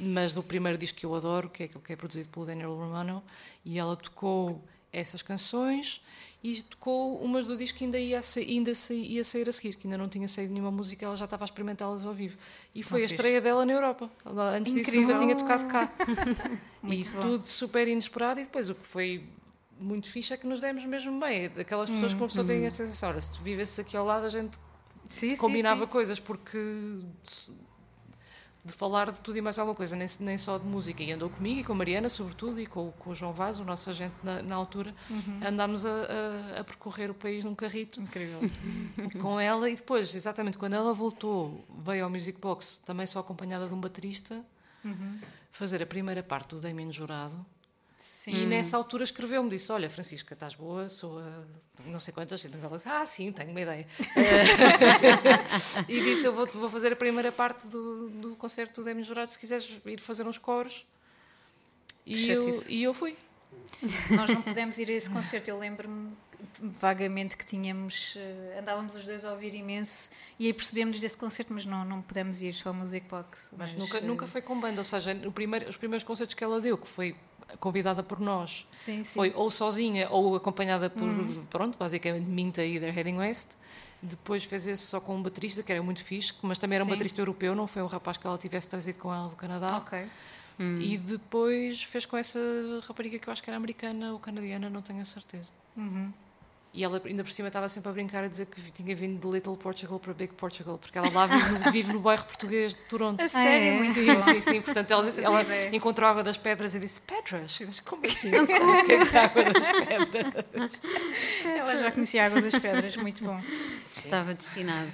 mas 0.00 0.34
do 0.34 0.42
primeiro 0.42 0.76
disco 0.78 0.96
que 0.98 1.06
eu 1.06 1.14
adoro, 1.14 1.48
que 1.48 1.62
é 1.64 1.66
aquele 1.66 1.82
que 1.84 1.92
é 1.92 1.96
produzido 1.96 2.28
pelo 2.28 2.46
Daniel 2.46 2.74
Romano, 2.74 3.22
e 3.64 3.78
ela 3.78 3.96
tocou 3.96 4.62
essas 4.92 5.20
canções 5.22 6.00
e 6.42 6.62
tocou 6.62 7.18
umas 7.22 7.44
do 7.44 7.56
disco 7.56 7.76
que 7.78 7.84
ainda 7.84 7.98
ia, 7.98 8.20
ainda 8.36 8.72
ia 8.90 9.24
sair 9.24 9.48
a 9.48 9.52
seguir, 9.52 9.74
que 9.74 9.86
ainda 9.86 9.98
não 9.98 10.08
tinha 10.08 10.28
saído 10.28 10.52
nenhuma 10.52 10.70
música, 10.70 11.04
ela 11.04 11.16
já 11.16 11.24
estava 11.24 11.44
a 11.44 11.46
experimentá-las 11.46 12.06
ao 12.06 12.14
vivo. 12.14 12.36
E 12.74 12.82
foi 12.82 13.00
Ah, 13.02 13.04
a 13.04 13.08
fixe. 13.08 13.14
estreia 13.16 13.40
dela 13.40 13.66
na 13.66 13.72
Europa. 13.72 14.08
Ela, 14.24 14.50
antes 14.56 14.72
disso 14.72 14.88
Incrível. 14.90 15.08
nunca 15.16 15.18
tinha 15.24 15.36
tocado 15.36 15.66
cá. 15.66 15.90
e 16.84 17.04
bom. 17.10 17.20
tudo 17.20 17.46
super 17.46 17.88
inesperado, 17.88 18.40
e 18.40 18.44
depois 18.44 18.68
o 18.68 18.74
que 18.74 18.86
foi 18.86 19.24
muito 19.78 20.08
fixe 20.10 20.32
é 20.32 20.36
que 20.36 20.46
nos 20.46 20.60
demos 20.60 20.84
mesmo 20.84 21.18
bem. 21.20 21.48
Daquelas 21.50 21.88
pessoas 21.90 22.12
que 22.14 22.20
uma 22.20 22.28
pessoa 22.28 22.46
tem 22.46 22.66
a 22.66 22.70
sensação, 22.70 23.10
ora, 23.10 23.20
se 23.20 23.30
tu 23.30 23.42
vivesses 23.42 23.78
aqui 23.78 23.96
ao 23.96 24.04
lado, 24.06 24.26
a 24.26 24.30
gente 24.30 24.58
Sim, 25.10 25.34
sim, 25.34 25.36
combinava 25.36 25.84
sim. 25.84 25.90
coisas, 25.90 26.18
porque 26.18 26.58
de, 28.64 28.72
falar 28.72 29.12
de 29.12 29.20
tudo 29.20 29.38
e 29.38 29.40
mais 29.40 29.56
alguma 29.58 29.76
coisa, 29.76 29.94
nem, 29.94 30.08
nem 30.18 30.36
só 30.36 30.58
de 30.58 30.64
música. 30.64 31.00
E 31.02 31.12
andou 31.12 31.30
comigo 31.30 31.60
e 31.60 31.64
com 31.64 31.72
a 31.72 31.76
Mariana, 31.76 32.08
sobretudo, 32.08 32.60
e 32.60 32.66
com, 32.66 32.90
com 32.92 33.10
o 33.10 33.14
João 33.14 33.32
Vaz, 33.32 33.60
o 33.60 33.64
nosso 33.64 33.88
agente 33.88 34.14
na, 34.24 34.42
na 34.42 34.56
altura, 34.56 34.92
andámos 35.46 35.86
a, 35.86 35.88
a- 35.90 36.60
a 36.60 36.64
percorrer 36.64 37.08
o 37.10 37.14
país 37.14 37.44
num 37.44 37.54
carrito 37.54 38.00
Incrível. 38.00 38.40
com 39.22 39.38
ela. 39.38 39.70
E 39.70 39.76
depois, 39.76 40.12
exatamente 40.14 40.58
quando 40.58 40.74
ela 40.74 40.92
voltou, 40.92 41.64
veio 41.84 42.02
ao 42.04 42.10
Music 42.10 42.40
Box, 42.40 42.80
também 42.84 43.06
só 43.06 43.20
acompanhada 43.20 43.68
de 43.68 43.74
um 43.74 43.80
baterista, 43.80 44.44
fazer 45.52 45.80
a 45.82 45.86
primeira 45.86 46.22
parte 46.22 46.48
do 46.54 46.60
Damien 46.60 46.90
Jurado. 46.92 47.46
Sim. 47.96 48.42
E 48.42 48.46
nessa 48.46 48.76
altura 48.76 49.04
escreveu-me, 49.04 49.48
disse, 49.48 49.72
olha 49.72 49.88
Francisca, 49.88 50.34
estás 50.34 50.54
boa, 50.54 50.88
sou 50.88 51.18
a 51.18 51.44
não 51.84 52.00
sei 52.00 52.12
quantas, 52.12 52.42
e 52.44 52.50
ela 52.62 52.76
disse, 52.76 52.88
ah 52.88 53.04
sim, 53.04 53.32
tenho 53.32 53.50
uma 53.50 53.60
ideia. 53.60 53.86
e 55.88 56.00
disse, 56.00 56.24
eu 56.24 56.32
vou, 56.32 56.46
vou 56.46 56.68
fazer 56.68 56.92
a 56.92 56.96
primeira 56.96 57.30
parte 57.30 57.66
do, 57.68 58.08
do 58.08 58.36
concerto 58.36 58.80
do 58.80 58.84
Demi 58.84 59.02
Jurado, 59.02 59.30
se 59.30 59.38
quiseres 59.38 59.80
ir 59.84 60.00
fazer 60.00 60.26
uns 60.26 60.38
coros. 60.38 60.86
E 62.04 62.30
eu, 62.30 62.64
e 62.68 62.82
eu 62.82 62.94
fui. 62.94 63.16
Nós 64.10 64.30
não 64.30 64.40
pudemos 64.40 64.78
ir 64.78 64.88
a 64.88 64.92
esse 64.92 65.10
concerto. 65.10 65.50
Eu 65.50 65.58
lembro-me 65.58 66.12
vagamente 66.60 67.36
que 67.36 67.44
tínhamos. 67.44 68.14
eh, 68.16 68.58
andávamos 68.60 68.94
os 68.94 69.04
dois 69.04 69.24
a 69.24 69.32
ouvir 69.32 69.54
imenso 69.54 70.10
e 70.38 70.46
aí 70.46 70.52
percebemos 70.52 71.00
desse 71.00 71.16
concerto, 71.16 71.52
mas 71.52 71.66
não, 71.66 71.84
não 71.84 72.00
pudemos 72.00 72.40
ir 72.40 72.52
só 72.52 72.68
ao 72.68 72.74
Music 72.74 73.06
Box. 73.08 73.50
Mas, 73.56 73.74
nunca, 73.74 73.98
eh, 73.98 74.00
nunca 74.02 74.26
foi 74.26 74.40
com 74.40 74.58
banda, 74.58 74.78
ou 74.78 74.84
seja, 74.84 75.12
no 75.14 75.32
primeiro, 75.32 75.68
os 75.68 75.76
primeiros 75.76 76.04
concertos 76.04 76.34
que 76.34 76.44
ela 76.44 76.60
deu, 76.60 76.78
que 76.78 76.86
foi 76.86 77.16
convidada 77.60 78.02
por 78.02 78.18
nós, 78.20 78.66
Sim, 78.72 79.04
sim. 79.04 79.14
foi 79.14 79.32
ou 79.34 79.50
sozinha 79.50 80.08
ou 80.10 80.34
acompanhada 80.34 80.90
por, 80.90 81.08
pronto, 81.48 81.78
basicamente 81.78 82.24
Minta 82.26 82.64
e 82.64 82.80
The 82.80 82.90
Heading 82.90 83.16
West. 83.16 83.48
Depois 84.02 84.44
fez 84.44 84.66
esse 84.66 84.82
só 84.82 85.00
com 85.00 85.16
um 85.16 85.22
baterista, 85.22 85.62
que 85.62 85.72
era 85.72 85.82
muito 85.82 86.04
fixe, 86.04 86.34
mas 86.42 86.58
também 86.58 86.76
era 86.76 86.84
um 86.84 86.86
Sim. 86.86 86.92
baterista 86.92 87.20
europeu, 87.20 87.54
não 87.54 87.66
foi 87.66 87.82
um 87.82 87.86
rapaz 87.86 88.16
que 88.16 88.26
ela 88.26 88.36
tivesse 88.36 88.68
trazido 88.68 88.98
com 88.98 89.12
ela 89.12 89.28
do 89.28 89.36
Canadá. 89.36 89.78
Ok. 89.78 90.06
E 90.58 90.96
depois 90.96 91.82
fez 91.82 92.06
com 92.06 92.16
essa 92.16 92.38
rapariga 92.86 93.18
que 93.18 93.28
eu 93.28 93.32
acho 93.32 93.42
que 93.42 93.50
era 93.50 93.56
americana 93.56 94.12
ou 94.12 94.18
canadiana, 94.18 94.70
não 94.70 94.80
tenho 94.80 95.00
a 95.00 95.04
certeza. 95.04 95.50
E 96.76 96.84
ela 96.84 97.00
ainda 97.02 97.24
por 97.24 97.32
cima 97.32 97.48
estava 97.48 97.68
sempre 97.70 97.88
a 97.88 97.92
brincar 97.92 98.22
a 98.22 98.28
dizer 98.28 98.44
que 98.46 98.60
tinha 98.70 98.94
vindo 98.94 99.18
de 99.18 99.34
Little 99.34 99.56
Portugal 99.56 99.98
para 99.98 100.12
Big 100.12 100.34
Portugal, 100.34 100.76
porque 100.76 100.98
ela 100.98 101.08
lá 101.10 101.26
vive 101.26 101.50
no, 101.50 101.70
vive 101.72 101.92
no 101.94 102.00
bairro 102.00 102.24
português 102.24 102.74
de 102.74 102.80
Toronto. 102.82 103.18
A 103.22 103.28
sério, 103.30 103.82
é? 103.82 103.92
Sim, 103.92 104.20
sim, 104.20 104.40
sim. 104.42 104.60
Portanto, 104.60 104.90
ela, 104.90 105.08
ela 105.18 105.42
encontrou 105.72 106.06
a 106.06 106.10
água 106.10 106.22
das 106.22 106.36
pedras 106.36 106.74
e 106.74 106.78
disse: 106.78 107.00
Pedras? 107.00 107.58
Eu 107.58 107.66
disse, 107.68 107.80
Como 107.80 108.04
assim? 108.04 108.30
Não 108.30 108.44
sabes 108.46 108.78
o 108.80 108.84
que 108.84 108.92
é 108.92 109.04
que 109.06 109.16
é 109.16 109.18
a 109.20 109.24
água 109.24 109.44
das 109.44 109.66
pedras? 109.66 110.80
Ela 111.58 111.76
já 111.76 111.90
conhecia 111.90 112.22
a 112.22 112.26
Água 112.26 112.42
das 112.42 112.58
Pedras, 112.58 112.96
muito 112.96 113.24
bom. 113.24 113.40
Estava 113.86 114.34
destinado. 114.34 114.90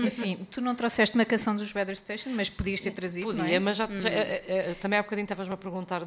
Enfim, 0.00 0.46
tu 0.50 0.60
não 0.60 0.74
trouxeste 0.74 1.14
uma 1.16 1.24
canção 1.24 1.56
dos 1.56 1.74
Weather 1.74 1.96
Station, 1.96 2.30
mas 2.30 2.50
podias 2.50 2.80
ter 2.80 2.90
trazido. 2.90 3.32
não 3.32 3.36
Podia, 3.44 3.56
é? 3.56 3.58
mas 3.58 3.76
já, 3.76 3.86
já- 3.98 4.08
eh, 4.10 4.44
eh, 4.46 4.74
também 4.74 4.98
há 4.98 5.02
bocadinho 5.02 5.24
estavas-me 5.24 5.54
a 5.54 5.56
perguntar, 5.56 6.02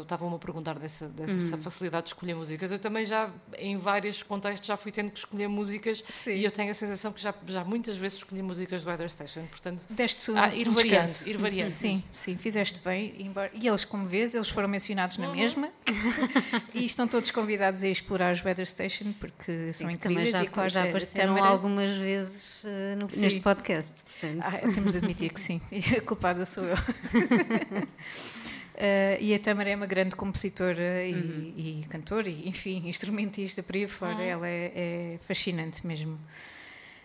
estavam-me 0.00 0.34
a 0.36 0.38
perguntar 0.38 0.78
dessa, 0.78 1.08
dessa 1.08 1.56
facilidade 1.58 2.04
de 2.04 2.08
escolher 2.10 2.34
músicas. 2.34 2.70
Eu 2.72 2.78
também 2.78 3.04
já, 3.06 3.30
em 3.58 3.76
vários 3.76 4.22
contextos, 4.40 4.66
já 4.66 4.76
fui 4.76 4.90
tendo 4.90 5.10
que 5.10 5.18
escolher 5.18 5.48
músicas 5.48 6.02
Sim. 6.08 6.32
e 6.32 6.44
eu 6.44 6.50
tenho 6.50 6.70
a 6.70 6.74
sensação 6.74 7.12
que 7.12 7.20
já, 7.20 7.34
já 7.46 7.62
muitas 7.64 7.96
vezes 7.96 8.18
escolhi 8.18 8.42
músicas 8.42 8.82
do 8.82 8.88
Weather 8.88 9.10
Station. 9.10 9.44
Portanto, 9.46 9.86
Deste 9.90 10.30
Ah, 10.32 10.54
ir 10.54 10.68
um 10.68 10.72
variando, 10.72 11.04
descanso. 11.06 11.28
ir 11.28 11.36
variando. 11.36 11.66
Sim, 11.68 12.02
sim, 12.12 12.36
fizeste 12.36 12.80
bem. 12.84 13.14
embora- 13.18 13.50
E 13.54 13.66
eles, 13.68 13.84
como 13.84 14.06
vês, 14.06 14.34
eles 14.34 14.48
foram 14.48 14.68
mencionados 14.68 15.16
Uhum. 15.18 15.26
na 15.26 15.32
mesma 15.34 15.68
e 16.74 16.84
estão 16.84 17.06
todos 17.06 17.30
convidados 17.30 17.82
a 17.82 17.88
explorar 17.88 18.32
os 18.32 18.42
Weather 18.44 18.66
Station 18.66 19.12
porque 19.20 19.72
são 19.72 19.86
também 19.96 19.96
incríveis 19.96 20.30
já, 20.32 20.44
e 20.44 20.46
claro, 20.48 20.68
já 20.70 20.84
apareceram 20.84 21.34
Tâmara- 21.34 21.52
algumas 21.52 21.92
vezes 21.96 22.62
eh, 22.64 22.94
no- 22.96 23.10
Sim. 23.10 23.20
neste 23.20 23.40
podcast. 23.40 23.94
Portanto, 24.20 24.42
Ah, 24.44 24.58
temos 24.72 24.92
de 24.92 24.98
admitir 24.98 25.32
que 25.32 25.40
sim, 25.40 25.60
e 25.70 25.78
a 25.96 26.00
culpada 26.00 26.44
sou 26.46 26.64
eu. 26.64 26.76
Eh, 28.82 29.18
e 29.20 29.34
a 29.34 29.38
Tâmara 29.38 29.68
é 29.68 29.76
uma 29.76 29.84
grande 29.84 30.16
compositora 30.16 31.04
e, 31.04 31.12
Uhum. 31.12 31.52
e 31.54 31.86
cantora, 31.90 32.30
e, 32.30 32.48
enfim, 32.48 32.82
instrumentista 32.88 33.62
por 33.62 33.76
aí 33.76 33.86
fora. 33.86 34.22
Ela 34.22 34.48
é, 34.48 34.72
é 34.74 35.18
fascinante 35.20 35.86
mesmo. 35.86 36.18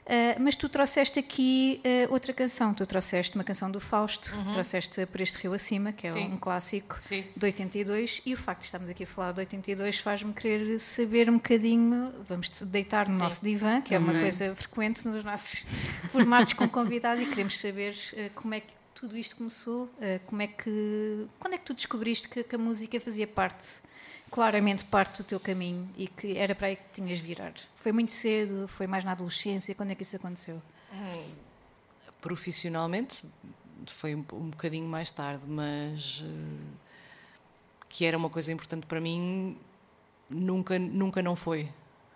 Uh, 0.06 0.40
mas 0.40 0.56
tu 0.56 0.70
trouxeste 0.70 1.18
aqui 1.20 1.82
uh, 1.84 2.14
outra 2.14 2.32
canção. 2.32 2.74
Tu 2.74 2.86
trouxeste 2.86 3.36
uma 3.36 3.44
canção 3.44 3.70
do 3.72 3.82
Fausto, 3.82 4.34
uhum. 4.36 4.52
trouxeste 4.54 5.06
Por 5.08 5.20
Este 5.20 5.40
Rio 5.40 5.52
Acima, 5.54 5.92
que 5.92 6.06
é 6.06 6.12
Sim. 6.12 6.34
um 6.34 6.38
clássico 6.38 6.96
Sim. 7.02 7.26
de 7.36 7.46
82. 7.46 8.22
E 8.24 8.34
o 8.34 8.38
facto 8.38 8.60
de 8.60 8.66
estarmos 8.68 8.90
aqui 8.90 9.04
a 9.04 9.08
falar 9.08 9.32
de 9.34 9.40
82 9.40 9.98
faz-me 9.98 10.32
querer 10.32 10.80
saber 10.80 11.28
um 11.28 11.34
bocadinho. 11.34 12.14
Vamos 12.30 12.50
deitar 12.62 13.08
no 13.08 13.16
Sim. 13.16 13.20
nosso 13.20 13.44
divã, 13.44 13.82
que 13.82 13.96
é 13.96 13.98
uma 13.98 14.14
coisa 14.14 14.56
frequente 14.56 15.06
nos 15.08 15.24
nossos 15.24 15.66
formatos 16.14 16.54
com 16.54 16.70
convidado, 16.70 17.22
e 17.22 17.26
queremos 17.26 17.60
saber 17.60 17.96
uh, 18.14 18.30
como 18.36 18.54
é 18.54 18.60
que 18.60 18.74
tudo 19.06 19.18
isto 19.18 19.36
começou. 19.36 19.88
como 20.26 20.42
é 20.42 20.48
que, 20.48 21.28
quando 21.40 21.54
é 21.54 21.58
que 21.60 21.66
tu 21.66 21.76
descobriste 21.76 22.28
que, 22.28 22.44
que 22.44 22.56
a 22.56 22.58
música 22.58 23.00
fazia 23.00 23.28
parte 23.28 23.84
claramente 24.32 24.84
parte 24.84 25.20
do 25.20 25.24
teu 25.24 25.40
caminho 25.40 25.88
e 25.96 26.08
que 26.08 26.36
era 26.36 26.56
para 26.56 26.68
aí 26.68 26.76
que 26.76 26.86
tinhas 26.92 27.20
virar? 27.20 27.54
Foi 27.76 27.92
muito 27.92 28.12
cedo? 28.12 28.68
Foi 28.68 28.88
mais 28.88 29.04
na 29.04 29.12
adolescência? 29.12 29.76
Quando 29.76 29.92
é 29.92 29.96
que 29.96 30.02
isso 30.02 30.16
aconteceu? 30.16 30.60
Hum, 30.92 31.32
profissionalmente 32.20 33.28
foi 33.86 34.16
um, 34.16 34.26
um 34.34 34.50
bocadinho 34.50 34.88
mais 34.88 35.12
tarde, 35.12 35.46
mas 35.48 36.22
uh, 36.22 36.78
que 37.88 38.06
era 38.06 38.18
uma 38.18 38.30
coisa 38.30 38.52
importante 38.52 38.88
para 38.88 39.00
mim, 39.00 39.56
nunca, 40.28 40.80
nunca 40.80 41.22
não 41.22 41.36
foi. 41.36 41.70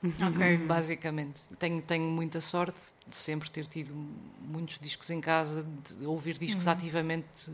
Okay. 0.04 0.58
Basicamente. 0.58 1.42
Tenho, 1.58 1.82
tenho 1.82 2.10
muita 2.10 2.40
sorte 2.40 2.80
de 3.08 3.16
sempre 3.16 3.50
ter 3.50 3.68
tido 3.68 3.94
muitos 4.42 4.80
discos 4.80 5.10
em 5.10 5.20
casa, 5.20 5.66
de 5.98 6.06
ouvir 6.06 6.38
discos 6.38 6.66
uhum. 6.66 6.72
ativamente, 6.72 7.52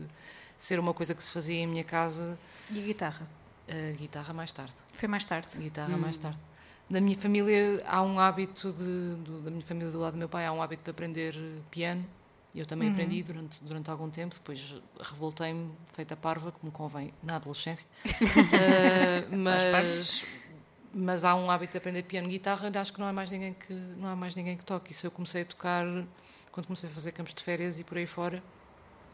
ser 0.56 0.78
uma 0.78 0.94
coisa 0.94 1.14
que 1.14 1.22
se 1.22 1.30
fazia 1.30 1.56
em 1.56 1.66
minha 1.66 1.84
casa. 1.84 2.38
E 2.70 2.78
a 2.78 2.82
guitarra? 2.82 3.28
Uh, 3.68 3.96
guitarra 3.96 4.32
mais 4.32 4.52
tarde. 4.52 4.74
Foi 4.92 5.08
mais 5.08 5.24
tarde? 5.24 5.48
Guitarra 5.58 5.94
hum. 5.94 5.98
mais 5.98 6.16
tarde. 6.16 6.38
Na 6.88 7.00
minha 7.00 7.18
família 7.18 7.82
há 7.84 8.00
um 8.00 8.20
hábito 8.20 8.72
de, 8.72 9.16
do, 9.24 9.40
da 9.40 9.50
minha 9.50 9.62
família 9.62 9.90
do 9.90 9.98
lado 9.98 10.12
do 10.12 10.18
meu 10.18 10.28
pai 10.28 10.46
há 10.46 10.52
um 10.52 10.62
hábito 10.62 10.84
de 10.84 10.90
aprender 10.90 11.34
piano. 11.68 12.06
Eu 12.54 12.64
também 12.64 12.88
uhum. 12.88 12.94
aprendi 12.94 13.22
durante, 13.22 13.62
durante 13.62 13.90
algum 13.90 14.08
tempo, 14.08 14.34
depois 14.34 14.74
revoltei-me, 14.98 15.70
feita 15.92 16.16
parva, 16.16 16.50
como 16.52 16.72
convém 16.72 17.12
na 17.22 17.36
adolescência. 17.36 17.86
uh, 18.06 19.36
mas, 19.36 20.24
mas 20.96 21.24
há 21.24 21.34
um 21.34 21.50
hábito 21.50 21.72
de 21.72 21.78
aprender 21.78 22.02
piano 22.04 22.26
e 22.26 22.30
guitarra, 22.30 22.72
acho 22.80 22.92
que 22.92 22.98
não 22.98 23.06
há 23.06 23.12
mais 23.12 23.30
ninguém 23.30 23.52
que 23.52 23.74
não 23.74 24.08
há 24.08 24.16
mais 24.16 24.34
ninguém 24.34 24.56
que 24.56 24.64
toque. 24.64 24.92
Isso 24.92 25.06
eu 25.06 25.10
comecei 25.10 25.42
a 25.42 25.44
tocar 25.44 25.84
quando 26.50 26.66
comecei 26.66 26.88
a 26.88 26.92
fazer 26.92 27.12
campos 27.12 27.34
de 27.34 27.42
férias 27.42 27.78
e 27.78 27.84
por 27.84 27.98
aí 27.98 28.06
fora. 28.06 28.42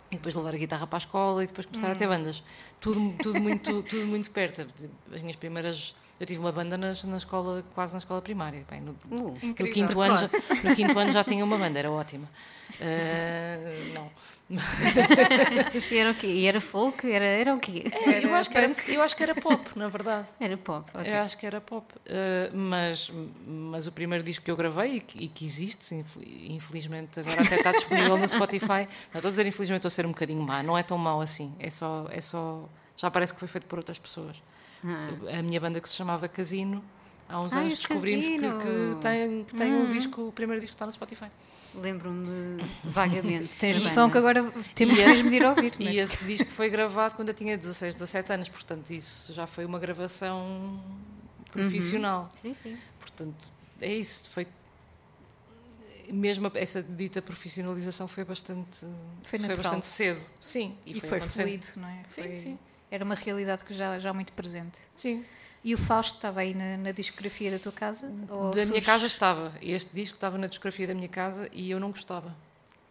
E 0.08 0.14
depois 0.14 0.34
levar 0.34 0.54
a 0.54 0.58
guitarra 0.58 0.86
para 0.86 0.98
a 0.98 1.00
escola 1.00 1.42
e 1.42 1.46
depois 1.48 1.66
começar 1.66 1.88
hum. 1.88 1.92
a 1.92 1.94
ter 1.96 2.06
hum. 2.06 2.10
bandas. 2.10 2.44
Tudo, 2.80 3.14
tudo, 3.20 3.40
muito, 3.40 3.82
tudo 3.82 4.06
muito 4.06 4.30
perto. 4.30 4.68
As 5.12 5.22
minhas 5.22 5.36
primeiras. 5.36 5.96
Eu 6.22 6.26
tive 6.26 6.38
uma 6.38 6.52
banda 6.52 6.78
na, 6.78 6.92
na 7.02 7.16
escola, 7.16 7.64
quase 7.74 7.94
na 7.94 7.98
escola 7.98 8.22
primária. 8.22 8.64
Bem, 8.70 8.80
no, 8.80 8.92
uh, 9.10 9.36
no, 9.42 9.68
quinto 9.72 10.00
ano 10.00 10.16
já, 10.16 10.28
no 10.62 10.76
quinto 10.76 10.96
ano 10.96 11.10
já 11.10 11.24
tinha 11.24 11.44
uma 11.44 11.58
banda, 11.58 11.80
era 11.80 11.90
ótima. 11.90 12.30
Uh, 12.80 13.92
não. 13.92 14.08
e 15.90 15.98
era 15.98 16.12
o 16.12 16.14
quê? 16.14 16.28
E 16.28 16.46
era 16.46 16.60
folk? 16.60 17.10
Era, 17.10 17.24
era 17.24 17.52
o 17.52 17.58
quê? 17.58 17.90
Era, 17.90 18.20
eu, 18.20 18.32
acho 18.36 18.48
que 18.48 18.56
era, 18.56 18.72
eu 18.86 19.02
acho 19.02 19.16
que 19.16 19.22
era 19.24 19.34
pop, 19.34 19.68
na 19.74 19.88
verdade. 19.88 20.28
Era 20.38 20.56
pop, 20.56 20.88
okay. 20.94 21.12
Eu 21.12 21.22
acho 21.22 21.36
que 21.36 21.44
era 21.44 21.60
pop. 21.60 21.92
Uh, 21.92 22.56
mas, 22.56 23.10
mas 23.44 23.88
o 23.88 23.92
primeiro 23.92 24.22
disco 24.22 24.44
que 24.44 24.50
eu 24.52 24.56
gravei 24.56 24.98
e 24.98 25.00
que, 25.00 25.24
e 25.24 25.26
que, 25.26 25.44
existe, 25.44 25.92
infelizmente 26.48 27.18
agora 27.18 27.42
até 27.42 27.56
está 27.56 27.72
disponível 27.72 28.16
no 28.16 28.28
Spotify. 28.28 28.86
Não, 29.12 29.16
estou 29.16 29.26
a 29.26 29.30
dizer 29.30 29.44
infelizmente 29.44 29.78
estou 29.78 29.88
a 29.88 29.90
ser 29.90 30.06
um 30.06 30.10
bocadinho 30.10 30.40
má, 30.40 30.62
não 30.62 30.78
é 30.78 30.84
tão 30.84 30.96
mau 30.96 31.20
assim. 31.20 31.52
É 31.58 31.68
só, 31.68 32.06
é 32.12 32.20
só. 32.20 32.68
Já 32.96 33.10
parece 33.10 33.34
que 33.34 33.40
foi 33.40 33.48
feito 33.48 33.66
por 33.66 33.80
outras 33.80 33.98
pessoas. 33.98 34.36
Ah. 34.84 35.38
A 35.38 35.42
minha 35.42 35.60
banda 35.60 35.80
que 35.80 35.88
se 35.88 35.94
chamava 35.94 36.28
Casino, 36.28 36.82
há 37.28 37.40
uns 37.40 37.52
anos 37.52 37.74
descobrimos 37.74 38.26
que, 38.26 38.36
que, 38.36 39.00
tem, 39.00 39.44
que 39.44 39.54
tem 39.54 39.72
hum. 39.72 39.84
o, 39.84 39.88
disco, 39.88 40.28
o 40.28 40.32
primeiro 40.32 40.60
disco 40.60 40.72
que 40.72 40.76
está 40.76 40.86
no 40.86 40.92
Spotify. 40.92 41.28
Lembro-me 41.74 42.62
vagamente. 42.84 43.48
Tens 43.58 43.76
noção 43.76 44.10
que 44.10 44.18
agora 44.18 44.42
temos 44.74 44.98
e 44.98 45.04
mesmo 45.04 45.30
de 45.30 45.36
ir 45.36 45.44
ouvir. 45.46 45.72
E 45.80 45.98
é? 45.98 46.02
esse 46.02 46.24
disco 46.24 46.50
foi 46.50 46.68
gravado 46.68 47.14
quando 47.14 47.28
eu 47.28 47.34
tinha 47.34 47.56
16, 47.56 47.94
17 47.94 48.32
anos, 48.32 48.48
portanto, 48.48 48.90
isso 48.90 49.32
já 49.32 49.46
foi 49.46 49.64
uma 49.64 49.78
gravação 49.78 50.82
profissional. 51.50 52.22
Uhum. 52.22 52.28
Sim, 52.34 52.54
sim. 52.54 52.78
Portanto, 53.00 53.48
é 53.80 53.94
isso. 53.94 54.28
Foi 54.30 54.46
mesmo 56.12 56.50
essa 56.54 56.82
dita 56.82 57.22
profissionalização 57.22 58.08
foi 58.08 58.24
bastante 58.24 58.84
foi, 59.22 59.38
foi 59.38 59.54
bastante 59.54 59.86
cedo 59.86 60.20
sim 60.40 60.76
e, 60.84 60.92
e 60.92 61.00
foi, 61.00 61.20
foi 61.20 61.28
fluido 61.28 61.66
não 61.76 61.88
é 61.88 62.02
foi, 62.10 62.34
sim, 62.34 62.34
sim. 62.34 62.58
Era 62.92 63.04
uma 63.04 63.16
realidade 63.16 63.64
que 63.64 63.74
já 63.74 63.98
já 63.98 64.12
muito 64.12 64.32
presente 64.32 64.78
sim 64.94 65.24
e 65.64 65.74
o 65.74 65.78
Fausto 65.78 66.16
estava 66.16 66.40
aí 66.40 66.54
na, 66.54 66.76
na 66.76 66.92
discografia 66.92 67.50
da 67.50 67.58
tua 67.58 67.70
casa? 67.70 68.08
da 68.08 68.66
minha 68.66 68.82
casa 68.82 69.06
estava. 69.06 69.52
Este 69.62 69.94
disco 69.94 70.16
estava 70.16 70.36
na 70.36 70.48
discografia 70.48 70.88
da 70.88 70.94
minha 70.94 71.08
casa 71.08 71.48
e 71.52 71.70
eu 71.70 71.78
não 71.78 71.92
gostava. 71.92 72.34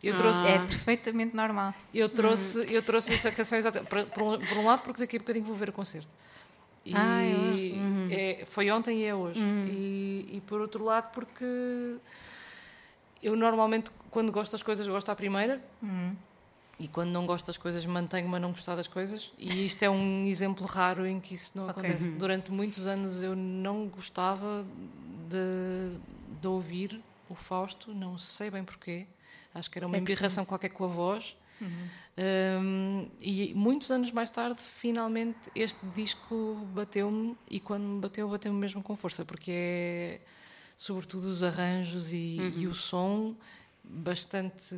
Eu 0.02 0.16
trouxe, 0.16 0.48
ah. 0.48 0.52
É 0.52 0.60
perfeitamente 0.60 1.36
normal. 1.36 1.74
Eu 1.94 2.10
trouxe, 2.10 2.60
hum. 2.60 2.64
eu 2.64 2.82
trouxe 2.82 3.14
essa 3.14 3.32
canção 3.32 3.58
exatamente. 3.58 3.90
Por, 3.90 4.06
por, 4.06 4.24
um, 4.24 4.46
por, 4.46 4.58
um, 4.58 4.66
lado, 4.66 4.84
porque 4.84 5.02
daqui 5.02 5.18
a 5.18 5.20
bocadinho 5.20 5.46
vou 5.46 5.56
ver 5.56 5.70
o 5.70 5.74
concerto. 5.74 6.08
E 6.84 6.96
ah, 6.96 7.22
uhum. 7.22 8.08
é, 8.10 8.44
foi 8.48 8.72
ontem 8.72 9.02
e 9.02 9.06
é 9.06 9.14
hoje. 9.14 9.40
Uhum. 9.40 9.66
E, 9.68 10.30
e, 10.34 10.42
por 10.48 10.60
outro 10.62 10.84
lado, 10.84 11.12
porque 11.14 11.46
eu 13.22 13.36
normalmente, 13.36 13.92
quando 14.10 14.32
gosto 14.32 14.54
das 14.54 14.64
coisas, 14.64 14.88
gosto 14.88 15.10
à 15.10 15.16
primeira. 15.16 15.62
Uhum. 15.84 16.16
E 16.82 16.88
quando 16.88 17.12
não 17.12 17.28
gosto 17.28 17.46
das 17.46 17.58
coisas, 17.58 17.86
mantenho-me 17.86 18.38
a 18.38 18.40
não 18.40 18.52
gostar 18.52 18.76
das 18.76 18.88
coisas. 18.88 19.32
E 19.38 19.68
isto 19.68 19.84
é 19.84 19.90
um 19.90 20.26
exemplo 20.26 20.66
raro 20.66 21.06
em 21.06 21.20
que 21.20 21.36
isso 21.36 21.52
não 21.56 21.70
okay. 21.70 21.84
acontece. 21.84 22.10
Uhum. 22.10 22.18
Durante 22.18 22.52
muitos 22.52 22.88
anos 22.88 23.22
eu 23.22 23.36
não 23.36 23.86
gostava 23.86 24.66
de, 25.30 26.40
de, 26.42 26.48
ouvir 26.48 27.00
o 27.30 27.36
Fausto, 27.36 27.94
não 27.94 28.18
sei 28.18 28.50
bem 28.50 28.64
porquê. 28.64 29.06
Acho 29.54 29.70
que 29.70 29.78
era 29.78 29.86
uma 29.86 29.96
é 29.96 30.00
embirração 30.00 30.44
qualquer 30.44 30.70
com 30.70 30.84
a 30.84 30.88
voz. 30.88 31.38
Uhum. 31.62 31.70
Um, 32.64 33.10
e 33.22 33.54
muitos 33.54 33.92
anos 33.92 34.12
mais 34.12 34.32
tarde, 34.32 34.60
finalmente, 34.60 35.38
este 35.54 35.86
disco 35.96 36.68
bateu-me. 36.74 37.38
E 37.48 37.60
quando 37.60 37.84
me 37.84 38.02
bateu, 38.02 38.28
bateu-me 38.28 38.58
mesmo 38.58 38.82
com 38.82 38.96
força, 38.96 39.24
porque 39.24 39.52
é 39.52 40.22
sobretudo 40.76 41.26
os 41.26 41.44
arranjos 41.44 42.12
e, 42.12 42.38
uhum. 42.40 42.54
e 42.56 42.66
o 42.66 42.74
som 42.74 43.36
bastante 43.92 44.76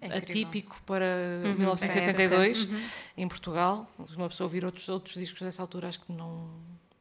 é 0.00 0.18
atípico 0.18 0.80
para 0.84 1.06
uhum, 1.44 1.54
1982 1.54 2.64
uhum. 2.64 2.80
em 3.16 3.28
Portugal. 3.28 3.90
Uma 4.16 4.28
pessoa 4.28 4.46
ouvir 4.46 4.64
outros, 4.64 4.88
outros 4.88 5.14
discos 5.14 5.40
dessa 5.40 5.62
altura 5.62 5.88
acho 5.88 6.00
que 6.00 6.12
não. 6.12 6.50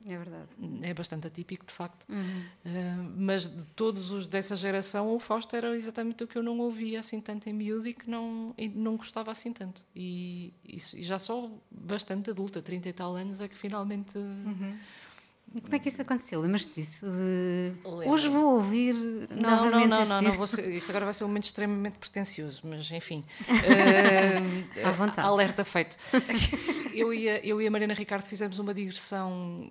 É 0.05 0.17
verdade. 0.17 0.47
É 0.82 0.93
bastante 0.93 1.28
atípico, 1.28 1.65
de 1.65 1.74
facto. 1.74 2.07
Uhum. 2.09 2.43
Uh, 2.65 3.13
mas 3.17 3.47
de 3.47 3.63
todos 3.76 4.11
os 4.11 4.26
dessa 4.26 4.55
geração, 4.55 5.13
o 5.13 5.20
Fausto 5.20 5.55
era 5.55 5.76
exatamente 5.76 6.24
o 6.24 6.28
que 6.28 6.38
eu 6.38 6.41
não 6.41 6.57
ouvia 6.59 7.01
assim 7.01 7.20
tanto 7.20 7.49
em 7.49 7.53
miúdo 7.53 7.88
e 7.88 7.93
que 7.93 8.09
não, 8.09 8.53
e 8.57 8.70
não 8.70 8.95
gostava 8.95 9.32
assim 9.32 9.51
tanto. 9.51 9.84
E, 9.93 10.53
isso, 10.65 10.97
e 10.97 11.03
já 11.03 11.20
só 11.20 11.51
bastante 11.70 12.30
adulta, 12.30 12.61
30 12.61 12.89
e 12.89 12.93
tal 12.93 13.15
anos, 13.15 13.41
é 13.41 13.47
que 13.47 13.57
finalmente. 13.57 14.17
Uhum 14.17 14.78
como 15.62 15.76
é 15.76 15.80
que 15.80 15.89
isso 15.89 16.02
aconteceu? 16.02 16.41
Lembras-te 16.41 16.74
disso? 16.80 17.06
De... 17.08 17.74
Hoje 17.84 18.28
vou 18.28 18.56
ouvir 18.56 18.93
não, 19.30 19.50
novamente 19.50 19.88
Não, 19.88 20.06
não, 20.06 20.22
não, 20.22 20.34
não 20.34 20.47
ser, 20.47 20.70
isto 20.70 20.89
agora 20.89 21.06
vai 21.06 21.14
ser 21.14 21.24
um 21.24 21.28
momento 21.28 21.45
extremamente 21.45 21.97
pretencioso, 21.97 22.62
mas 22.64 22.91
enfim. 22.91 23.24
uh, 23.41 24.86
à 24.88 24.91
vontade. 24.91 25.28
Alerta 25.28 25.66
feito. 25.66 25.97
eu, 26.93 27.14
e 27.14 27.30
a, 27.30 27.39
eu 27.39 27.62
e 27.62 27.68
a 27.68 27.72
Mariana 27.72 27.93
Ricardo 27.93 28.24
fizemos 28.24 28.60
uma 28.60 28.74
digressão 28.74 29.70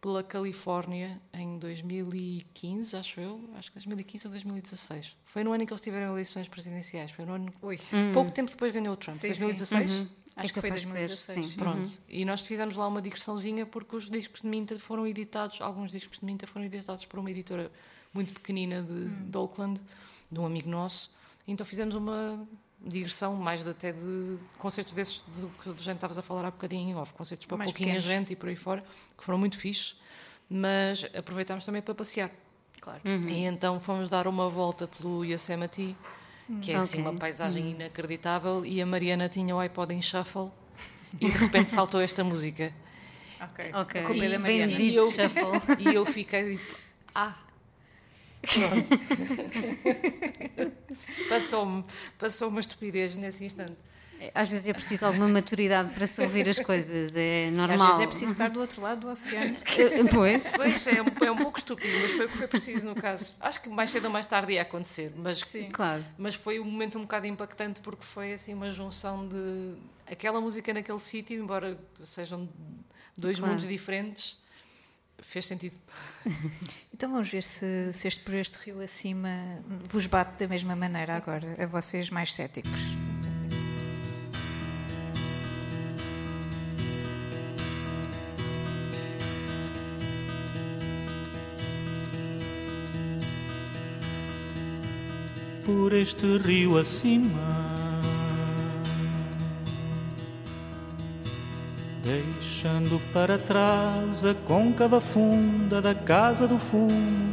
pela 0.00 0.24
Califórnia 0.24 1.20
em 1.32 1.58
2015, 1.58 2.96
acho 2.96 3.20
eu, 3.20 3.48
acho 3.56 3.70
que 3.70 3.74
2015 3.76 4.26
ou 4.26 4.30
2016. 4.32 5.16
Foi 5.24 5.44
no 5.44 5.52
ano 5.52 5.62
em 5.62 5.66
que 5.66 5.72
eles 5.72 5.80
tiveram 5.80 6.10
eleições 6.10 6.48
presidenciais, 6.48 7.12
foi 7.12 7.24
no 7.24 7.34
ano... 7.34 7.52
Ui. 7.62 7.78
Pouco 8.12 8.32
tempo 8.32 8.50
depois 8.50 8.72
ganhou 8.72 8.94
o 8.94 8.96
Trump, 8.96 9.16
sim, 9.16 9.28
2016. 9.28 9.90
Sim. 9.90 10.00
Uhum. 10.00 10.08
Acho 10.34 10.50
é 10.50 10.52
que 10.52 10.60
foi 10.60 10.70
2016. 10.70 11.50
Ser, 11.50 11.56
Pronto. 11.56 11.86
Uhum. 11.86 11.98
E 12.08 12.24
nós 12.24 12.40
fizemos 12.42 12.76
lá 12.76 12.86
uma 12.86 13.02
digressãozinha 13.02 13.66
porque 13.66 13.96
os 13.96 14.08
discos 14.08 14.40
de 14.40 14.46
Minta 14.46 14.78
foram 14.78 15.06
editados, 15.06 15.60
alguns 15.60 15.92
discos 15.92 16.18
de 16.18 16.24
Minta 16.24 16.46
foram 16.46 16.64
editados 16.66 17.04
por 17.04 17.18
uma 17.18 17.30
editora 17.30 17.70
muito 18.12 18.32
pequenina 18.32 18.82
de, 18.82 18.92
uhum. 18.92 19.30
de 19.30 19.38
Oakland, 19.38 19.80
de 20.30 20.40
um 20.40 20.46
amigo 20.46 20.68
nosso. 20.68 21.10
Então 21.46 21.66
fizemos 21.66 21.94
uma 21.94 22.46
digressão, 22.84 23.36
mais 23.36 23.62
de, 23.62 23.70
até 23.70 23.92
de 23.92 24.38
concertos 24.58 24.92
desses 24.92 25.22
do 25.22 25.48
que 25.62 25.68
a 25.68 25.72
gente 25.72 25.94
estavas 25.94 26.18
a 26.18 26.22
falar 26.22 26.44
há 26.46 26.50
bocadinho, 26.50 26.98
houve 26.98 27.12
concertos 27.12 27.46
para 27.46 27.56
mais 27.56 27.70
pouquinha 27.70 27.94
pequenos. 27.94 28.04
gente 28.04 28.32
e 28.32 28.36
por 28.36 28.48
aí 28.48 28.56
fora, 28.56 28.84
que 29.16 29.22
foram 29.22 29.38
muito 29.38 29.56
fixes, 29.56 29.96
mas 30.48 31.04
aproveitámos 31.14 31.64
também 31.64 31.80
para 31.80 31.94
passear. 31.94 32.30
Claro. 32.80 33.00
Uhum. 33.04 33.28
E 33.28 33.44
então 33.44 33.78
fomos 33.78 34.10
dar 34.10 34.26
uma 34.26 34.48
volta 34.48 34.88
pelo 34.88 35.24
Yosemite 35.24 35.96
que 36.60 36.72
é 36.72 36.76
assim 36.76 37.00
uma 37.00 37.14
paisagem 37.14 37.64
hum. 37.64 37.70
inacreditável, 37.70 38.64
e 38.64 38.82
a 38.82 38.86
Mariana 38.86 39.28
tinha 39.28 39.54
o 39.54 39.58
iPod 39.58 39.94
em 39.94 40.02
shuffle 40.02 40.50
e 41.20 41.30
de 41.30 41.38
repente 41.38 41.68
saltou 41.70 42.00
esta 42.00 42.24
música. 42.24 42.72
Ok, 43.40 43.72
okay. 43.74 44.02
a 44.02 44.06
culpa 44.06 44.24
é 44.24 44.28
da 44.28 44.38
Mariana. 44.38 44.72
E 44.72 44.94
eu, 44.94 45.10
e 45.78 45.94
eu 45.94 46.04
fiquei 46.04 46.58
tipo, 46.58 46.76
ah. 47.14 47.36
Passou-me 51.28 51.84
passou 52.18 52.48
uma 52.48 52.60
estupidez 52.60 53.16
nesse 53.16 53.44
instante. 53.44 53.76
Às 54.34 54.48
vezes 54.48 54.66
é 54.66 54.72
preciso 54.72 55.04
alguma 55.06 55.26
maturidade 55.28 55.90
para 55.90 56.06
se 56.06 56.20
ouvir 56.22 56.48
as 56.48 56.58
coisas, 56.58 57.14
é 57.16 57.46
Às 57.50 57.56
normal. 57.56 57.86
vezes 57.88 58.00
é 58.00 58.06
preciso 58.06 58.32
estar 58.32 58.50
do 58.50 58.60
outro 58.60 58.80
lado 58.82 59.00
do 59.00 59.08
oceano. 59.08 59.56
Eh, 59.78 60.04
Pois, 60.12 60.52
Pois, 60.54 60.86
é, 60.86 61.02
um- 61.02 61.24
é 61.26 61.30
um 61.30 61.36
pouco 61.38 61.58
estúpido, 61.58 61.92
mas 62.02 62.10
foi 62.12 62.26
o 62.26 62.28
que 62.28 62.36
foi 62.36 62.46
preciso 62.48 62.86
no 62.86 62.94
caso. 62.94 63.32
Acho 63.40 63.60
que 63.62 63.68
mais 63.68 63.90
cedo 63.90 64.04
ou 64.04 64.10
mais 64.10 64.26
tarde 64.26 64.52
ia 64.52 64.62
acontecer, 64.62 65.12
mas, 65.16 65.42
claro. 65.72 66.04
mas 66.18 66.34
foi 66.34 66.60
um 66.60 66.64
momento 66.64 66.98
um 66.98 67.02
bocado 67.02 67.26
impactante 67.26 67.80
porque 67.80 68.04
foi 68.04 68.32
assim 68.34 68.54
uma 68.54 68.70
junção 68.70 69.26
de 69.26 69.74
aquela 70.10 70.40
música 70.40 70.72
naquele 70.74 70.98
sítio, 70.98 71.42
embora 71.42 71.78
sejam 72.00 72.48
dois 73.16 73.38
Claro. 73.38 73.52
mundos 73.54 73.66
diferentes, 73.66 74.38
fez 75.18 75.46
sentido. 75.46 75.76
Então 76.94 77.10
vamos 77.10 77.28
ver 77.28 77.42
se, 77.42 77.92
se 77.92 78.06
este 78.06 78.22
por 78.22 78.34
este 78.34 78.56
rio 78.64 78.80
acima 78.80 79.28
vos 79.88 80.06
bate 80.06 80.38
da 80.38 80.46
mesma 80.46 80.76
maneira 80.76 81.16
agora, 81.16 81.56
a 81.60 81.66
vocês 81.66 82.10
mais 82.10 82.32
céticos. 82.32 82.70
Por 95.64 95.92
este 95.92 96.38
rio 96.38 96.76
acima. 96.76 97.72
Deixando 102.04 103.00
para 103.12 103.38
trás 103.38 104.24
a 104.24 104.34
côncava 104.46 105.00
funda 105.00 105.80
da 105.80 105.94
casa 105.94 106.48
do 106.48 106.58
fumo. 106.58 107.32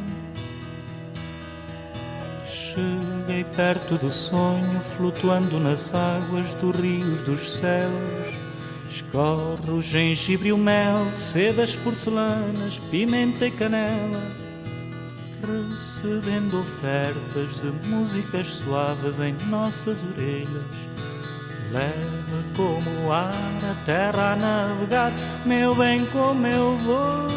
Cheguei 2.48 3.44
perto 3.56 3.96
do 3.98 4.12
sonho, 4.12 4.80
flutuando 4.96 5.60
nas 5.60 5.94
águas 5.94 6.54
dos 6.56 6.76
rios 6.76 7.22
dos 7.24 7.52
céus. 7.54 8.38
Escorre 8.90 9.72
o 9.72 9.82
gengibre 9.82 10.50
e 10.50 10.54
o 10.54 10.58
mel, 10.58 11.12
sedas 11.12 11.76
porcelanas, 11.76 12.78
pimenta 12.92 13.48
e 13.48 13.52
canela 13.52 14.49
recebendo 15.46 16.62
ofertas 16.62 17.62
de 17.62 17.88
músicas 17.88 18.48
suaves 18.48 19.20
em 19.20 19.36
nossas 19.50 19.98
orelhas. 20.14 20.64
Leva 21.72 22.44
como 22.56 23.08
o 23.08 23.12
ar 23.12 23.32
a 23.32 23.86
terra 23.86 24.34
a 24.34 24.36
navegar, 24.36 25.12
meu 25.46 25.76
bem, 25.76 26.06
como 26.08 26.48
eu 26.48 26.78
vou. 26.78 27.28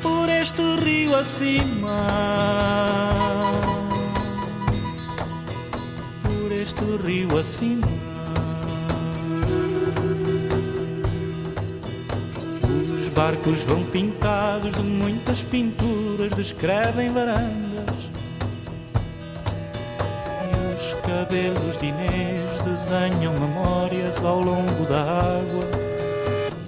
Por 0.00 0.28
este 0.28 0.62
rio 0.76 1.16
acima, 1.16 2.06
por 6.22 6.52
este 6.52 6.84
rio 7.06 7.38
acima. 7.38 8.17
Barcos 13.18 13.64
vão 13.64 13.82
pintados 13.82 14.70
de 14.70 14.80
muitas 14.80 15.42
pinturas, 15.42 16.32
descrevem 16.36 17.08
varandas. 17.10 17.96
E 20.44 20.76
os 20.76 21.00
cabelos 21.00 21.76
de 21.80 21.86
Inês 21.86 22.62
desenham 22.62 23.32
memórias 23.32 24.24
ao 24.24 24.40
longo 24.40 24.84
da 24.88 25.00
água. 25.00 25.64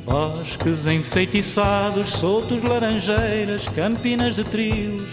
Bosques 0.04 0.88
enfeitiçados, 0.88 2.08
soltos 2.14 2.60
laranjeiras, 2.64 3.68
campinas 3.68 4.34
de 4.34 4.42
trios. 4.42 5.08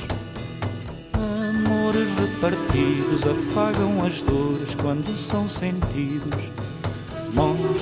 Amores 1.13 2.09
repartidos 2.17 3.27
afagam 3.27 4.03
as 4.03 4.23
dores 4.23 4.73
quando 4.73 5.15
são 5.15 5.47
sentidos. 5.47 6.66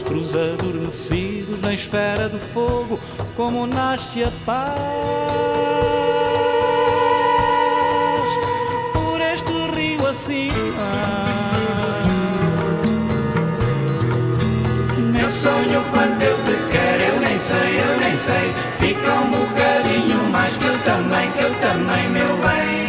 Monstros 0.06 0.36
adormecidos 0.36 1.60
na 1.62 1.74
esfera 1.74 2.30
do 2.30 2.38
fogo, 2.38 3.00
como 3.36 3.66
nasce 3.66 4.24
a 4.24 4.32
paz. 4.46 4.80
Por 8.94 9.20
este 9.20 9.52
rio 9.76 10.06
acima, 10.06 11.26
meu 15.12 15.32
sonho 15.32 15.84
quando 15.92 16.22
eu 16.22 16.38
te 16.38 16.56
quero, 16.72 17.04
eu 17.04 17.20
nem 17.22 17.40
sei, 17.40 17.80
eu 17.80 17.98
nem 18.00 18.16
sei. 18.18 18.54
Fica 18.78 19.12
um 19.12 19.32
bocadinho 19.32 20.30
mais 20.30 20.56
que 20.56 20.68
eu 20.68 20.78
também, 20.84 21.32
que 21.32 21.42
eu 21.42 21.54
também, 21.56 22.10
meu 22.10 22.38
bem. 22.38 22.86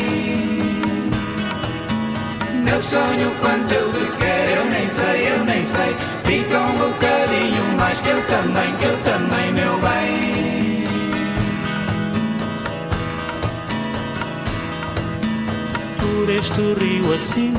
Meu 2.63 2.83
sonho 2.83 3.33
quando 3.41 3.73
eu 3.73 3.91
te 3.91 4.17
quero, 4.19 4.51
eu 4.51 4.65
nem 4.67 4.91
sei, 4.91 5.29
eu 5.33 5.45
nem 5.45 5.65
sei. 5.65 5.96
Fica 6.37 6.61
um 6.61 6.77
bocadinho 6.77 7.77
mais 7.79 7.99
que 8.03 8.11
eu 8.11 8.23
também, 8.27 8.77
que 8.77 8.85
eu 8.85 8.99
também, 9.05 9.53
meu 9.55 9.81
bem. 9.81 10.85
Por 15.99 16.29
este 16.29 16.61
rio 16.79 17.15
acima. 17.15 17.59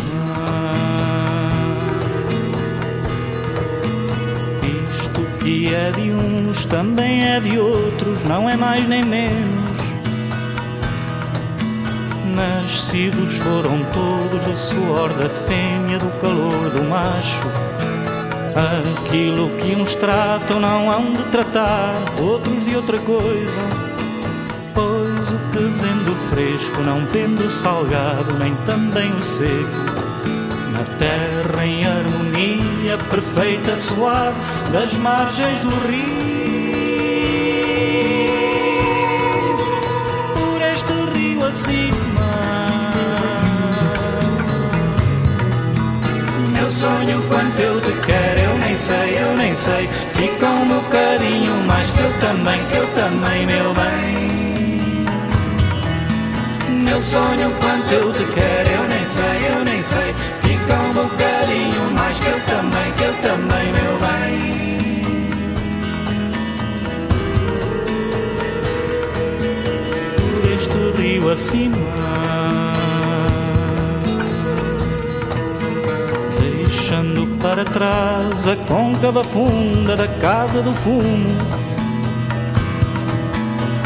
Isto 4.62 5.22
que 5.40 5.74
é 5.74 5.92
de 5.94 6.12
uns 6.12 6.64
também 6.68 7.28
é 7.28 7.40
de 7.40 7.58
outros, 7.58 8.24
não 8.26 8.48
é 8.48 8.56
mais 8.56 8.88
nem 8.88 9.04
menos. 9.04 9.72
Nascidos 12.36 13.38
foram 13.38 13.84
todos 13.92 14.44
do 14.44 14.56
suor 14.56 15.10
da 15.16 15.28
fêmea, 15.28 15.98
do 15.98 16.12
calor 16.22 16.70
do 16.70 16.84
macho. 16.88 17.67
Aquilo 18.58 19.52
que 19.58 19.76
uns 19.76 19.94
tratam 19.94 20.60
não 20.60 20.90
hão 20.90 21.14
de 21.14 21.22
tratar, 21.26 21.94
outros 22.20 22.66
de 22.66 22.76
outra 22.76 22.98
coisa. 22.98 23.60
Pois 24.74 25.30
o 25.30 25.38
que 25.52 25.60
vem 25.60 26.04
do 26.06 26.16
fresco 26.32 26.82
não 26.82 27.06
vem 27.06 27.36
do 27.36 27.48
salgado, 27.52 28.34
nem 28.40 28.56
também 28.66 29.14
o 29.14 29.22
seco. 29.22 30.08
Na 30.72 30.84
terra 30.98 31.66
em 31.68 31.86
harmonia 31.86 32.98
perfeita, 33.12 33.78
suave, 33.78 34.40
das 34.74 34.92
margens 34.94 35.60
do 35.60 35.70
rio. 35.88 36.18
Por 40.34 40.62
este 40.64 40.94
rio 41.16 41.46
acima. 41.46 42.07
Sei, 49.68 49.90
um 50.48 50.68
bocadinho 50.70 51.56
mais 51.68 51.90
que 51.90 52.00
eu 52.00 52.14
também, 52.20 52.66
que 52.68 52.78
eu 52.78 52.88
também, 52.94 53.46
meu 53.46 53.74
bem. 53.74 55.06
Meu 56.84 57.02
sonho 57.02 57.52
quanto 57.60 57.92
eu 57.92 58.14
te 58.14 58.24
quero, 58.34 58.70
eu 58.70 58.88
nem 58.88 59.06
sei, 59.06 59.48
eu 59.50 59.66
nem 59.66 59.84
sei. 59.84 60.14
Fica 60.42 60.74
um 60.74 60.94
bocadinho 60.94 61.92
mais 61.92 62.18
que 62.18 62.28
eu 62.28 62.40
também, 62.46 62.94
que 62.94 63.04
eu 63.04 63.14
também, 63.28 63.74
meu 63.74 63.98
bem. 64.00 64.38
Este 70.56 70.80
rio 71.02 71.30
acima. 71.30 72.27
Para 77.58 77.66
trás 77.66 78.48
a 78.48 78.56
côncava 78.68 79.24
funda 79.24 79.96
da 79.96 80.08
casa 80.08 80.62
do 80.62 80.72
fumo. 80.74 81.36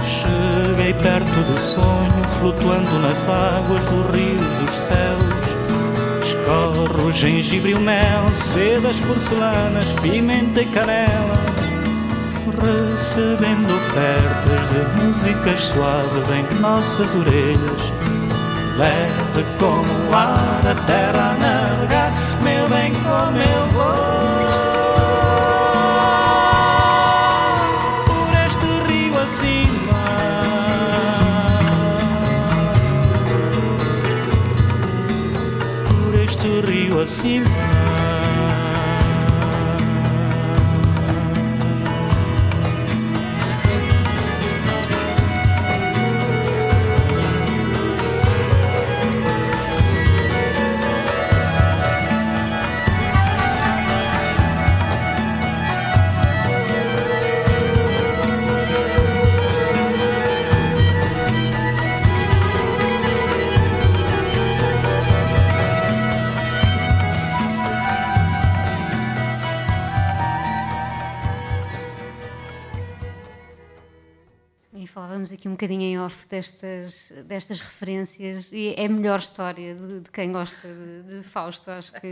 Cheguei 0.03 0.93
perto 0.93 1.41
do 1.49 1.57
sonho, 1.57 2.23
flutuando 2.37 2.99
nas 2.99 3.25
águas 3.29 3.79
do 3.85 4.11
rio 4.11 4.35
dos 4.59 4.75
céus. 4.75 6.27
Escorre 6.27 7.01
o 7.01 7.11
gengibre 7.13 7.71
e 7.71 7.73
o 7.73 7.79
mel, 7.79 8.35
sedas 8.35 8.97
porcelanas, 8.97 9.93
pimenta 10.01 10.61
e 10.61 10.65
canela. 10.65 11.39
Recebendo 12.61 13.73
ofertas 13.73 14.69
de 14.69 15.01
músicas 15.01 15.61
suaves 15.61 16.29
em 16.29 16.59
nossas 16.59 17.15
orelhas. 17.15 17.81
Leve 18.77 19.45
como 19.57 20.09
o 20.09 20.13
ar 20.13 20.61
a 20.67 20.75
terra 20.85 21.31
a 21.31 21.39
navegar, 21.39 21.60
meu 22.41 22.67
bem, 22.69 22.91
como 22.93 23.37
eu 23.37 23.67
vou 23.67 23.93
por 28.05 28.33
este 28.45 28.69
rio 28.87 29.19
acima. 29.19 30.03
Por 35.87 36.15
este 36.19 36.61
rio 36.61 37.01
acima. 37.01 37.60
Falamos 74.87 75.31
aqui 75.31 75.47
um 75.47 75.51
bocadinho 75.51 75.81
em 75.81 75.99
off 75.99 76.27
destas, 76.27 77.11
destas 77.25 77.59
referências 77.59 78.51
e 78.51 78.73
é 78.77 78.85
a 78.85 78.89
melhor 78.89 79.19
história 79.19 79.75
de, 79.75 79.99
de 80.01 80.09
quem 80.09 80.31
gosta 80.31 80.67
de, 80.67 81.17
de, 81.17 81.23
Fausto. 81.23 81.71
Acho 81.71 81.93
que 81.93 82.11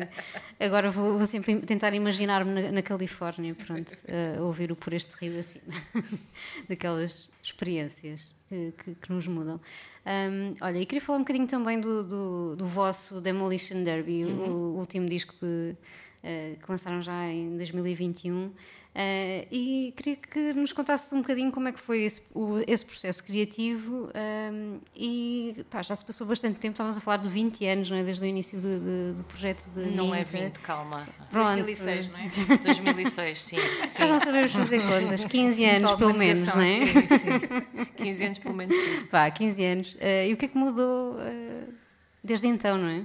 agora 0.59 0.89
vou, 0.89 1.17
vou 1.17 1.25
sempre 1.25 1.59
tentar 1.61 1.93
imaginar-me 1.93 2.61
na, 2.61 2.71
na, 2.71 2.81
Califórnia, 2.81 3.55
pronto, 3.55 3.91
a 4.37 4.41
ouvir 4.41 4.71
o 4.71 4.75
Por 4.75 4.93
Este 4.93 5.13
Rio 5.15 5.39
acima, 5.39 5.73
daquelas 6.67 7.29
experiências 7.43 8.35
que, 8.47 8.73
que, 8.83 8.95
que 8.95 9.11
nos 9.11 9.27
mudam. 9.27 9.59
Um, 10.05 10.55
olha, 10.61 10.79
e 10.79 10.85
queria 10.85 11.01
falar 11.01 11.19
um 11.19 11.21
bocadinho 11.21 11.47
também 11.47 11.79
do, 11.79 12.03
do, 12.03 12.55
do 12.55 12.65
vosso 12.65 13.21
Demolition 13.21 13.83
Derby, 13.83 14.25
uhum. 14.25 14.49
o, 14.49 14.75
o, 14.75 14.79
último 14.79 15.07
disco 15.07 15.35
de, 15.39 15.75
uh, 16.23 16.57
que 16.59 16.65
lançaram 16.69 17.01
já 17.01 17.27
em 17.27 17.55
2021. 17.57 18.51
Uh, 18.99 19.47
e 19.49 19.93
queria 19.95 20.17
que 20.17 20.53
nos 20.53 20.73
contasse 20.73 21.15
um 21.15 21.21
bocadinho 21.21 21.53
como 21.53 21.69
é 21.69 21.71
que 21.71 21.79
foi 21.79 22.01
esse, 22.03 22.21
o, 22.33 22.59
esse 22.67 22.85
processo 22.85 23.23
criativo 23.23 24.11
um, 24.51 24.79
e 24.93 25.65
pá, 25.69 25.81
já 25.81 25.95
se 25.95 26.03
passou 26.03 26.27
bastante 26.27 26.59
tempo, 26.59 26.73
estávamos 26.73 26.97
a 26.97 26.99
falar 26.99 27.15
de 27.15 27.29
20 27.29 27.65
anos, 27.65 27.89
não 27.89 27.95
é? 27.95 28.03
Desde 28.03 28.25
o 28.25 28.27
início 28.27 28.59
de, 28.59 28.79
de, 28.79 29.13
do 29.13 29.23
projeto 29.23 29.63
de 29.69 29.91
Não 29.91 30.13
é 30.13 30.25
20, 30.25 30.59
calma. 30.59 31.07
Pronto. 31.31 31.63
2006, 31.63 32.09
não 32.09 32.19
é? 32.19 32.27
2006, 32.65 33.41
sim. 33.41 33.55
sim. 33.55 33.97
Já 33.97 34.07
não 34.07 34.19
sabemos 34.19 34.51
fazer 34.51 34.81
contas, 34.81 35.23
15 35.31 35.55
sim, 35.55 35.65
anos 35.65 35.95
pelo 35.95 36.13
menos, 36.13 36.45
não 36.45 36.61
é? 36.61 36.85
Sim, 36.85 37.07
sim. 37.07 37.85
15 37.95 38.25
anos 38.25 38.39
pelo 38.39 38.55
menos, 38.55 38.75
sim. 38.75 39.05
Pá, 39.09 39.31
15 39.31 39.63
anos. 39.63 39.93
Uh, 39.93 40.27
e 40.27 40.33
o 40.33 40.35
que 40.37 40.43
é 40.43 40.47
que 40.49 40.57
mudou 40.57 41.13
uh, 41.13 41.73
desde 42.21 42.47
então, 42.47 42.77
não 42.77 42.89
é? 42.89 43.03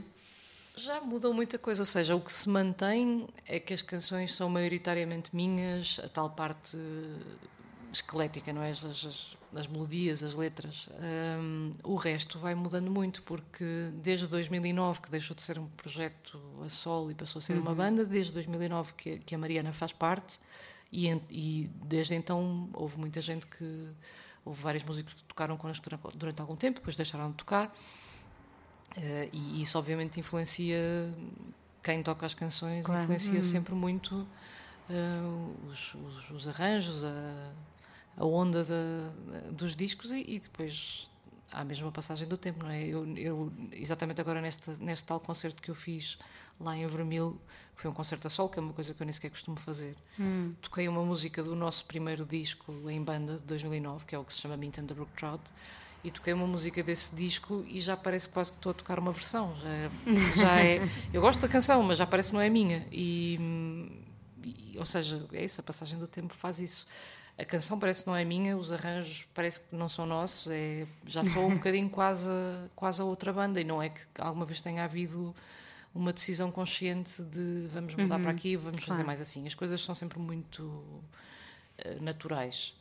Já 0.77 1.01
mudou 1.01 1.33
muita 1.33 1.57
coisa, 1.57 1.83
ou 1.83 1.87
seja, 1.87 2.17
o 2.17 2.21
que 2.21 2.33
se 2.33 2.49
mantém 2.49 3.29
é 3.47 3.61
que 3.61 3.73
as 3.73 3.81
canções 3.81 4.35
são 4.35 4.49
maioritariamente 4.49 5.35
minhas, 5.35 6.01
a 6.03 6.09
tal 6.09 6.31
parte 6.31 6.77
esquelética, 7.93 8.53
não 8.53 8.61
é? 8.61 8.71
As, 8.71 8.85
as, 8.85 9.37
as 9.55 9.67
melodias, 9.69 10.23
as 10.23 10.35
letras. 10.35 10.89
Um, 11.41 11.71
o 11.85 11.95
resto 11.95 12.41
vai 12.41 12.57
mudando 12.57 12.91
muito, 12.91 13.23
porque 13.23 13.65
desde 14.03 14.27
2009, 14.27 15.01
que 15.03 15.11
deixou 15.11 15.37
de 15.37 15.43
ser 15.43 15.61
um 15.61 15.67
projeto 15.69 16.41
a 16.65 16.69
solo 16.69 17.11
e 17.11 17.15
passou 17.15 17.39
a 17.39 17.43
ser 17.43 17.55
uhum. 17.55 17.61
uma 17.61 17.75
banda, 17.75 18.05
desde 18.05 18.33
2009 18.33 18.95
que, 18.95 19.19
que 19.21 19.35
a 19.35 19.39
Mariana 19.39 19.73
faz 19.73 19.93
parte, 19.93 20.41
e, 20.91 21.09
e, 21.31 21.71
desde 21.85 22.15
então 22.15 22.69
houve 22.73 22.99
muita 22.99 23.21
gente 23.21 23.47
que. 23.47 23.91
Houve 24.47 24.61
vários 24.61 24.83
músicos 24.83 25.15
que 25.15 25.25
tocaram 25.25 25.57
connosco 25.57 25.89
durante, 25.89 26.19
durante 26.19 26.41
algum 26.43 26.55
tempo, 26.55 26.79
depois 26.79 26.97
deixaram 26.97 27.31
de 27.31 27.37
tocar. 27.39 27.75
Uh, 28.97 29.29
e 29.33 29.61
isso 29.63 29.77
obviamente 29.79 30.21
influencia 30.21 30.79
quem 31.83 32.03
toca 32.03 32.25
as 32.25 32.33
canções, 32.33 32.87
claro. 32.87 33.03
influencia 33.03 33.39
hum. 33.39 33.43
sempre 33.43 33.75
muito 33.75 34.15
uh, 34.89 35.69
os, 35.69 35.95
os, 35.95 36.31
os, 36.31 36.49
arranjos, 36.49 37.05
a, 37.05 37.53
a 38.17 38.25
onda 38.25 38.65
dos 39.51 39.75
discos 39.75 40.13
e, 40.13 40.25
e, 40.27 40.39
depois 40.39 41.11
há 41.53 41.61
a 41.61 41.65
mesma 41.65 41.91
passagem 41.91 42.27
do 42.27 42.37
tempo, 42.37 42.65
não 42.65 42.71
é? 42.71 42.85
Eu, 42.85 43.17
eu, 43.17 43.53
exatamente 43.73 44.21
agora 44.21 44.41
neste, 44.41 44.71
neste 44.83 45.05
tal 45.05 45.21
concerto 45.21 45.61
que 45.61 45.71
eu 45.71 45.75
fiz 45.75 46.17
lá 46.61 46.77
em 46.77 46.87
Vermil, 46.87 47.39
foi 47.75 47.91
um 47.91 47.95
concerto 47.95 48.29
a 48.29 48.31
sol, 48.31 48.49
que 48.49 48.59
é 48.59 48.63
uma 48.63 48.73
coisa 48.73 48.95
que 48.95 49.03
eu 49.03 49.05
nem 49.05 49.13
sequer 49.13 49.31
costumo 49.31 49.57
fazer. 49.57 49.97
Hum. 50.19 50.55
Toquei 50.63 50.89
uma 50.89 51.03
música 51.03 51.43
do 51.43 51.57
nosso 51.57 51.85
primeiro 51.85 52.25
disco 52.25 52.73
em 52.89 53.03
banda 53.03 53.37
de 53.37 53.43
2009, 53.43 54.05
que 54.05 54.15
é 54.15 54.19
o 54.19 54.25
que 54.25 54.33
se 54.33 54.41
chama 54.41 54.57
Mint 54.57 54.79
and 54.79 54.87
the 54.87 54.95
Brook 54.95 55.13
Trout 55.17 55.43
e 56.05 56.11
toquei 56.11 56.35
uma 56.35 56.47
música 56.47 56.83
desse 56.83 57.15
disco 57.17 57.65
e 57.67 57.81
já 57.81 57.97
parece 57.97 58.29
quase 58.29 58.53
que 58.53 58.59
estou 58.59 58.71
a 58.71 58.75
tocar 58.75 58.99
uma 58.99 59.11
versão. 59.11 59.57
Já, 59.57 60.37
já 60.37 60.61
é, 60.61 60.87
eu 61.11 61.23
gosto 61.23 61.41
da 61.41 61.49
canção, 61.49 61.83
mas 61.83 61.97
já 61.97 62.07
parece 62.07 62.29
que 62.29 62.35
não 62.35 62.43
é 62.43 62.51
minha. 62.51 62.87
E, 62.93 63.41
e, 64.45 64.79
ou 64.79 64.85
seja, 64.85 65.27
é 65.33 65.43
isso, 65.43 65.63
a 65.63 65.65
passagem 65.65 65.99
do 65.99 66.07
tempo 66.07 66.35
faz 66.35 66.61
isso. 66.61 66.87
A 67.39 67.45
canção 67.45 67.81
parece 67.81 68.03
que 68.03 68.07
não 68.07 68.15
é 68.15 68.23
minha, 68.23 68.57
os 68.57 68.71
arranjos 68.71 69.27
parece 69.35 69.61
que 69.61 69.75
não 69.75 69.89
são 69.89 70.05
nossos, 70.05 70.53
é, 70.53 70.87
já 71.07 71.25
sou 71.25 71.47
um 71.47 71.55
bocadinho 71.57 71.89
quase, 71.89 72.29
quase 72.77 73.01
a 73.01 73.05
outra 73.05 73.33
banda 73.33 73.59
e 73.61 73.65
não 73.65 73.83
é 73.83 73.89
que 73.89 74.03
alguma 74.19 74.45
vez 74.45 74.61
tenha 74.61 74.85
havido 74.85 75.35
uma 75.95 76.13
decisão 76.13 76.51
consciente 76.51 77.23
de 77.23 77.67
vamos 77.73 77.95
mudar 77.95 78.17
uhum. 78.17 78.23
para 78.23 78.31
aqui, 78.31 78.57
vamos 78.57 78.85
fazer 78.85 79.03
mais 79.05 79.21
assim. 79.21 79.47
As 79.47 79.55
coisas 79.55 79.81
são 79.81 79.95
sempre 79.95 80.19
muito 80.19 80.63
uh, 80.63 82.03
naturais 82.03 82.75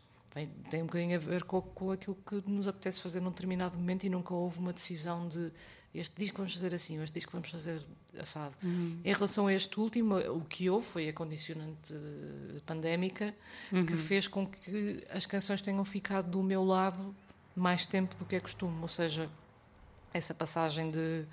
tem 0.69 0.81
um 0.81 0.85
bocadinho 0.87 1.15
a 1.15 1.19
ver 1.19 1.43
com, 1.43 1.61
com 1.61 1.91
aquilo 1.91 2.17
que 2.25 2.43
nos 2.49 2.67
apetece 2.67 3.01
fazer 3.01 3.19
num 3.19 3.29
determinado 3.29 3.77
momento 3.77 4.03
e 4.05 4.09
nunca 4.09 4.33
houve 4.33 4.59
uma 4.59 4.73
decisão 4.73 5.27
de 5.27 5.51
este 5.93 6.17
disco 6.17 6.37
vamos 6.37 6.53
fazer 6.53 6.73
assim, 6.73 7.01
este 7.03 7.13
disco 7.13 7.31
vamos 7.31 7.49
fazer 7.49 7.79
assado. 8.17 8.55
Uhum. 8.63 8.99
Em 9.05 9.13
relação 9.13 9.45
a 9.45 9.53
este 9.53 9.79
último, 9.79 10.17
o 10.17 10.41
que 10.41 10.67
houve 10.67 10.85
foi 10.85 11.07
a 11.07 11.13
condicionante 11.13 11.93
pandémica 12.65 13.33
uhum. 13.71 13.85
que 13.85 13.95
fez 13.95 14.27
com 14.27 14.45
que 14.47 15.03
as 15.11 15.27
canções 15.27 15.61
tenham 15.61 15.85
ficado 15.85 16.31
do 16.31 16.41
meu 16.41 16.63
lado 16.63 17.15
mais 17.55 17.85
tempo 17.85 18.15
do 18.15 18.25
que 18.25 18.35
é 18.35 18.39
costume, 18.39 18.81
ou 18.81 18.87
seja, 18.87 19.29
essa 20.11 20.33
passagem 20.33 20.89
de 20.89 21.27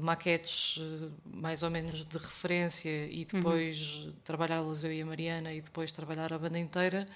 maquetes 0.00 0.80
eh, 0.80 1.08
mais 1.26 1.62
ou 1.62 1.70
menos 1.70 2.06
de 2.06 2.16
referência 2.16 3.06
e 3.10 3.26
depois 3.26 3.98
uhum. 3.98 4.12
trabalhá-las 4.24 4.84
eu 4.84 4.92
e 4.92 5.02
a 5.02 5.06
Mariana 5.06 5.52
e 5.52 5.60
depois 5.60 5.92
trabalhar 5.92 6.32
a 6.32 6.38
banda 6.38 6.58
inteira 6.58 7.06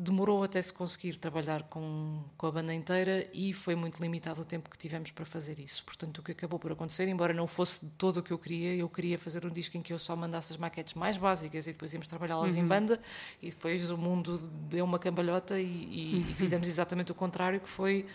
demorou 0.00 0.44
até 0.44 0.62
se 0.62 0.72
conseguir 0.72 1.16
trabalhar 1.16 1.64
com, 1.64 2.22
com 2.36 2.46
a 2.46 2.52
banda 2.52 2.72
inteira 2.72 3.28
e 3.34 3.52
foi 3.52 3.74
muito 3.74 4.00
limitado 4.00 4.40
o 4.40 4.44
tempo 4.44 4.70
que 4.70 4.78
tivemos 4.78 5.10
para 5.10 5.24
fazer 5.24 5.58
isso. 5.58 5.82
Portanto, 5.84 6.18
o 6.18 6.22
que 6.22 6.30
acabou 6.30 6.56
por 6.56 6.70
acontecer, 6.70 7.08
embora 7.08 7.34
não 7.34 7.48
fosse 7.48 7.84
de 7.84 7.90
todo 7.92 8.18
o 8.18 8.22
que 8.22 8.30
eu 8.30 8.38
queria, 8.38 8.76
eu 8.76 8.88
queria 8.88 9.18
fazer 9.18 9.44
um 9.44 9.50
disco 9.50 9.76
em 9.76 9.82
que 9.82 9.92
eu 9.92 9.98
só 9.98 10.14
mandasse 10.14 10.52
as 10.52 10.56
maquetes 10.56 10.94
mais 10.94 11.16
básicas 11.16 11.66
e 11.66 11.72
depois 11.72 11.92
íamos 11.92 12.06
trabalhá-las 12.06 12.54
uhum. 12.54 12.62
em 12.62 12.66
banda 12.66 13.00
e 13.42 13.50
depois 13.50 13.90
o 13.90 13.98
mundo 13.98 14.38
deu 14.68 14.84
uma 14.84 15.00
cambalhota 15.00 15.58
e, 15.58 15.64
e, 15.66 16.20
e 16.20 16.34
fizemos 16.34 16.68
exatamente 16.68 17.10
o 17.10 17.14
contrário, 17.14 17.58
que 17.58 17.68
foi 17.68 18.06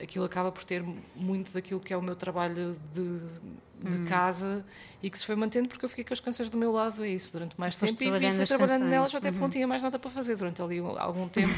aquilo 0.00 0.24
acaba 0.24 0.50
por 0.52 0.64
ter 0.64 0.84
muito 1.14 1.52
daquilo 1.52 1.80
que 1.80 1.92
é 1.92 1.96
o 1.96 2.02
meu 2.02 2.16
trabalho 2.16 2.78
de, 2.92 3.20
de 3.88 3.96
hum. 3.96 4.04
casa 4.06 4.64
e 5.02 5.10
que 5.10 5.18
se 5.18 5.24
foi 5.24 5.36
mantendo 5.36 5.68
porque 5.68 5.84
eu 5.84 5.88
fiquei 5.88 6.04
com 6.04 6.12
as 6.12 6.20
canções 6.20 6.50
do 6.50 6.58
meu 6.58 6.72
lado, 6.72 7.04
é 7.04 7.08
isso, 7.08 7.32
durante 7.32 7.58
mais 7.58 7.76
tempo 7.76 7.92
e 7.92 7.96
fui 7.96 8.06
trabalhando 8.06 8.38
canções. 8.38 8.80
nelas 8.80 9.14
até 9.14 9.28
porque 9.28 9.36
uhum. 9.36 9.42
não 9.42 9.50
tinha 9.50 9.66
mais 9.66 9.82
nada 9.82 9.98
para 9.98 10.10
fazer 10.10 10.36
durante 10.36 10.60
ali 10.60 10.78
algum 10.78 11.28
tempo. 11.28 11.54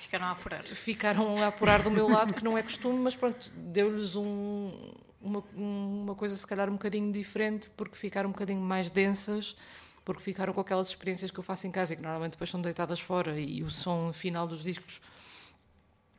Ficaram 0.00 0.26
a 0.26 0.30
apurar. 0.32 0.64
Ficaram 0.64 1.42
a 1.42 1.46
apurar 1.48 1.82
do 1.82 1.90
meu 1.90 2.08
lado, 2.08 2.34
que 2.34 2.42
não 2.42 2.56
é 2.56 2.62
costume, 2.62 2.98
mas 2.98 3.14
pronto, 3.14 3.52
deu-lhes 3.54 4.16
um, 4.16 4.92
uma, 5.20 5.44
uma 5.54 6.14
coisa 6.14 6.36
se 6.36 6.46
calhar 6.46 6.68
um 6.68 6.74
bocadinho 6.74 7.12
diferente 7.12 7.70
porque 7.76 7.96
ficaram 7.96 8.30
um 8.30 8.32
bocadinho 8.32 8.60
mais 8.60 8.88
densas 8.88 9.56
porque 10.04 10.22
ficaram 10.22 10.52
com 10.52 10.60
aquelas 10.60 10.88
experiências 10.88 11.30
que 11.30 11.38
eu 11.38 11.44
faço 11.44 11.66
em 11.66 11.70
casa 11.70 11.92
e 11.92 11.96
que 11.96 12.02
normalmente 12.02 12.32
depois 12.32 12.50
são 12.50 12.60
deitadas 12.60 12.98
fora 12.98 13.38
e 13.38 13.62
o 13.62 13.70
som 13.70 14.12
final 14.12 14.48
dos 14.48 14.64
discos 14.64 15.00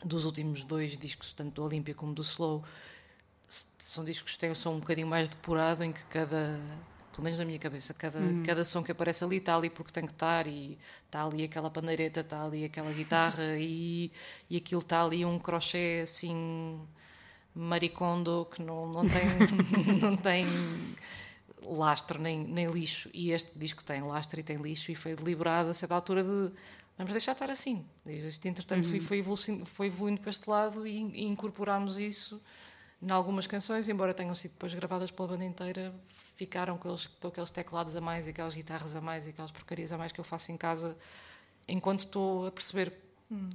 dos 0.04 0.26
últimos 0.26 0.64
dois 0.64 0.98
discos, 0.98 1.34
tanto 1.34 1.56
do 1.56 1.64
Olímpia 1.64 1.94
como 1.94 2.14
do 2.14 2.22
Slow, 2.22 2.64
são 3.78 4.04
discos 4.04 4.34
que 4.34 4.40
têm 4.40 4.52
um 4.52 4.56
som 4.56 4.72
um 4.72 4.80
bocadinho 4.80 5.08
mais 5.08 5.30
depurado, 5.30 5.84
em 5.84 5.92
que 5.92 6.04
cada, 6.06 6.60
pelo 7.12 7.24
menos 7.24 7.38
na 7.38 7.46
minha 7.46 7.60
cabeça, 7.60 7.94
cada, 7.94 8.20
uhum. 8.20 8.44
cada 8.44 8.64
som 8.64 8.84
que 8.84 8.92
aparece 8.92 9.24
ali 9.24 9.38
está 9.38 9.56
ali 9.56 9.70
porque 9.70 9.92
tem 9.92 10.06
que 10.06 10.14
estar, 10.14 10.48
e 10.48 10.78
está 11.06 11.26
ali 11.26 11.44
aquela 11.44 11.70
pandeireta, 11.70 12.22
está 12.22 12.44
ali 12.44 12.66
aquela 12.66 12.92
guitarra, 12.92 13.56
e, 13.60 14.12
e 14.50 14.58
aquilo 14.58 14.82
está 14.82 15.04
ali 15.04 15.26
um 15.26 15.38
crochê 15.38 16.02
assim 16.04 16.80
maricondo 17.54 18.48
que 18.50 18.62
não, 18.62 18.88
não 18.88 19.08
tem. 19.08 19.24
não 20.00 20.16
tem 20.16 20.48
lastro 21.64 22.20
nem, 22.20 22.40
nem 22.40 22.66
lixo 22.66 23.08
e 23.14 23.32
este 23.32 23.52
disco 23.58 23.84
tem 23.84 24.02
lastro 24.02 24.40
e 24.40 24.44
tem 24.44 24.58
lixo 24.58 24.92
e 24.92 24.96
foi 24.96 25.16
deliberado 25.16 25.70
a 25.70 25.74
certa 25.74 25.94
altura 25.94 26.24
de 26.24 26.52
vamos 26.98 27.12
deixar 27.12 27.34
estar 27.34 27.50
assim. 27.50 27.86
Este, 28.06 28.48
entretanto, 28.48 28.88
uhum. 28.88 29.02
foi, 29.02 29.20
evoluindo, 29.20 29.66
foi 29.66 29.88
evoluindo 29.88 30.22
para 30.22 30.30
este 30.30 30.50
lado 30.50 30.86
e, 30.86 30.98
e 30.98 31.24
incorporámos 31.26 31.98
isso 31.98 32.42
em 33.02 33.10
algumas 33.10 33.48
canções, 33.48 33.90
embora 33.90 34.14
tenham 34.14 34.36
sido 34.36 34.52
depois 34.52 34.74
gravadas 34.74 35.10
pela 35.10 35.30
banda 35.30 35.44
inteira, 35.44 35.94
ficaram 36.36 36.78
com, 36.78 36.90
eles, 36.90 37.08
com 37.08 37.28
aqueles 37.28 37.50
teclados 37.50 37.96
a 37.96 38.02
mais, 38.02 38.28
e 38.28 38.30
aquelas 38.30 38.54
guitarras 38.54 38.96
a 38.96 39.02
mais, 39.02 39.26
e 39.26 39.32
aquelas 39.32 39.52
porcarias 39.52 39.92
a 39.92 39.98
mais 39.98 40.12
que 40.12 40.20
eu 40.20 40.24
faço 40.24 40.52
em 40.52 40.58
casa, 40.58 40.96
enquanto 41.68 42.02
estou 42.02 42.46
a 42.46 42.52
perceber 42.52 42.94
hum. 43.32 43.50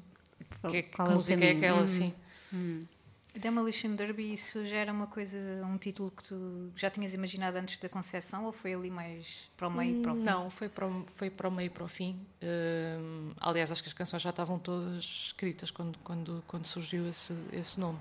que, 0.68 0.82
que, 0.82 0.82
que 0.82 1.00
é 1.00 1.04
música 1.04 1.44
é 1.44 1.50
aquela, 1.52 1.82
assim. 1.82 2.12
Hum. 2.52 2.84
Demolition 3.38 3.94
Derby, 3.94 4.32
isso 4.32 4.64
já 4.66 4.76
era 4.78 4.92
uma 4.92 5.06
coisa, 5.06 5.38
um 5.64 5.76
título 5.76 6.10
que 6.10 6.22
tu 6.24 6.70
já 6.74 6.90
tinhas 6.90 7.14
imaginado 7.14 7.56
antes 7.56 7.78
da 7.78 7.88
concepção 7.88 8.44
ou 8.44 8.52
foi 8.52 8.74
ali 8.74 8.90
mais 8.90 9.50
para 9.56 9.68
o 9.68 9.70
meio 9.70 9.98
e 9.98 10.02
para 10.02 10.12
o 10.12 10.16
fim? 10.16 10.22
Não, 10.22 10.50
foi 10.50 10.68
para 10.68 10.86
o, 10.86 11.06
foi 11.14 11.30
para 11.30 11.48
o 11.48 11.50
meio 11.50 11.66
e 11.66 11.70
para 11.70 11.84
o 11.84 11.88
fim. 11.88 12.18
Uh, 12.42 13.34
aliás, 13.40 13.70
acho 13.70 13.82
que 13.82 13.88
as 13.88 13.94
canções 13.94 14.22
já 14.22 14.30
estavam 14.30 14.58
todas 14.58 15.04
escritas 15.04 15.70
quando, 15.70 15.98
quando, 16.00 16.42
quando 16.46 16.66
surgiu 16.66 17.08
esse, 17.08 17.34
esse 17.52 17.78
nome. 17.78 17.98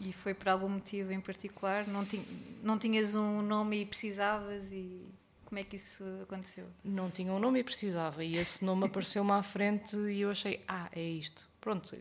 E 0.00 0.12
foi 0.12 0.34
por 0.34 0.48
algum 0.48 0.68
motivo 0.68 1.12
em 1.12 1.20
particular? 1.20 1.86
Não, 1.86 2.04
ti, 2.04 2.20
não 2.62 2.78
tinhas 2.78 3.14
um 3.14 3.40
nome 3.42 3.82
e 3.82 3.86
precisavas 3.86 4.72
e 4.72 5.06
como 5.44 5.58
é 5.58 5.64
que 5.64 5.76
isso 5.76 6.04
aconteceu? 6.22 6.66
Não 6.84 7.10
tinha 7.10 7.32
um 7.32 7.38
nome 7.38 7.60
e 7.60 7.64
precisava 7.64 8.22
e 8.22 8.36
esse 8.36 8.64
nome 8.64 8.86
apareceu-me 8.86 9.32
à 9.32 9.42
frente 9.42 9.96
e 9.96 10.20
eu 10.20 10.30
achei, 10.30 10.60
ah, 10.68 10.88
é 10.92 11.02
isto 11.02 11.48
pronto, 11.66 11.92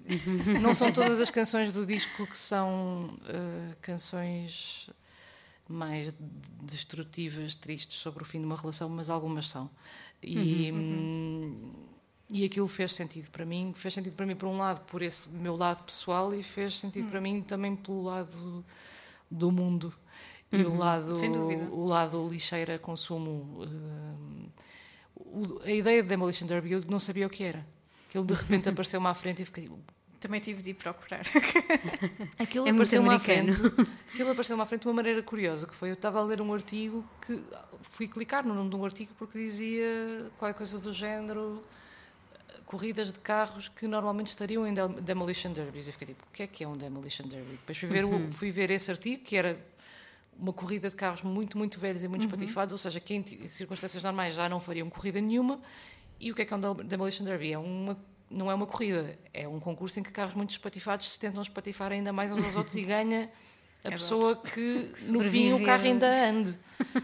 não 0.62 0.76
são 0.76 0.92
todas 0.94 1.20
as 1.20 1.32
canções 1.32 1.74
do 1.74 1.88
disco 1.88 2.28
que 2.28 2.38
são 2.38 3.18
uh, 3.24 3.76
canções 3.82 4.88
mais 5.68 6.14
destrutivas, 6.62 7.56
tristes 7.56 7.98
sobre 7.98 8.22
o 8.22 8.26
fim 8.28 8.40
de 8.40 8.46
uma 8.46 8.56
relação, 8.56 8.88
mas 8.88 9.10
algumas 9.10 9.50
são. 9.50 9.68
E, 10.22 10.70
uhum, 10.72 10.78
uhum. 10.78 11.74
E 12.32 12.46
aquilo 12.46 12.68
fez 12.68 12.92
sentido 12.94 13.32
para 13.32 13.44
mim, 13.44 13.74
fez 13.76 13.92
sentido 13.96 14.16
para 14.16 14.28
mim 14.28 14.36
por 14.36 14.48
um 14.48 14.58
lado, 14.60 14.82
por 14.86 15.02
esse 15.02 15.28
meu 15.30 15.56
lado 15.56 15.84
pessoal 15.84 16.32
e 16.36 16.44
fez 16.44 16.76
sentido 16.76 17.08
para 17.08 17.20
mim 17.20 17.42
também 17.42 17.76
pelo 17.76 18.04
lado 18.04 18.64
do 19.32 19.52
mundo 19.52 19.92
e 20.52 20.58
o 20.64 20.76
lado 20.78 21.18
Sem 21.18 21.32
dúvida. 21.32 21.66
o 21.72 21.86
lado 21.86 22.28
lixeira 22.30 22.78
consumo 22.78 23.66
o- 25.16 25.60
a 25.64 25.72
ideia 25.72 26.02
de 26.04 26.10
Demolition 26.10 26.46
Derby 26.48 26.72
eu 26.72 26.84
não 26.88 27.00
sabia 27.00 27.26
o 27.28 27.30
que 27.30 27.44
era 27.44 27.66
aquilo 28.16 28.26
de 28.26 28.34
repente 28.34 28.70
apareceu-me 28.70 29.08
à 29.08 29.14
frente 29.14 29.42
e 29.42 29.46
fiquei 29.46 29.70
Também 30.22 30.40
tive 30.40 30.62
de 30.62 30.70
ir 30.72 30.74
procurar. 30.76 31.22
Aquilo 32.40 32.66
É 32.68 32.72
apareceu-me 32.72 33.10
à 33.10 33.20
frente. 33.20 33.60
Aquilo 34.14 34.32
apareceu-me 34.32 34.64
à 34.64 34.66
frente 34.66 34.82
de 34.84 34.88
uma 34.88 34.94
maneira 34.94 35.22
curiosa, 35.22 35.68
que 35.68 35.76
foi 35.76 35.90
eu 35.90 35.94
estava 35.96 36.20
a 36.20 36.24
ler 36.24 36.40
um 36.42 36.54
artigo 36.54 37.04
que 37.26 37.44
fui 37.82 38.08
clicar 38.08 38.46
no 38.46 38.54
nome 38.54 38.70
de 38.70 38.76
um 38.78 38.86
artigo 38.86 39.12
porque 39.18 39.38
dizia 39.38 40.32
qualquer 40.38 40.58
coisa 40.58 40.80
do 40.80 40.94
género 40.94 41.62
corridas 42.66 43.12
de 43.12 43.20
carros 43.20 43.68
que 43.68 43.86
normalmente 43.88 44.28
estariam 44.28 44.66
em 44.66 44.74
dem- 44.74 45.02
demolition 45.02 45.52
derbies. 45.52 45.86
Eu 45.88 45.94
fiquei 45.94 46.08
tipo, 46.08 46.24
o 46.24 46.32
que 46.34 46.44
é 46.44 46.48
que 46.48 46.64
é 46.64 46.68
um 46.68 46.78
demolition 46.78 47.28
derby? 47.28 47.52
Depois 47.52 47.78
fui 47.78 47.90
ver, 47.90 48.06
o- 48.06 48.32
fui 48.32 48.50
ver 48.52 48.72
esse 48.72 48.90
artigo 48.90 49.24
que 49.24 49.36
era 49.36 49.60
uma 50.40 50.52
corrida 50.52 50.90
de 50.90 50.96
carros 50.96 51.22
muito, 51.22 51.58
muito 51.58 51.80
velhos 51.80 52.02
e 52.04 52.08
muito 52.08 52.26
espatifados, 52.26 52.74
ou 52.74 52.78
seja, 52.80 53.00
que 53.00 53.14
em 53.14 53.48
circunstâncias 53.48 54.02
normais 54.04 54.34
já 54.34 54.50
não 54.50 54.60
fariam 54.60 54.90
corrida 54.90 55.20
nenhuma. 55.22 55.60
E 56.26 56.32
o 56.32 56.34
que 56.34 56.42
é 56.42 56.46
que 56.46 56.52
é 56.52 56.58
um 56.58 56.74
demolition 56.84 57.24
derby? 57.24 57.54
É 57.54 57.60
uma 57.60 57.96
não 58.32 58.50
é 58.50 58.56
uma 58.56 58.66
corrida, 58.66 59.16
é 59.32 59.48
um 59.48 59.60
concurso 59.60 60.00
em 60.00 60.04
que 60.04 60.12
carros 60.12 60.34
muito 60.34 60.50
espatifados 60.50 61.14
se 61.14 61.20
tentam 61.20 61.44
espatifar 61.44 61.92
ainda 61.92 62.12
mais 62.12 62.32
uns 62.32 62.44
aos 62.44 62.56
outros 62.56 62.76
e 62.76 62.82
ganha 62.82 63.30
a 63.86 63.90
Adoro. 63.90 64.02
pessoa 64.02 64.36
que 64.36 64.92
no 65.14 65.22
fim 65.22 65.54
o 65.54 65.64
carro 65.64 65.84
ainda 65.84 66.08
ande. 66.28 66.58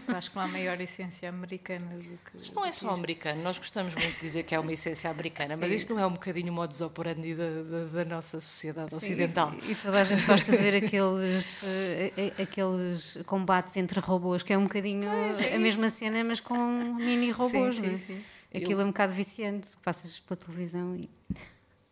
Acho 0.08 0.30
que 0.30 0.34
não 0.36 0.42
há 0.42 0.48
maior 0.48 0.80
essência 0.80 1.28
americana 1.28 1.94
do 1.94 2.02
que. 2.02 2.38
Isto 2.38 2.56
não 2.56 2.64
é 2.64 2.72
só 2.72 2.88
isto. 2.88 2.98
americano, 2.98 3.40
nós 3.44 3.58
gostamos 3.58 3.94
muito 3.94 4.12
de 4.12 4.20
dizer 4.20 4.42
que 4.42 4.56
é 4.56 4.58
uma 4.58 4.72
essência 4.72 5.08
americana, 5.08 5.56
mas 5.56 5.70
isto 5.70 5.94
não 5.94 6.00
é 6.00 6.06
um 6.06 6.14
bocadinho 6.14 6.52
o 6.52 6.56
modus 6.56 6.80
operandi 6.80 7.36
da, 7.36 7.44
da, 7.44 7.84
da 7.84 8.04
nossa 8.04 8.40
sociedade 8.40 8.92
ocidental. 8.92 9.54
E 9.68 9.76
toda 9.76 10.00
a 10.00 10.04
gente 10.04 10.26
gosta 10.26 10.50
de 10.50 10.58
ver 10.58 10.84
aqueles, 10.84 11.62
eh, 11.62 12.32
aqueles 12.42 13.16
combates 13.24 13.76
entre 13.76 14.00
robôs, 14.00 14.42
que 14.42 14.52
é 14.52 14.58
um 14.58 14.64
bocadinho 14.64 15.08
a 15.08 15.58
mesma 15.60 15.88
cena, 15.88 16.24
mas 16.24 16.40
com 16.40 16.56
mini 16.96 17.30
robôs. 17.30 17.76
Sim, 17.76 17.82
não 17.82 17.92
é? 17.92 17.96
sim, 17.96 18.14
sim. 18.16 18.24
Aquilo 18.54 18.80
é 18.80 18.84
um 18.84 18.88
bocado 18.88 19.12
viciante. 19.12 19.68
Passas 19.84 20.18
pela 20.20 20.36
televisão 20.36 20.94
e. 20.96 21.08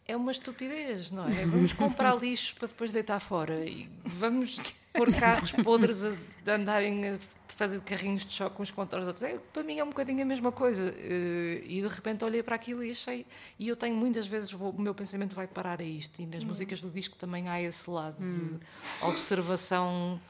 É 0.06 0.16
uma 0.16 0.32
estupidez, 0.32 1.10
não 1.12 1.28
é? 1.28 1.44
Vamos 1.46 1.72
comprar 1.72 2.16
lixo 2.18 2.56
para 2.56 2.66
depois 2.68 2.90
deitar 2.90 3.20
fora 3.20 3.64
e 3.64 3.88
vamos 4.04 4.58
pôr 4.92 5.14
carros 5.14 5.52
podres 5.52 6.02
a, 6.04 6.16
andarem 6.52 7.10
a 7.10 7.18
fazer 7.56 7.80
carrinhos 7.82 8.24
de 8.24 8.32
choque 8.34 8.60
uns 8.60 8.72
contra 8.72 9.00
os 9.00 9.06
outros. 9.06 9.22
É, 9.22 9.38
para 9.52 9.62
mim 9.62 9.78
é 9.78 9.84
um 9.84 9.88
bocadinho 9.90 10.20
a 10.22 10.24
mesma 10.24 10.50
coisa. 10.50 10.92
Eh, 10.98 11.62
E 11.64 11.80
de 11.80 11.86
repente 11.86 12.24
olhei 12.24 12.42
para 12.42 12.56
aquilo 12.56 12.82
e 12.82 12.90
achei. 12.90 13.24
E 13.56 13.68
eu 13.68 13.76
tenho 13.76 13.94
muitas 13.94 14.26
vezes, 14.26 14.50
vou- 14.50 14.72
o 14.72 14.80
meu 14.80 14.94
pensamento 14.94 15.32
vai 15.36 15.46
parar 15.46 15.80
a 15.80 15.84
isto. 15.84 16.20
E 16.20 16.26
nas 16.26 16.42
músicas 16.42 16.80
do 16.80 16.90
disco 16.90 17.16
também 17.16 17.48
há 17.48 17.62
esse 17.62 17.88
lado 17.88 18.16
de 18.18 18.58
observação 19.06 20.20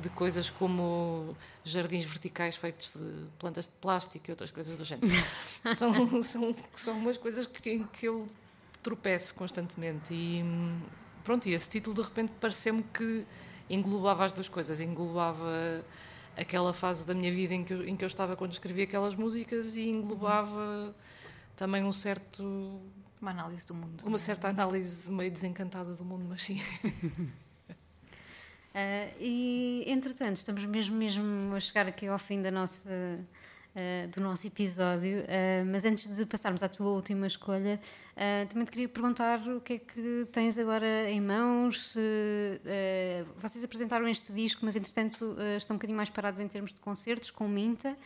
de 0.00 0.08
coisas 0.10 0.48
como 0.48 1.36
jardins 1.64 2.04
verticais 2.04 2.56
feitos 2.56 2.92
de 2.94 3.26
plantas 3.38 3.66
de 3.66 3.72
plástico 3.80 4.24
e 4.28 4.30
outras 4.30 4.50
coisas 4.50 4.76
do 4.76 4.84
género. 4.84 5.08
são, 5.76 6.22
são, 6.22 6.54
são 6.72 6.98
umas 6.98 7.16
coisas 7.16 7.46
que, 7.46 7.84
que 7.92 8.06
eu 8.06 8.26
tropeço 8.82 9.34
constantemente. 9.34 10.14
E 10.14 10.44
pronto, 11.24 11.48
e 11.48 11.52
esse 11.54 11.68
título 11.68 11.96
de 11.96 12.02
repente 12.02 12.32
pareceu-me 12.40 12.82
que 12.82 13.26
englobava 13.68 14.24
as 14.24 14.32
duas 14.32 14.48
coisas. 14.48 14.80
Englobava 14.80 15.84
aquela 16.36 16.72
fase 16.72 17.04
da 17.04 17.14
minha 17.14 17.32
vida 17.32 17.54
em 17.54 17.64
que 17.64 17.74
eu, 17.74 17.86
em 17.86 17.96
que 17.96 18.04
eu 18.04 18.06
estava 18.06 18.36
quando 18.36 18.52
escrevi 18.52 18.82
aquelas 18.82 19.14
músicas 19.14 19.74
e 19.76 19.88
englobava 19.88 20.94
também 21.56 21.82
um 21.82 21.92
certo 21.92 22.80
Uma 23.20 23.32
análise 23.32 23.66
do 23.66 23.74
mundo. 23.74 24.04
uma 24.06 24.18
certa 24.18 24.48
análise 24.48 25.10
meio 25.10 25.30
desencantada 25.30 25.94
do 25.94 26.04
mundo, 26.04 26.24
mas 26.28 26.42
sim. 26.42 26.60
Ah, 28.78 29.12
e, 29.18 29.82
entretanto, 29.88 30.36
estamos 30.36 30.64
mesmo, 30.64 30.96
mesmo 30.96 31.52
a 31.52 31.58
chegar 31.58 31.88
aqui 31.88 32.06
ao 32.06 32.18
fim 32.18 32.40
da 32.40 32.48
nossa, 32.48 32.88
ah, 33.74 34.06
do 34.14 34.20
nosso 34.20 34.46
episódio, 34.46 35.24
ah, 35.28 35.64
mas 35.66 35.84
antes 35.84 36.16
de 36.16 36.24
passarmos 36.24 36.62
à 36.62 36.68
tua 36.68 36.86
última 36.86 37.26
escolha, 37.26 37.80
também 38.48 38.64
te 38.64 38.70
queria 38.70 38.88
perguntar 38.88 39.40
o 39.48 39.60
que 39.60 39.72
é 39.74 39.78
que 39.78 40.26
tens 40.30 40.58
agora 40.58 41.10
em 41.10 41.20
mãos. 41.20 41.96
vocês 43.36 43.64
apresentaram 43.64 44.06
este 44.08 44.32
disco, 44.32 44.64
mas 44.64 44.76
entretanto 44.76 45.36
estão 45.56 45.74
um 45.74 45.78
bocadinho 45.78 45.96
mais 45.96 46.10
parados 46.10 46.40
em 46.40 46.46
termos 46.48 46.72
de 46.72 46.80
concertos, 46.80 47.30
com 47.32 47.46
o 47.46 47.48
Minta. 47.48 47.96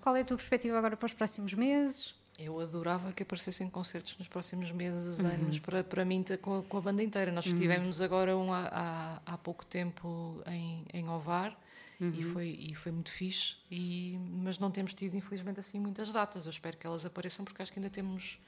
Qual 0.00 0.16
é 0.16 0.20
a 0.22 0.24
tua 0.24 0.36
perspectiva 0.36 0.78
agora 0.78 0.96
para 0.96 1.06
os 1.06 1.12
próximos 1.12 1.54
meses? 1.54 2.14
Eu 2.38 2.58
adorava 2.58 3.12
que 3.12 3.22
aparecessem 3.22 3.70
concertos 3.70 4.18
nos 4.18 4.26
próximos 4.26 4.72
meses, 4.72 5.20
anos, 5.20 5.58
para, 5.60 5.84
para 5.84 6.04
mim, 6.04 6.24
com 6.42 6.58
a, 6.58 6.62
com 6.64 6.78
a 6.78 6.80
banda 6.80 7.02
inteira. 7.02 7.30
Nós 7.30 7.44
tivemos 7.44 8.00
agora 8.00 8.36
um 8.36 8.52
há, 8.52 8.68
há, 8.72 9.22
há 9.24 9.38
pouco 9.38 9.64
tempo 9.64 10.42
em, 10.46 10.84
em 10.92 11.08
Ovar 11.08 11.56
e, 12.00 12.22
foi, 12.22 12.48
e 12.60 12.74
foi 12.74 12.92
muito 12.92 13.10
fixe, 13.10 13.56
e, 13.70 14.18
mas 14.42 14.58
não 14.58 14.70
temos 14.70 14.92
tido, 14.94 15.16
infelizmente, 15.16 15.60
assim 15.60 15.78
muitas 15.78 16.10
datas. 16.10 16.44
Eu 16.46 16.50
espero 16.50 16.76
que 16.76 16.86
elas 16.86 17.06
apareçam 17.06 17.44
porque 17.44 17.62
acho 17.62 17.72
que 17.72 17.78
ainda 17.78 17.90
temos, 17.90 18.38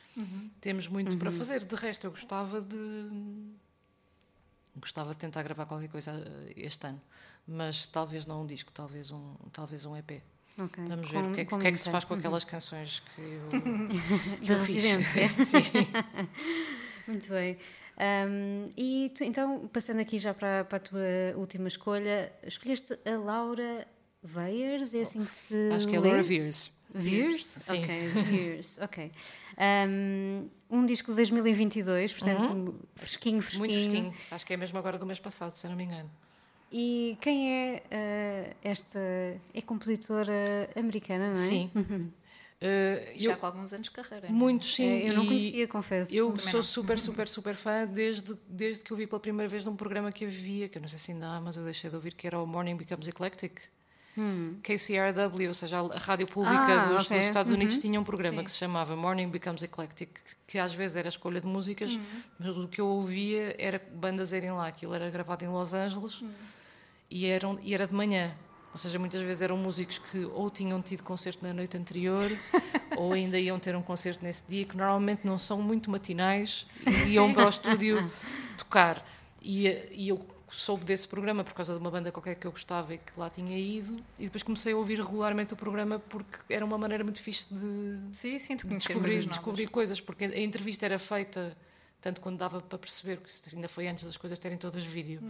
temos 0.61 0.89
muito 0.89 1.17
para 1.17 1.31
fazer. 1.31 1.65
De 1.65 1.75
resto, 1.77 2.07
eu 2.07 2.11
gostava 2.11 2.61
de. 2.61 3.55
Gostava 4.77 5.13
de 5.13 5.17
tentar 5.17 5.43
gravar 5.43 5.65
qualquer 5.65 5.89
coisa 5.89 6.11
eh, 6.11 6.53
este 6.57 6.87
ano, 6.87 7.01
mas 7.47 7.87
talvez 7.87 8.27
não 8.27 8.43
um 8.43 8.47
disco, 8.47 8.71
talvez 8.73 9.11
um, 9.11 9.35
talvez 9.51 9.87
um 9.87 9.97
EP. 9.97 10.23
Ok, 10.59 10.85
Vamos 10.89 11.11
ver 11.11 11.19
o 11.27 11.33
que 11.35 11.41
é, 11.43 11.45
que- 11.45 11.55
é 11.67 11.73
que 11.73 11.77
se 11.79 11.91
faz 11.91 12.05
com 12.05 12.15
aquelas 12.15 12.45
canções 12.45 13.01
que 13.15 13.21
eu, 13.21 13.49
que 14.41 14.53
eu 14.53 14.57
fiz. 14.59 14.83
Muito 17.07 17.29
bem. 17.31 17.59
Um, 17.99 18.71
e 18.77 19.11
tu, 19.15 19.25
então, 19.25 19.69
passando 19.69 20.01
aqui 20.01 20.19
já 20.19 20.35
para, 20.35 20.65
para 20.65 20.77
a 20.77 20.81
tua 20.81 21.01
última 21.37 21.69
escolha, 21.69 22.33
escolheste 22.43 22.99
a 23.07 23.17
Laura 23.17 23.87
Weyers, 24.35 24.93
é 24.95 25.01
assim 25.03 25.25
que 25.25 25.31
se 25.31 25.71
Acho 25.73 25.89
que 25.89 25.97
é? 25.97 26.01
Laura 26.01 26.23
Veers. 26.23 26.71
Veers? 26.95 27.45
Sim. 27.45 27.83
Ok, 27.83 28.09
Veers, 28.09 28.79
ok. 28.81 29.11
Um, 29.89 30.49
um 30.71 30.87
disco 30.87 31.11
de 31.11 31.17
2022, 31.17 32.13
portanto, 32.13 32.75
fresquinho, 32.95 33.41
fresquinho. 33.43 33.59
Muito 33.59 33.73
fresquinho. 33.75 34.15
Acho 34.31 34.47
que 34.47 34.55
é 34.55 34.57
mesmo 34.57 34.79
agora 34.79 34.99
do 34.99 35.07
mês 35.07 35.19
passado, 35.19 35.51
se 35.53 35.67
eu 35.67 35.71
não 35.71 35.77
me 35.77 35.85
engano. 35.85 36.11
E 36.71 37.17
quem 37.21 37.53
é 37.53 37.83
uh, 37.87 38.57
esta... 38.63 38.99
é 39.55 39.63
compositora 39.63 40.69
americana, 40.77 41.33
não 41.33 41.41
é? 41.41 41.47
Sim. 41.47 41.71
Uh, 42.57 43.19
Já 43.19 43.33
eu, 43.33 43.37
com 43.37 43.47
alguns 43.47 43.73
anos 43.75 43.87
de 43.87 43.91
carreira. 43.91 44.29
muito 44.31 44.65
sim. 44.65 44.85
É, 44.85 45.11
eu 45.11 45.15
não 45.15 45.27
conhecia, 45.27 45.69
confesso. 45.69 46.15
Eu 46.15 46.29
Também 46.29 46.45
sou 46.45 46.55
não. 46.55 46.63
super, 46.63 46.99
super, 46.99 47.29
super 47.29 47.55
fã 47.55 47.87
desde, 47.87 48.35
desde 48.49 48.83
que 48.83 48.93
eu 48.93 48.97
vi 48.97 49.07
pela 49.07 49.21
primeira 49.21 49.49
vez 49.49 49.65
num 49.65 49.77
programa 49.77 50.11
que 50.11 50.25
eu 50.25 50.31
via, 50.31 50.69
que 50.69 50.79
eu 50.79 50.81
não 50.81 50.89
sei 50.89 50.99
se 50.99 51.13
ainda 51.13 51.29
há, 51.29 51.41
mas 51.41 51.57
eu 51.57 51.65
deixei 51.65 51.91
de 51.91 51.97
ouvir, 51.97 52.15
que 52.15 52.27
era 52.27 52.41
o 52.41 52.47
Morning 52.47 52.77
Becomes 52.77 53.07
Eclectic. 53.07 53.61
KCRW, 54.63 55.49
ou 55.49 55.55
seja, 55.55 55.79
a 55.81 55.99
rádio 55.99 56.27
pública 56.27 56.57
Hum. 56.57 56.79
Ah, 56.81 56.87
dos, 56.95 57.07
ok. 57.07 57.17
dos 57.19 57.27
Estados 57.27 57.53
Unidos 57.53 57.79
tinha 57.79 58.01
um 58.01 58.05
programa 58.05 58.39
Sim. 58.39 58.45
que 58.45 58.51
se 58.51 58.57
chamava 58.59 58.97
Morning 58.97 59.29
Becomes 59.29 59.63
Eclectic, 59.63 60.09
que, 60.13 60.37
que 60.47 60.59
às 60.59 60.73
vezes 60.73 60.97
era 60.97 61.09
a 61.09 61.11
escolha 61.11 61.41
de 61.41 61.47
músicas, 61.47 61.93
Uhum. 61.95 62.03
mas 62.39 62.57
o 62.57 62.69
que 62.69 62.81
eu 62.81 62.87
ouvia 62.87 63.55
era 63.59 63.81
bandas 63.95 64.33
irem 64.33 64.53
lá. 64.53 64.67
Aquilo 64.67 64.95
era 64.95 65.09
gravado 65.11 65.45
em 65.45 65.49
Los 65.49 65.75
Angeles 65.75 66.23
e, 67.11 67.27
eram, 67.27 67.59
e 67.63 67.75
era 67.75 67.87
de 67.87 67.95
manhã. 67.95 68.33
Ou 68.73 68.79
seja, 68.79 68.99
muitas 68.99 69.23
vezes 69.23 69.41
eram 69.41 69.57
músicos 69.57 69.99
que 69.99 70.25
ou 70.27 70.51
tinham 70.51 70.83
tido 70.83 71.03
concerto 71.03 71.43
na 71.47 71.53
noite 71.55 71.77
anterior 71.79 72.31
ou 72.97 73.13
ainda 73.15 73.39
iam 73.39 73.59
ter 73.59 73.75
um 73.75 73.81
concerto 73.83 74.23
nesse 74.23 74.43
dia, 74.49 74.65
que 74.67 74.77
normalmente 74.77 75.21
não 75.25 75.39
são 75.39 75.63
muito 75.63 75.91
matinais 75.91 76.67
e 77.07 77.13
iam 77.13 77.33
para 77.33 77.47
o 77.47 77.49
estúdio 77.49 78.11
tocar. 78.59 79.03
E, 79.41 79.67
e 79.93 80.09
eu 80.09 80.27
soube 80.49 80.85
desse 80.85 81.09
programa 81.09 81.43
por 81.43 81.55
causa 81.55 81.73
de 81.73 81.79
uma 81.79 81.91
banda 81.91 82.13
qualquer 82.13 82.37
que 82.37 82.47
eu 82.47 82.53
gostava 82.53 82.95
e 82.95 82.99
que 82.99 83.13
lá 83.17 83.29
tinha 83.29 83.59
ido, 83.59 84.03
e 84.19 84.25
depois 84.25 84.43
comecei 84.43 84.73
a 84.73 84.77
ouvir 84.77 84.99
regularmente 85.01 85.55
o 85.55 85.57
programa 85.57 85.99
porque 85.99 86.53
era 86.53 86.65
uma 86.65 86.79
maneira 86.79 87.03
muito 87.03 87.21
fixe 87.21 87.53
de, 87.53 88.15
Sim, 88.15 88.39
sim, 88.39 88.57
de 88.57 88.67
de 88.67 88.77
descobrir, 88.77 89.27
descobrir 89.27 89.67
coisas, 89.69 90.01
porque 90.01 90.25
a 90.25 90.41
entrevista 90.41 90.85
era 90.87 90.99
feita 90.99 91.57
tanto 92.01 92.21
quando 92.21 92.39
dava 92.39 92.61
para 92.61 92.79
perceber, 92.79 93.19
que 93.19 93.57
ainda 93.57 93.69
foi 93.69 93.89
antes 93.89 94.05
das 94.05 94.17
coisas 94.17 94.39
terem 94.39 94.57
todas 94.57 94.85
vídeo. 94.85 95.21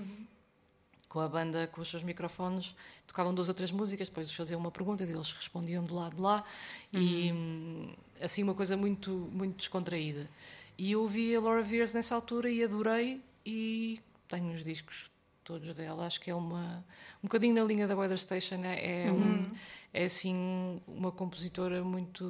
Com 1.09 1.21
a 1.21 1.29
banda, 1.29 1.67
com 1.69 1.81
os 1.81 1.89
seus 1.89 2.03
microfones, 2.03 2.75
tocavam 3.07 3.33
duas 3.33 3.49
ou 3.49 3.55
três 3.55 3.71
músicas, 3.71 4.09
depois 4.09 4.31
faziam 4.31 4.61
uma 4.61 4.71
pergunta 4.71 5.03
e 5.03 5.11
eles 5.11 5.33
respondiam 5.33 5.83
do 5.83 5.95
lado 5.95 6.17
de 6.17 6.21
lá, 6.21 6.45
e 6.93 7.33
hum, 7.33 7.95
assim 8.21 8.43
uma 8.43 8.55
coisa 8.55 8.77
muito, 8.77 9.11
muito 9.33 9.57
descontraída. 9.57 10.29
E 10.77 10.93
eu 10.93 11.01
ouvi 11.01 11.35
a 11.35 11.41
Laura 11.41 11.63
Veers 11.63 11.95
nessa 11.95 12.15
altura 12.15 12.51
e 12.51 12.63
adorei, 12.63 13.23
e 13.47 14.03
tenho 14.29 14.53
os 14.55 14.63
discos 14.65 15.11
todos 15.45 15.75
dela. 15.75 16.07
Acho 16.07 16.21
que 16.21 16.31
é 16.31 16.35
uma 16.35 16.85
um 17.23 17.27
bocadinho 17.27 17.55
na 17.55 17.63
linha 17.65 17.87
da 17.87 17.97
Weather 17.97 18.19
Station. 18.19 18.57
É, 18.65 19.07
é, 19.07 19.13
um- 19.13 19.51
é 19.93 20.05
assim 20.05 20.81
uma 20.87 21.11
compositora 21.13 21.83
muito 21.85 22.25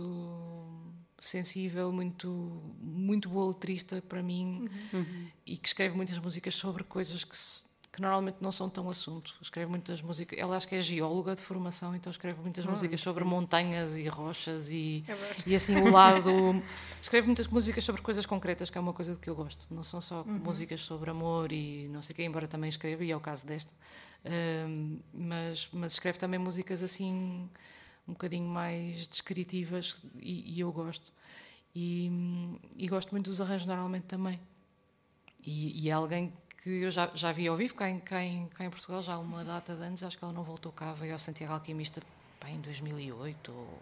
sensível, 1.19 1.91
muito 1.93 2.29
muito 2.81 3.29
boa 3.29 3.49
letrista 3.49 4.03
para 4.03 4.23
mim 4.23 4.69
e 5.47 5.57
que 5.57 5.67
escreve 5.69 5.97
muitas 5.97 6.19
músicas 6.19 6.55
sobre 6.55 6.85
coisas 6.85 7.25
que, 7.25 7.37
se- 7.37 7.65
que 7.97 8.03
normalmente 8.03 8.37
não 8.43 8.53
são 8.53 8.69
tão 8.69 8.91
assunto. 8.91 9.33
Escreve 9.41 9.71
muitas 9.71 10.03
músicas. 10.03 10.39
Ela 10.39 10.55
acho 10.55 10.69
que 10.69 10.75
é 10.75 10.83
geóloga 10.83 11.35
de 11.35 11.41
formação, 11.41 11.97
então 11.97 12.11
escreve 12.11 12.39
muitas 12.43 12.67
músicas 12.67 13.01
sobre 13.01 13.25
montanhas 13.25 13.97
e 13.97 14.07
rochas 14.07 14.71
e, 14.71 15.03
e 15.47 15.57
assim 15.57 15.75
o 15.77 15.91
lado. 15.91 16.63
escreve 17.01 17.27
muitas 17.27 17.49
músicas 17.49 17.83
sobre 17.83 18.03
coisas 18.03 18.27
concretas, 18.27 18.69
que 18.69 18.77
é 18.77 18.81
uma 18.83 18.93
coisa 18.93 19.15
de 19.15 19.19
que 19.19 19.31
eu 19.31 19.35
gosto. 19.35 19.67
Não 19.71 19.83
são 19.83 19.99
só 20.03 20.25
músicas 20.25 20.83
sobre 20.83 21.09
amor 21.09 21.51
e 21.53 21.89
não 21.89 22.03
sei 22.03 22.13
o 22.13 22.17
quê, 22.17 22.25
embora 22.25 22.47
também 22.47 22.69
escreva, 22.69 23.03
e 23.03 23.11
é 23.11 23.17
o 23.17 23.21
caso 23.21 23.47
desta. 23.47 23.73
Ahm, 24.27 24.99
mas, 25.15 25.67
mas 25.73 25.93
escreve 25.93 26.19
também 26.19 26.39
músicas 26.39 26.83
assim 26.83 27.49
um 28.07 28.13
bocadinho 28.13 28.47
mais 28.47 29.07
descritivas 29.07 30.03
e, 30.21 30.55
e 30.55 30.61
eu 30.61 30.71
gosto. 30.71 31.11
E, 31.75 32.11
e 32.77 32.87
gosto 32.89 33.11
muito 33.13 33.31
dos 33.31 33.41
arranjos 33.41 33.67
normalmente 33.67 34.05
também. 34.05 34.39
E, 35.43 35.83
e 35.83 35.89
é 35.89 35.93
alguém 35.93 36.31
que 36.67 36.83
eu 36.83 36.91
já, 36.91 37.09
já 37.15 37.31
vi 37.31 37.47
ao 37.47 37.57
vivo 37.57 37.77
cá 37.77 37.89
em, 37.89 38.01
cá, 38.01 38.21
em, 38.21 38.49
cá 38.49 38.65
em 38.65 38.71
Portugal 38.71 39.01
já 39.01 39.15
há 39.15 39.19
uma 39.21 39.45
data 39.45 39.73
de 39.77 39.83
anos, 39.85 40.03
acho 40.03 40.19
que 40.19 40.25
ela 40.25 40.33
não 40.33 40.43
voltou 40.43 40.73
cá, 40.73 40.93
veio 40.93 41.13
ao 41.13 41.19
Santiago 41.19 41.53
Alquimista 41.53 42.03
pá, 42.41 42.51
em 42.51 42.61
2008 42.61 43.53
ou 43.53 43.79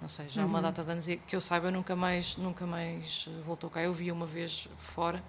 não 0.00 0.08
sei, 0.08 0.26
já 0.26 0.42
há 0.42 0.46
uma 0.46 0.62
data 0.62 0.82
de 0.82 0.90
anos 0.90 1.06
e 1.06 1.18
que 1.18 1.36
eu 1.36 1.40
saiba 1.40 1.70
nunca 1.70 1.94
mais, 1.94 2.34
nunca 2.38 2.64
mais 2.64 3.28
voltou 3.44 3.68
cá. 3.68 3.82
Eu 3.82 3.92
vi 3.92 4.10
uma 4.10 4.24
vez 4.24 4.68
fora, 4.78 5.22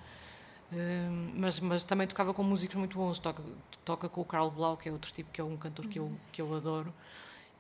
hum, 0.71 1.33
mas, 1.35 1.59
mas 1.59 1.83
também 1.83 2.07
tocava 2.07 2.33
com 2.33 2.43
músicos 2.43 2.75
muito 2.77 2.95
bons. 2.95 3.19
Toca, 3.19 3.43
toca 3.83 4.07
com 4.07 4.21
o 4.21 4.25
Carl 4.25 4.49
Blau, 4.49 4.77
que 4.77 4.87
é 4.87 4.91
outro 4.91 5.11
tipo, 5.11 5.31
que 5.31 5.41
é 5.41 5.43
um 5.43 5.57
cantor 5.57 5.87
que 5.87 5.97
eu, 5.97 6.11
que 6.31 6.41
eu 6.41 6.55
adoro. 6.55 6.93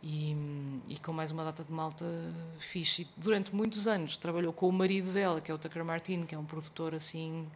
E, 0.01 0.37
e 0.87 0.97
com 0.99 1.11
mais 1.11 1.31
uma 1.31 1.43
data 1.43 1.63
de 1.63 1.73
malta 1.73 2.05
fixe. 2.59 3.01
E 3.01 3.07
durante 3.17 3.53
muitos 3.53 3.87
anos 3.87 4.15
trabalhou 4.15 4.53
com 4.53 4.69
o 4.69 4.71
marido 4.71 5.11
dela, 5.11 5.41
que 5.41 5.51
é 5.51 5.53
o 5.53 5.57
Tucker 5.57 5.83
Martin, 5.83 6.23
que 6.23 6.35
é 6.35 6.37
um 6.37 6.45
produtor 6.45 6.93
assim 6.93 7.47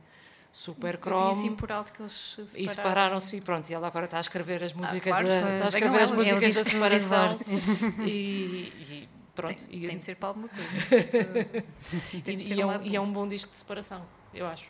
super 0.55 0.97
cromo. 0.97 1.31
assim 1.31 1.55
por 1.55 1.71
alto 1.71 1.91
que 1.91 2.01
eles 2.01 2.11
se 2.13 2.41
E 2.41 2.45
separaram. 2.45 2.67
separaram-se 2.75 3.35
e 3.35 3.41
pronto, 3.41 3.69
e 3.69 3.73
ela 3.73 3.87
agora 3.87 4.05
está 4.05 4.19
a 4.19 4.21
escrever 4.21 4.63
as 4.63 4.71
músicas 4.71 5.11
claro, 5.11 5.27
da, 5.27 5.53
está 5.53 5.65
a 5.65 5.67
escrever 5.69 6.01
as. 6.01 6.11
É 6.11 6.13
músicas 6.13 6.53
da 6.53 6.63
separação 6.63 7.29
e, 8.05 8.71
e 8.79 9.09
pronto. 9.35 9.65
Tem, 9.67 9.83
e, 9.83 9.87
tem 9.87 9.97
de 9.97 10.03
ser 10.03 10.15
para 10.15 10.27
alguma 10.29 10.47
coisa. 10.47 10.63
e- 12.13 12.21
tem 12.21 12.37
de 12.37 12.53
e 12.53 12.61
é 12.61 12.65
um 12.65 12.81
e 12.83 12.95
é 12.95 13.01
um 13.01 13.11
bom 13.11 13.27
disco 13.27 13.49
de 13.49 13.57
separação, 13.57 14.05
eu 14.33 14.45
acho. 14.45 14.69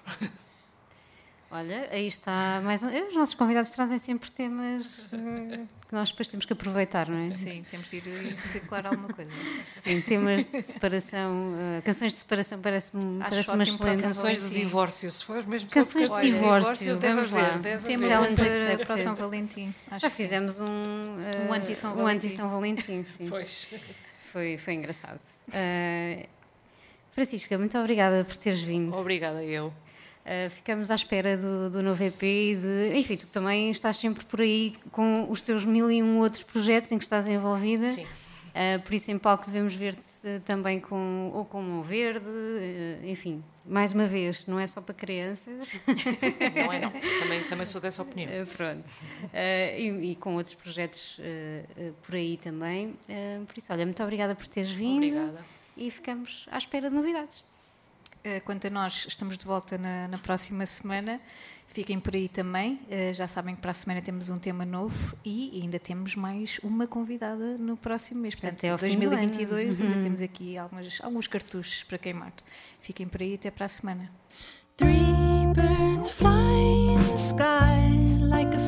Olha, 1.55 1.87
aí 1.91 2.07
está 2.07 2.61
mais 2.63 2.81
um. 2.81 2.87
Os 3.09 3.13
nossos 3.15 3.35
convidados 3.35 3.69
trazem 3.69 3.99
sempre 3.99 4.31
temas 4.31 5.07
eh, 5.13 5.59
que 5.87 5.93
nós 5.93 6.09
depois 6.09 6.27
temos 6.27 6.47
que 6.47 6.53
aproveitar, 6.53 7.07
não 7.07 7.19
é? 7.19 7.29
Sim, 7.29 7.63
temos 7.69 7.91
de 7.91 7.97
ir 7.97 8.01
reciclar 8.33 8.87
alguma 8.87 9.09
coisa. 9.09 9.31
Sim, 9.75 10.01
temas 10.01 10.47
de 10.47 10.63
separação, 10.63 11.53
eh, 11.77 11.81
canções 11.81 12.13
de 12.13 12.17
separação 12.17 12.59
parece-me 12.59 13.19
parece 13.19 13.51
o 13.51 13.61
excelente. 13.61 13.99
São 13.99 14.07
Canções 14.07 14.37
de 14.39 14.43
Valentim. 14.45 14.59
divórcio, 14.65 15.11
se 15.11 15.23
for 15.23 15.45
mesmo 15.45 15.69
só 15.69 15.75
Canções 15.75 16.05
de 16.05 16.09
canções 16.15 16.33
divórcio, 16.33 16.99
vamos 16.99 17.31
lá. 17.31 17.49
deve 17.57 17.83
Tema 17.85 18.05
haver. 18.05 18.35
Challenge 18.37 18.85
para, 18.87 18.97
São 18.97 19.15
Valentim. 19.15 19.73
Acho 19.91 20.01
Já 20.01 20.09
fizemos 20.09 20.59
um, 20.59 20.65
eh, 21.19 21.47
Um 21.47 21.53
anti-São 21.53 21.91
um 21.91 21.95
Valentim. 21.97 22.25
anti-São 22.27 22.49
Valentim, 22.49 23.03
sim. 23.05 23.29
Pois. 23.29 23.69
Foi, 24.31 24.57
foi 24.57 24.73
engraçado. 24.73 25.19
Eh, 25.53 26.25
Francisca, 27.11 27.55
muito 27.59 27.77
obrigada 27.77 28.25
por 28.25 28.35
teres 28.37 28.61
vindo. 28.61 28.95
Obrigada, 28.97 29.43
eu. 29.43 29.71
Uh, 30.25 30.49
ficamos 30.49 30.89
à 30.89 30.95
espera 30.95 31.37
do, 31.37 31.69
do 31.69 31.83
novo 31.83 32.01
EP 32.01 32.23
e 32.23 32.55
de. 32.55 32.97
Enfim, 32.97 33.17
tu 33.17 33.27
também 33.27 33.69
estás 33.71 33.97
sempre 33.97 34.23
por 34.23 34.39
aí 34.41 34.73
com 34.91 35.29
os 35.29 35.41
teus 35.41 35.65
mil 35.65 35.91
e 35.91 36.01
um 36.01 36.19
outros 36.19 36.43
projetos 36.43 36.91
em 36.91 36.97
que 36.97 37.03
estás 37.03 37.27
envolvida. 37.27 37.87
Sim. 37.87 38.07
Uh, 38.53 38.79
por 38.83 38.93
isso, 38.93 39.09
em 39.09 39.17
palco, 39.17 39.45
devemos 39.47 39.73
ver-te 39.73 40.05
uh, 40.23 40.39
também 40.45 40.79
com, 40.79 41.31
ou 41.33 41.43
com 41.43 41.59
mão 41.59 41.81
verde, 41.81 42.25
uh, 42.27 43.05
enfim, 43.05 43.43
mais 43.65 43.93
uma 43.93 44.05
vez, 44.05 44.45
não 44.45 44.59
é 44.59 44.67
só 44.67 44.79
para 44.79 44.93
crianças. 44.93 45.73
Não 46.55 46.71
é 46.71 46.79
não. 46.79 46.91
Também, 46.91 47.43
também 47.45 47.65
sou 47.65 47.81
dessa 47.81 48.01
opinião. 48.03 48.29
Uh, 48.29 48.45
pronto. 48.45 48.87
E, 49.33 50.11
e 50.11 50.15
com 50.17 50.35
outros 50.35 50.53
projetos 50.55 51.19
por 52.03 52.15
aí 52.15 52.37
também. 52.37 52.95
Por 53.47 53.57
isso, 53.57 53.73
olha, 53.73 53.85
muito 53.85 54.03
obrigada 54.03 54.35
por 54.35 54.47
teres 54.47 54.69
vindo 54.69 54.97
Obrigada. 54.97 55.45
e 55.75 55.89
ficamos 55.89 56.45
à 56.51 56.57
espera 56.57 56.89
de 56.89 56.95
novidades. 56.95 57.43
Eh, 58.23 58.39
Quanto 58.39 58.67
a 58.67 58.69
nós, 58.69 59.05
estamos 59.07 59.37
de 59.37 59.45
volta 59.45 59.77
na, 59.77 60.07
na 60.07 60.17
próxima 60.17 60.65
semana. 60.65 61.19
Fiquem 61.67 61.99
por 61.99 62.15
aí 62.15 62.29
também. 62.29 62.79
Eh, 62.89 63.13
Já 63.13 63.27
sabem 63.27 63.55
que 63.55 63.61
para 63.61 63.71
a 63.71 63.73
semana 63.73 64.01
temos 64.01 64.29
um 64.29 64.37
tema 64.39 64.63
novo 64.65 65.15
e 65.25 65.59
ainda 65.61 65.79
temos 65.79 66.15
mais 66.15 66.59
uma 66.63 66.85
convidada 66.87 67.57
no 67.57 67.75
próximo 67.75 68.21
mês. 68.21 68.35
Portanto, 68.35 68.63
ano. 68.63 68.77
2022 68.77 69.81
ainda 69.81 69.99
temos 70.01 70.21
aqui 70.21 70.57
algumas, 70.57 70.99
alguns 71.01 71.27
cartuchos 71.27 71.83
para 71.83 71.97
queimar. 71.97 72.31
Fiquem 72.79 73.07
por 73.07 73.21
aí 73.21 73.35
até 73.35 73.49
para 73.51 73.65
a 73.65 73.69
semana. 73.69 74.11
Three 74.77 75.47
birds 75.53 76.11
fly 76.11 76.29
in 76.29 77.03
the 77.09 77.17
sky 77.17 78.25
like 78.27 78.55
a 78.55 78.59